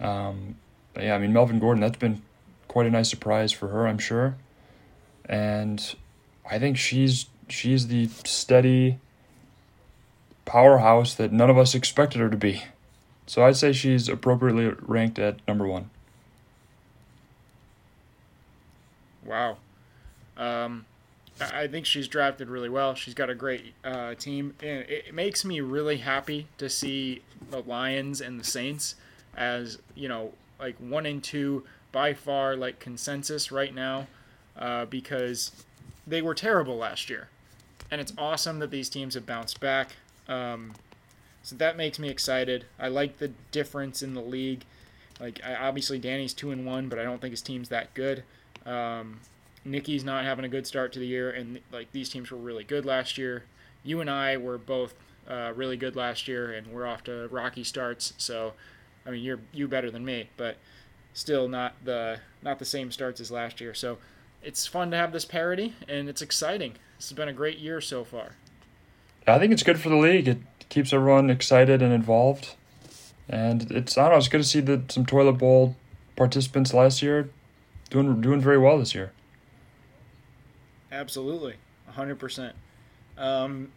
Um, 0.00 0.56
yeah, 0.98 1.14
I 1.14 1.18
mean 1.18 1.34
Melvin 1.34 1.58
Gordon. 1.58 1.82
That's 1.82 1.98
been 1.98 2.22
quite 2.68 2.86
a 2.86 2.90
nice 2.90 3.10
surprise 3.10 3.52
for 3.52 3.68
her, 3.68 3.86
I'm 3.86 3.98
sure. 3.98 4.34
And 5.26 5.94
I 6.50 6.58
think 6.58 6.78
she's 6.78 7.26
she's 7.50 7.88
the 7.88 8.08
steady 8.24 8.98
powerhouse 10.46 11.14
that 11.16 11.32
none 11.32 11.50
of 11.50 11.58
us 11.58 11.74
expected 11.74 12.22
her 12.22 12.30
to 12.30 12.36
be. 12.36 12.64
So 13.26 13.44
I'd 13.44 13.56
say 13.56 13.74
she's 13.74 14.08
appropriately 14.08 14.72
ranked 14.80 15.18
at 15.18 15.46
number 15.46 15.66
one. 15.66 15.90
Wow. 19.22 19.58
Um, 20.38 20.86
I 21.40 21.66
think 21.66 21.86
she's 21.86 22.08
drafted 22.08 22.48
really 22.48 22.68
well. 22.68 22.94
She's 22.94 23.14
got 23.14 23.30
a 23.30 23.34
great 23.34 23.74
uh, 23.84 24.14
team, 24.14 24.54
and 24.60 24.80
it 24.88 25.14
makes 25.14 25.44
me 25.44 25.60
really 25.60 25.96
happy 25.96 26.46
to 26.58 26.68
see 26.68 27.22
the 27.50 27.60
Lions 27.60 28.20
and 28.20 28.38
the 28.38 28.44
Saints 28.44 28.96
as 29.36 29.78
you 29.94 30.08
know, 30.08 30.32
like 30.60 30.76
one 30.76 31.06
and 31.06 31.22
two 31.22 31.64
by 31.90 32.14
far, 32.14 32.56
like 32.56 32.78
consensus 32.78 33.50
right 33.50 33.74
now, 33.74 34.06
uh, 34.56 34.84
because 34.84 35.52
they 36.06 36.22
were 36.22 36.34
terrible 36.34 36.76
last 36.76 37.08
year, 37.08 37.28
and 37.90 38.00
it's 38.00 38.12
awesome 38.18 38.58
that 38.58 38.70
these 38.70 38.88
teams 38.88 39.14
have 39.14 39.26
bounced 39.26 39.60
back. 39.60 39.96
Um, 40.28 40.74
so 41.42 41.56
that 41.56 41.76
makes 41.76 41.98
me 41.98 42.08
excited. 42.08 42.66
I 42.78 42.88
like 42.88 43.18
the 43.18 43.28
difference 43.50 44.02
in 44.02 44.14
the 44.14 44.20
league. 44.20 44.64
Like 45.20 45.40
I, 45.44 45.54
obviously 45.54 45.98
Danny's 45.98 46.34
two 46.34 46.50
and 46.50 46.64
one, 46.64 46.88
but 46.88 46.98
I 46.98 47.04
don't 47.04 47.20
think 47.20 47.32
his 47.32 47.42
team's 47.42 47.68
that 47.70 47.94
good. 47.94 48.22
Um, 48.64 49.20
Nikki's 49.64 50.04
not 50.04 50.24
having 50.24 50.44
a 50.44 50.48
good 50.48 50.66
start 50.66 50.92
to 50.92 50.98
the 50.98 51.06
year, 51.06 51.30
and 51.30 51.60
like 51.70 51.92
these 51.92 52.08
teams 52.08 52.30
were 52.30 52.38
really 52.38 52.64
good 52.64 52.84
last 52.84 53.16
year. 53.16 53.44
You 53.84 54.00
and 54.00 54.10
I 54.10 54.36
were 54.36 54.58
both 54.58 54.94
uh, 55.28 55.52
really 55.54 55.76
good 55.76 55.96
last 55.96 56.26
year, 56.28 56.52
and 56.52 56.66
we're 56.68 56.86
off 56.86 57.04
to 57.04 57.28
rocky 57.28 57.64
starts. 57.64 58.12
So, 58.18 58.54
I 59.06 59.10
mean, 59.10 59.22
you're 59.22 59.40
you 59.52 59.68
better 59.68 59.90
than 59.90 60.04
me, 60.04 60.30
but 60.36 60.56
still 61.14 61.48
not 61.48 61.74
the 61.84 62.18
not 62.42 62.58
the 62.58 62.64
same 62.64 62.90
starts 62.90 63.20
as 63.20 63.30
last 63.30 63.60
year. 63.60 63.74
So, 63.74 63.98
it's 64.42 64.66
fun 64.66 64.90
to 64.90 64.96
have 64.96 65.12
this 65.12 65.24
parity, 65.24 65.74
and 65.88 66.08
it's 66.08 66.22
exciting. 66.22 66.72
This 66.98 67.08
has 67.10 67.16
been 67.16 67.28
a 67.28 67.32
great 67.32 67.58
year 67.58 67.80
so 67.80 68.04
far. 68.04 68.36
I 69.26 69.38
think 69.38 69.52
it's 69.52 69.62
good 69.62 69.80
for 69.80 69.88
the 69.88 69.96
league. 69.96 70.26
It 70.26 70.38
keeps 70.68 70.92
everyone 70.92 71.30
excited 71.30 71.82
and 71.82 71.92
involved. 71.92 72.54
And 73.28 73.70
it's 73.70 73.96
I 73.96 74.02
don't 74.02 74.12
know, 74.12 74.18
it's 74.18 74.28
good 74.28 74.42
to 74.42 74.48
see 74.48 74.60
that 74.60 74.90
some 74.90 75.06
toilet 75.06 75.34
bowl 75.34 75.76
participants 76.16 76.74
last 76.74 77.02
year 77.02 77.30
doing 77.90 78.20
doing 78.20 78.40
very 78.40 78.58
well 78.58 78.78
this 78.78 78.94
year. 78.94 79.12
Absolutely, 80.92 81.54
hundred 81.88 82.18
percent. 82.18 82.54
Um, 83.16 83.72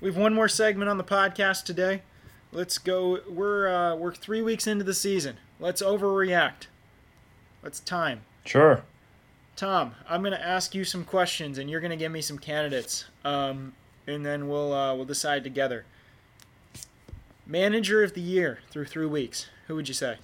we 0.00 0.08
have 0.08 0.16
one 0.16 0.34
more 0.34 0.48
segment 0.48 0.90
on 0.90 0.98
the 0.98 1.04
podcast 1.04 1.64
today. 1.64 2.02
Let's 2.50 2.78
go. 2.78 3.20
We're 3.28 3.68
uh, 3.68 3.94
we're 3.94 4.12
three 4.12 4.42
weeks 4.42 4.66
into 4.66 4.84
the 4.84 4.92
season. 4.92 5.36
Let's 5.60 5.80
overreact. 5.80 6.66
Let's 7.62 7.78
time. 7.78 8.22
Sure. 8.44 8.82
Tom, 9.54 9.94
I'm 10.08 10.22
going 10.22 10.32
to 10.32 10.44
ask 10.44 10.74
you 10.74 10.84
some 10.84 11.04
questions, 11.04 11.58
and 11.58 11.68
you're 11.70 11.80
going 11.80 11.90
to 11.90 11.96
give 11.96 12.12
me 12.12 12.20
some 12.20 12.38
candidates, 12.38 13.06
um, 13.24 13.72
and 14.06 14.26
then 14.26 14.48
we'll 14.48 14.72
uh, 14.72 14.94
we'll 14.94 15.04
decide 15.04 15.44
together. 15.44 15.84
Manager 17.46 18.02
of 18.02 18.14
the 18.14 18.20
year 18.20 18.58
through 18.70 18.86
three 18.86 19.06
weeks. 19.06 19.46
Who 19.68 19.76
would 19.76 19.86
you 19.86 19.94
say? 19.94 20.16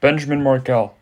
Benjamin 0.00 0.42
Markel. 0.42 0.94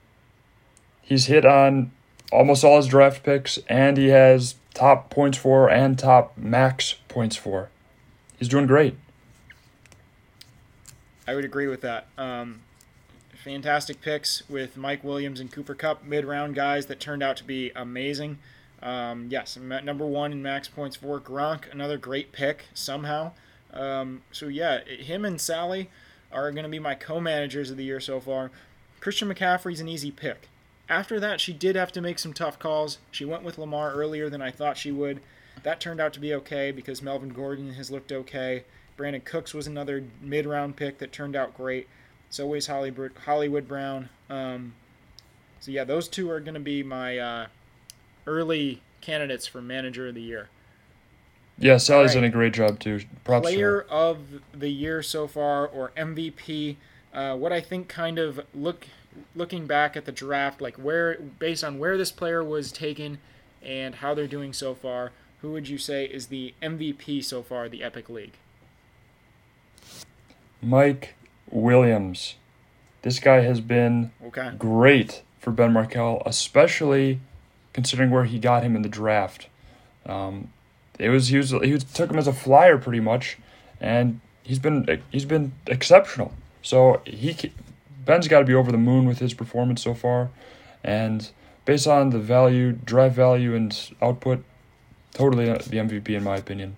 He's 1.03 1.27
hit 1.27 1.45
on 1.45 1.93
almost 2.35 2.65
all 2.65 2.77
his 2.77 2.87
draft 2.87 3.23
picks, 3.23 3.59
and 3.69 3.97
he 3.97 4.09
has 4.09 4.57
top 4.75 5.09
points 5.09 5.39
for 5.39 5.71
and 5.71 5.99
top 5.99 6.37
max 6.37 6.95
points 7.09 7.37
for. 7.37 7.71
He's 8.39 8.49
doing 8.49 8.67
great. 8.67 8.97
I 11.27 11.35
would 11.35 11.45
agree 11.45 11.69
with 11.69 11.81
that. 11.83 12.09
Um, 12.19 12.61
fantastic 13.43 14.01
picks 14.03 14.49
with 14.49 14.77
Mike 14.77 15.05
Williams 15.05 15.41
and 15.41 15.51
Cooper 15.51 15.75
Kupp, 15.75 16.05
mid 16.05 16.25
round 16.25 16.55
guys 16.55 16.87
that 16.87 17.01
turned 17.01 17.23
out 17.23 17.37
to 17.39 17.45
be 17.45 17.71
amazing. 17.75 18.39
Um, 18.83 19.29
yes, 19.31 19.57
number 19.57 20.05
one 20.05 20.33
in 20.33 20.43
max 20.43 20.69
points 20.69 20.97
for 20.97 21.19
Gronk, 21.19 21.73
another 21.73 21.97
great 21.97 22.33
pick 22.33 22.67
somehow. 22.75 23.33
Um, 23.73 24.23
so 24.31 24.49
yeah, 24.49 24.85
him 24.85 25.25
and 25.25 25.41
Sally 25.41 25.89
are 26.31 26.51
going 26.51 26.65
to 26.65 26.69
be 26.69 26.79
my 26.79 26.95
co-managers 26.95 27.71
of 27.71 27.77
the 27.77 27.85
year 27.85 28.01
so 28.01 28.21
far. 28.21 28.51
Christian 29.01 29.33
McCaffrey's 29.33 29.81
an 29.81 29.89
easy 29.89 30.11
pick. 30.11 30.49
After 30.89 31.19
that, 31.21 31.41
she 31.41 31.53
did 31.53 31.77
have 31.77 31.93
to 31.93 32.01
make 32.01 32.19
some 32.19 32.33
tough 32.33 32.59
calls. 32.59 32.99
She 33.11 33.25
went 33.25 33.43
with 33.43 33.59
Lamar 33.59 33.93
earlier 33.93 34.29
than 34.29 34.43
I 34.43 34.51
thought 34.51 34.77
she 34.77 34.93
would. 34.93 35.21
That 35.63 35.81
turned 35.81 36.01
out 36.01 36.13
to 36.15 36.21
be 36.21 36.35
okay 36.35 36.73
because 36.73 37.01
Melvin 37.01 37.31
Gordon 37.31 37.75
has 37.75 37.91
looked 37.91 38.13
okay. 38.13 38.65
Brandin 38.99 39.25
Cooks 39.25 39.55
was 39.55 39.67
another 39.67 40.05
mid-round 40.21 40.77
pick 40.77 40.99
that 40.99 41.13
turned 41.13 41.37
out 41.37 41.57
great. 41.57 41.89
So 42.31 42.47
was 42.47 42.67
Hollywood, 42.67 43.13
Hollywood 43.25 43.67
Brown. 43.67 44.09
Um, 44.29 44.75
so 45.61 45.71
yeah, 45.71 45.85
those 45.85 46.09
two 46.09 46.31
are 46.31 46.41
going 46.41 46.55
to 46.55 46.61
be 46.61 46.83
my 46.83 47.19
uh, 47.19 47.47
early 48.27 48.83
candidates 49.01 49.47
for 49.47 49.63
manager 49.63 50.09
of 50.09 50.15
the 50.15 50.23
year. 50.23 50.49
Yeah, 51.59 51.77
Sally's 51.77 52.09
right. 52.09 52.23
done 52.23 52.25
a 52.25 52.31
great 52.31 52.53
job 52.53 52.81
too. 52.81 53.01
Props 53.23 53.45
Player 53.45 53.83
of 53.83 54.19
the 54.53 54.69
year 54.69 55.03
so 55.03 55.29
far, 55.29 55.67
or 55.67 55.93
MVP. 55.97 56.77
Uh, 57.13 57.37
what 57.37 57.53
I 57.53 57.61
think, 57.61 57.89
kind 57.89 58.19
of 58.19 58.41
look 58.53 58.87
looking 59.35 59.67
back 59.67 59.97
at 59.97 60.05
the 60.05 60.13
draft, 60.13 60.61
like 60.61 60.77
where 60.77 61.19
based 61.39 61.65
on 61.65 61.79
where 61.79 61.97
this 61.97 62.13
player 62.13 62.43
was 62.43 62.73
taken 62.73 63.19
and 63.63 63.97
how 63.97 64.15
they're 64.15 64.27
doing 64.27 64.53
so 64.53 64.75
far, 64.75 65.13
who 65.41 65.53
would 65.53 65.69
you 65.69 65.79
say 65.79 66.05
is 66.05 66.29
the 66.29 66.55
MVP 66.63 67.25
so 67.25 67.43
far, 67.43 67.69
the 67.69 67.83
Epic 67.83 68.09
League? 68.09 68.35
Mike 70.63 71.15
Williams. 71.51 72.37
This 73.03 73.19
guy 73.19 73.41
has 73.41 73.61
been 73.61 74.13
okay. 74.27 74.53
great 74.59 75.23
for 75.39 75.51
Ben 75.51 75.73
Markel, 75.73 76.23
especially 76.25 77.21
considering 77.75 78.11
where 78.11 78.25
he 78.25 78.39
got 78.39 78.63
him 78.63 78.75
in 78.75 78.83
the 78.83 78.89
draft. 78.89 79.49
Um, 80.07 80.51
it 80.99 81.11
was 81.11 81.29
he 81.29 81.37
was 81.37 81.51
he 81.51 81.73
was, 81.73 81.85
took 81.85 82.11
him 82.11 82.19
as 82.19 82.27
a 82.27 82.33
flyer 82.33 82.79
pretty 82.79 83.01
much, 83.01 83.37
and 83.81 84.21
he's 84.43 84.59
been 84.59 85.03
he's 85.11 85.27
been 85.27 85.53
exceptional. 85.67 86.33
So 86.63 87.03
he 87.05 87.53
Ben's 88.05 88.29
got 88.29 88.41
to 88.41 88.45
be 88.45 88.55
over 88.55 88.71
the 88.71 88.79
moon 88.79 89.07
with 89.07 89.19
his 89.19 89.35
performance 89.35 89.83
so 89.83 89.95
far, 89.95 90.31
and 90.83 91.31
based 91.65 91.87
on 91.87 92.11
the 92.11 92.19
value, 92.19 92.73
drive 92.73 93.15
value, 93.15 93.55
and 93.55 93.95
output, 94.03 94.45
totally 95.13 95.47
the 95.47 95.77
MVP 95.77 96.11
in 96.11 96.25
my 96.25 96.37
opinion. 96.37 96.77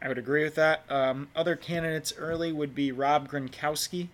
I 0.00 0.08
would 0.08 0.18
agree 0.18 0.44
with 0.44 0.54
that. 0.54 0.84
Um, 0.88 1.28
other 1.34 1.56
candidates 1.56 2.12
early 2.16 2.52
would 2.52 2.74
be 2.74 2.92
Rob 2.92 3.28
Gronkowski. 3.28 4.08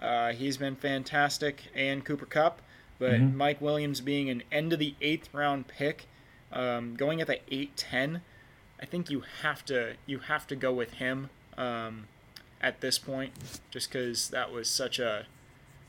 Uh, 0.00 0.32
he's 0.32 0.56
been 0.56 0.76
fantastic, 0.76 1.64
and 1.74 2.04
Cooper 2.04 2.26
Kupp. 2.26 2.60
But 2.98 3.12
mm-hmm. 3.12 3.36
Mike 3.36 3.60
Williams 3.60 4.00
being 4.00 4.28
an 4.28 4.42
end 4.50 4.72
of 4.72 4.78
the 4.78 4.94
eighth 5.00 5.28
round 5.32 5.68
pick 5.68 6.06
um, 6.52 6.96
going 6.96 7.20
at 7.20 7.26
the 7.26 7.40
eight 7.52 7.76
ten, 7.76 8.22
I 8.80 8.86
think 8.86 9.10
you 9.10 9.22
have 9.42 9.64
to 9.66 9.94
you 10.06 10.20
have 10.20 10.46
to 10.48 10.56
go 10.56 10.72
with 10.72 10.94
him 10.94 11.30
um, 11.56 12.06
at 12.60 12.80
this 12.80 12.98
point, 12.98 13.32
just 13.70 13.92
because 13.92 14.30
that 14.30 14.52
was 14.52 14.68
such 14.68 14.98
a 14.98 15.26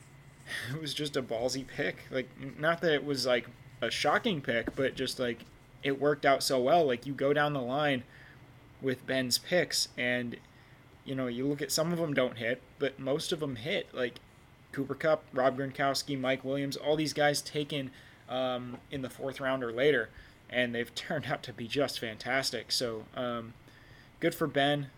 it 0.74 0.82
was 0.82 0.94
just 0.94 1.18
a 1.18 1.22
ballsy 1.22 1.66
pick. 1.66 2.06
Like 2.12 2.30
not 2.60 2.82
that 2.82 2.94
it 2.94 3.06
was 3.06 3.26
like 3.26 3.48
a 3.82 3.90
shocking 3.90 4.42
pick, 4.42 4.76
but 4.76 4.96
just 4.96 5.20
like 5.20 5.46
it 5.84 6.00
worked 6.00 6.26
out 6.26 6.44
so 6.44 6.60
well. 6.60 6.86
Like 6.86 7.06
you 7.06 7.14
go 7.14 7.34
down 7.34 7.54
the 7.54 7.62
line 7.62 8.04
with 8.82 9.06
Ben's 9.06 9.38
picks, 9.38 9.90
and 9.98 10.38
you 11.06 11.16
know 11.16 11.28
you 11.28 11.46
look 11.46 11.62
at 11.62 11.72
some 11.72 11.92
of 11.92 12.00
them 12.00 12.14
don't 12.14 12.38
hit, 12.38 12.62
but 12.78 13.00
most 13.00 13.32
of 13.32 13.40
them 13.40 13.56
hit. 13.56 13.88
Like 13.94 14.20
Cooper 14.72 14.96
Kupp, 14.96 15.24
Rob 15.34 15.58
Gronkowski, 15.58 16.20
Mike 16.20 16.44
Williams, 16.44 16.78
all 16.78 16.96
these 16.96 17.14
guys 17.14 17.42
taken 17.42 17.92
um, 18.28 18.78
in 18.92 19.02
the 19.02 19.10
fourth 19.10 19.40
round 19.40 19.64
or 19.64 19.72
later 19.72 20.10
and 20.50 20.74
they've 20.74 20.94
turned 20.96 21.26
out 21.28 21.44
to 21.44 21.54
be 21.54 21.68
just 21.68 22.00
fantastic. 22.00 22.72
So 22.72 23.06
um, 23.16 23.54
good 24.20 24.36
for 24.36 24.48
Ben. 24.48 24.90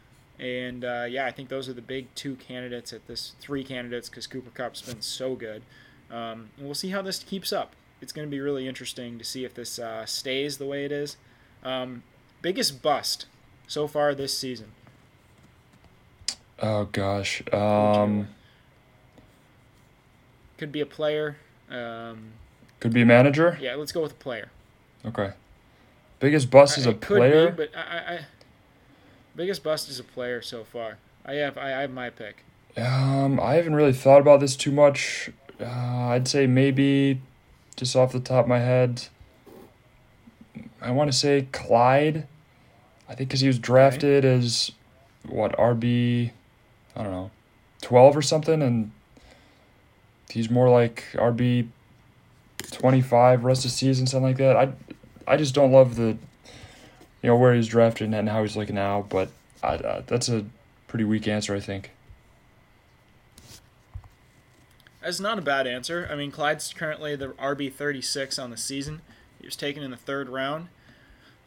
And 0.42 0.84
uh, 0.84 1.06
yeah, 1.08 1.26
I 1.28 1.32
think 1.32 1.50
those 1.50 1.70
are 1.70 1.74
the 1.74 1.84
big 1.84 2.14
two 2.16 2.36
candidates 2.36 2.92
at 2.92 3.06
this 3.06 3.36
three 3.39 3.64
candidates 3.64 4.10
because 4.10 4.26
Cooper 4.26 4.50
Kupp's 4.50 4.82
been 4.82 5.02
so 5.02 5.36
good. 5.36 5.62
Um, 6.10 6.50
and 6.58 6.66
we'll 6.66 6.74
see 6.74 6.89
how 6.89 7.04
this 7.04 7.20
keeps 7.20 7.54
up. 7.54 7.76
It's 8.02 8.12
going 8.12 8.28
to 8.28 8.32
be 8.32 8.39
really 8.39 8.68
interesting 8.68 9.20
to 9.20 9.24
see 9.24 9.46
if 9.46 9.54
this 9.54 9.78
uh, 9.78 10.06
stays 10.08 10.58
the 10.58 10.66
way 10.66 10.84
it 10.84 10.92
is. 10.92 11.18
Um, 11.64 12.02
biggest 12.42 12.82
bust 12.82 13.28
so 13.68 13.88
far 13.88 14.16
this 14.16 14.36
season. 14.36 14.72
Oh 16.60 16.86
gosh. 16.86 17.44
Um, 17.54 18.28
could 20.58 20.72
be 20.72 20.82
a 20.82 20.88
player. 20.88 21.38
Um, 21.70 22.32
could 22.80 22.94
be 22.94 23.04
a 23.04 23.06
manager. 23.06 23.60
Yeah, 23.62 23.76
let's 23.76 23.92
go 23.92 24.02
with 24.02 24.14
a 24.14 24.16
player. 24.16 24.50
Okay. 25.06 25.34
Biggest 26.20 26.50
bust 26.50 26.80
is 26.80 26.88
a 26.88 26.94
player. 26.94 27.52
Be, 27.52 27.58
but 27.58 27.76
I, 27.76 27.80
I, 27.80 28.20
biggest 29.36 29.64
bust 29.64 29.90
is 29.90 30.00
a 30.00 30.04
player 30.04 30.42
so 30.42 30.64
far. 30.64 30.98
I 31.26 31.34
have 31.36 31.58
I, 31.58 31.74
I 31.74 31.82
have 31.82 31.92
my 31.92 32.10
pick. 32.10 32.44
Um, 32.78 33.40
I 33.40 33.56
haven't 33.56 33.76
really 33.76 33.94
thought 33.94 34.22
about 34.22 34.40
this 34.40 34.56
too 34.56 34.72
much. 34.72 35.30
Uh, 35.60 35.66
I'd 35.66 36.28
say 36.28 36.48
maybe, 36.48 37.22
just 37.76 37.96
off 37.96 38.14
the 38.14 38.20
top 38.20 38.46
of 38.46 38.50
my 38.50 38.60
head, 38.60 39.08
I 40.82 40.92
want 40.92 41.12
to 41.12 41.18
say 41.18 41.48
Clyde. 41.52 42.28
I 43.08 43.16
think 43.16 43.30
because 43.30 43.42
he 43.42 43.48
was 43.48 43.60
drafted 43.60 44.26
okay. 44.26 44.34
as 44.38 44.72
what 45.28 45.52
RB, 45.58 46.32
I 46.96 47.04
don't 47.04 47.12
know, 47.12 47.32
twelve 47.82 48.16
or 48.16 48.22
something, 48.22 48.62
and 48.62 48.92
he's 50.30 50.50
more 50.50 50.70
like 50.70 51.06
RB 51.14 51.68
twenty 52.72 53.02
five 53.02 53.44
rest 53.44 53.66
of 53.66 53.72
the 53.72 53.78
season, 53.78 54.08
something 54.08 54.24
like 54.24 54.38
that. 54.38 54.56
I 54.56 54.72
I 55.28 55.38
just 55.38 55.54
don't 55.54 55.72
love 55.72 55.96
the, 55.98 56.18
you 57.22 57.30
know, 57.30 57.36
where 57.36 57.53
he's 57.53 57.67
drafted 57.67 58.13
and 58.13 58.30
how 58.30 58.41
he's 58.41 58.55
looking 58.55 58.76
now. 58.76 59.05
But 59.07 59.30
I, 59.63 59.76
uh, 59.76 60.03
that's 60.05 60.30
a 60.30 60.45
pretty 60.88 61.05
weak 61.05 61.28
answer, 61.28 61.55
I 61.55 61.59
think. 61.59 61.91
That's 65.01 65.19
not 65.19 65.39
a 65.39 65.41
bad 65.41 65.65
answer. 65.65 66.07
I 66.11 66.15
mean, 66.15 66.32
Clyde's 66.32 66.74
currently 66.74 67.15
the 67.15 67.30
RB 67.30 67.74
thirty 67.74 68.01
six 68.01 68.38
on 68.38 68.51
the 68.51 68.57
season. 68.57 69.01
He 69.39 69.47
was 69.47 69.55
taken 69.55 69.82
in 69.82 69.91
the 69.91 69.97
third 69.97 70.30
round. 70.30 70.67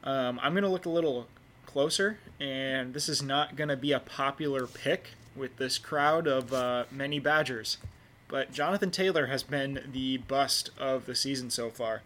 Um, 0.02 0.40
I'm 0.42 0.54
gonna 0.54 0.68
look 0.68 0.86
a 0.86 0.90
little 0.90 1.28
closer, 1.66 2.18
and 2.40 2.94
this 2.94 3.08
is 3.08 3.22
not 3.22 3.54
gonna 3.54 3.76
be 3.76 3.92
a 3.92 4.00
popular 4.00 4.66
pick 4.66 5.10
with 5.36 5.56
this 5.56 5.78
crowd 5.78 6.26
of 6.26 6.52
uh, 6.52 6.84
many 6.90 7.20
Badgers. 7.20 7.78
But 8.26 8.52
Jonathan 8.52 8.90
Taylor 8.90 9.26
has 9.26 9.44
been 9.44 9.88
the 9.92 10.16
bust 10.16 10.70
of 10.78 11.06
the 11.06 11.14
season 11.14 11.50
so 11.50 11.70
far 11.70 12.02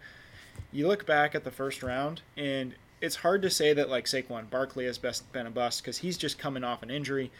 you 0.71 0.87
look 0.87 1.05
back 1.05 1.35
at 1.35 1.43
the 1.43 1.51
first 1.51 1.83
round, 1.83 2.21
and 2.37 2.75
it's 3.01 3.17
hard 3.17 3.41
to 3.41 3.49
say 3.49 3.73
that 3.73 3.89
like 3.89 4.05
Saquon 4.05 4.49
Barkley 4.49 4.85
has 4.85 4.97
best 4.97 5.31
been 5.31 5.47
a 5.47 5.51
bust 5.51 5.81
because 5.81 5.99
he's 5.99 6.17
just 6.17 6.37
coming 6.37 6.63
off 6.63 6.83
an 6.83 6.89
injury 6.89 7.31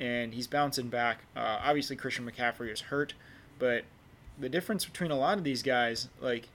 and 0.00 0.34
he's 0.34 0.46
bouncing 0.46 0.88
back. 0.88 1.18
Uh, 1.36 1.60
obviously, 1.62 1.96
Christian 1.96 2.28
McCaffrey 2.28 2.72
is 2.72 2.82
hurt, 2.82 3.14
but 3.58 3.84
the 4.38 4.48
difference 4.48 4.84
between 4.84 5.10
a 5.10 5.16
lot 5.16 5.38
of 5.38 5.44
these 5.44 5.62
guys, 5.62 6.08
like, 6.20 6.48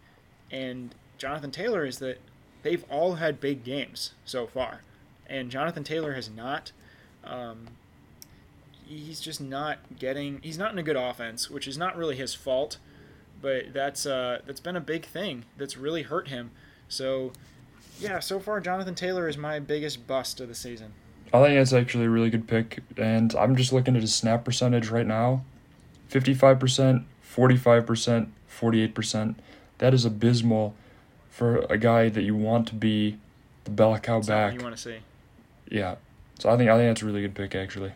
and 0.51 0.93
Jonathan 1.17 1.51
Taylor, 1.51 1.85
is 1.85 1.99
that 1.99 2.19
they've 2.63 2.83
all 2.89 3.15
had 3.15 3.39
big 3.39 3.63
games 3.63 4.13
so 4.25 4.45
far, 4.45 4.81
and 5.27 5.49
Jonathan 5.49 5.85
Taylor 5.85 6.13
has 6.13 6.29
not. 6.29 6.73
Um, 7.23 7.67
he's 8.85 9.21
just 9.21 9.39
not 9.39 9.77
getting. 9.97 10.39
He's 10.43 10.57
not 10.57 10.73
in 10.73 10.79
a 10.79 10.83
good 10.83 10.97
offense, 10.97 11.49
which 11.49 11.67
is 11.67 11.77
not 11.77 11.95
really 11.95 12.17
his 12.17 12.33
fault 12.33 12.77
but 13.41 13.73
that's 13.73 14.05
uh, 14.05 14.39
that's 14.45 14.59
been 14.59 14.75
a 14.75 14.81
big 14.81 15.05
thing 15.05 15.45
that's 15.57 15.77
really 15.77 16.03
hurt 16.03 16.27
him. 16.27 16.51
So, 16.87 17.31
yeah, 17.99 18.19
so 18.19 18.39
far 18.39 18.59
Jonathan 18.59 18.95
Taylor 18.95 19.27
is 19.27 19.37
my 19.37 19.59
biggest 19.59 20.07
bust 20.07 20.39
of 20.39 20.47
the 20.47 20.55
season. 20.55 20.93
I 21.33 21.43
think 21.43 21.59
that's 21.59 21.73
actually 21.73 22.05
a 22.05 22.09
really 22.09 22.29
good 22.29 22.47
pick, 22.47 22.79
and 22.97 23.35
I'm 23.35 23.55
just 23.55 23.71
looking 23.71 23.95
at 23.95 24.01
his 24.01 24.15
snap 24.15 24.43
percentage 24.43 24.89
right 24.89 25.05
now 25.05 25.43
55%, 26.09 27.03
45%, 27.23 28.27
48%. 28.49 29.35
That 29.77 29.93
is 29.93 30.05
abysmal 30.05 30.75
for 31.29 31.59
a 31.69 31.77
guy 31.77 32.09
that 32.09 32.23
you 32.23 32.35
want 32.35 32.67
to 32.69 32.75
be 32.75 33.17
the 33.63 33.71
bell 33.71 33.97
cow 33.99 34.15
That's 34.15 34.27
back. 34.27 34.53
you 34.55 34.59
want 34.61 34.75
to 34.75 34.81
see. 34.81 34.97
Yeah. 35.69 35.95
So 36.39 36.49
I 36.49 36.57
think 36.57 36.69
I 36.69 36.77
think 36.77 36.89
that's 36.89 37.01
a 37.01 37.05
really 37.05 37.21
good 37.21 37.35
pick 37.35 37.53
actually. 37.53 37.91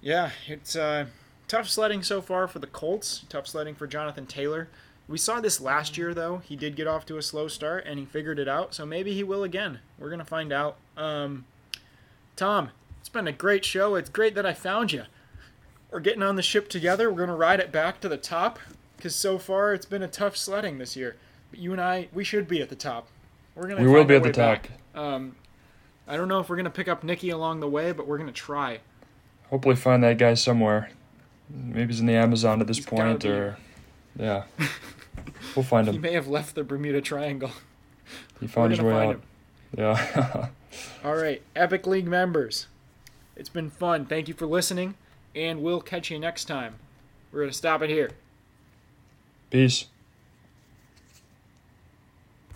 Yeah, 0.00 0.30
it's 0.46 0.74
uh, 0.74 1.06
tough 1.48 1.68
sledding 1.68 2.02
so 2.02 2.20
far 2.20 2.48
for 2.48 2.58
the 2.58 2.66
Colts. 2.66 3.24
Tough 3.28 3.46
sledding 3.46 3.74
for 3.74 3.86
Jonathan 3.86 4.26
Taylor. 4.26 4.68
We 5.12 5.18
saw 5.18 5.40
this 5.40 5.60
last 5.60 5.98
year, 5.98 6.14
though. 6.14 6.38
He 6.38 6.56
did 6.56 6.74
get 6.74 6.86
off 6.86 7.04
to 7.04 7.18
a 7.18 7.22
slow 7.22 7.46
start 7.46 7.84
and 7.86 7.98
he 7.98 8.06
figured 8.06 8.38
it 8.38 8.48
out, 8.48 8.72
so 8.72 8.86
maybe 8.86 9.12
he 9.12 9.22
will 9.22 9.44
again. 9.44 9.80
We're 9.98 10.08
going 10.08 10.20
to 10.20 10.24
find 10.24 10.54
out. 10.54 10.78
Um, 10.96 11.44
Tom, 12.34 12.70
it's 12.98 13.10
been 13.10 13.28
a 13.28 13.32
great 13.32 13.62
show. 13.62 13.94
It's 13.94 14.08
great 14.08 14.34
that 14.36 14.46
I 14.46 14.54
found 14.54 14.90
you. 14.90 15.02
We're 15.90 16.00
getting 16.00 16.22
on 16.22 16.36
the 16.36 16.42
ship 16.42 16.70
together. 16.70 17.10
We're 17.10 17.18
going 17.18 17.28
to 17.28 17.34
ride 17.34 17.60
it 17.60 17.70
back 17.70 18.00
to 18.00 18.08
the 18.08 18.16
top 18.16 18.58
because 18.96 19.14
so 19.14 19.36
far 19.36 19.74
it's 19.74 19.84
been 19.84 20.02
a 20.02 20.08
tough 20.08 20.34
sledding 20.34 20.78
this 20.78 20.96
year. 20.96 21.16
But 21.50 21.60
you 21.60 21.72
and 21.72 21.80
I, 21.82 22.08
we 22.14 22.24
should 22.24 22.48
be 22.48 22.62
at 22.62 22.70
the 22.70 22.74
top. 22.74 23.06
We're 23.54 23.68
gonna 23.68 23.82
We 23.82 23.88
will 23.88 24.04
be 24.04 24.14
at 24.14 24.22
the 24.22 24.32
top. 24.32 24.66
Um, 24.94 25.36
I 26.08 26.16
don't 26.16 26.28
know 26.28 26.40
if 26.40 26.48
we're 26.48 26.56
going 26.56 26.64
to 26.64 26.70
pick 26.70 26.88
up 26.88 27.04
Nikki 27.04 27.28
along 27.28 27.60
the 27.60 27.68
way, 27.68 27.92
but 27.92 28.06
we're 28.06 28.16
going 28.16 28.32
to 28.32 28.32
try. 28.32 28.78
Hopefully 29.50 29.76
find 29.76 30.02
that 30.04 30.16
guy 30.16 30.32
somewhere. 30.32 30.88
Maybe 31.50 31.88
he's 31.88 32.00
in 32.00 32.06
the 32.06 32.14
Amazon 32.14 32.62
at 32.62 32.66
this 32.66 32.78
He's 32.78 32.86
point 32.86 33.26
or 33.26 33.58
yeah. 34.18 34.44
we'll 35.54 35.64
find 35.64 35.88
him. 35.88 35.94
He 35.94 36.00
may 36.00 36.12
have 36.12 36.28
left 36.28 36.54
the 36.54 36.64
Bermuda 36.64 37.00
Triangle. 37.00 37.50
He 38.40 38.46
found 38.46 38.72
his 38.72 38.80
way 38.80 38.92
out. 38.94 39.14
him. 39.14 39.22
Yeah. 39.76 40.48
All 41.04 41.14
right, 41.16 41.42
Epic 41.54 41.86
League 41.86 42.06
members, 42.06 42.66
it's 43.36 43.48
been 43.48 43.70
fun. 43.70 44.06
Thank 44.06 44.28
you 44.28 44.34
for 44.34 44.46
listening, 44.46 44.94
and 45.34 45.62
we'll 45.62 45.80
catch 45.80 46.10
you 46.10 46.18
next 46.18 46.46
time. 46.46 46.76
We're 47.30 47.40
going 47.40 47.50
to 47.50 47.56
stop 47.56 47.82
it 47.82 47.90
here. 47.90 48.10
Peace. 49.50 49.86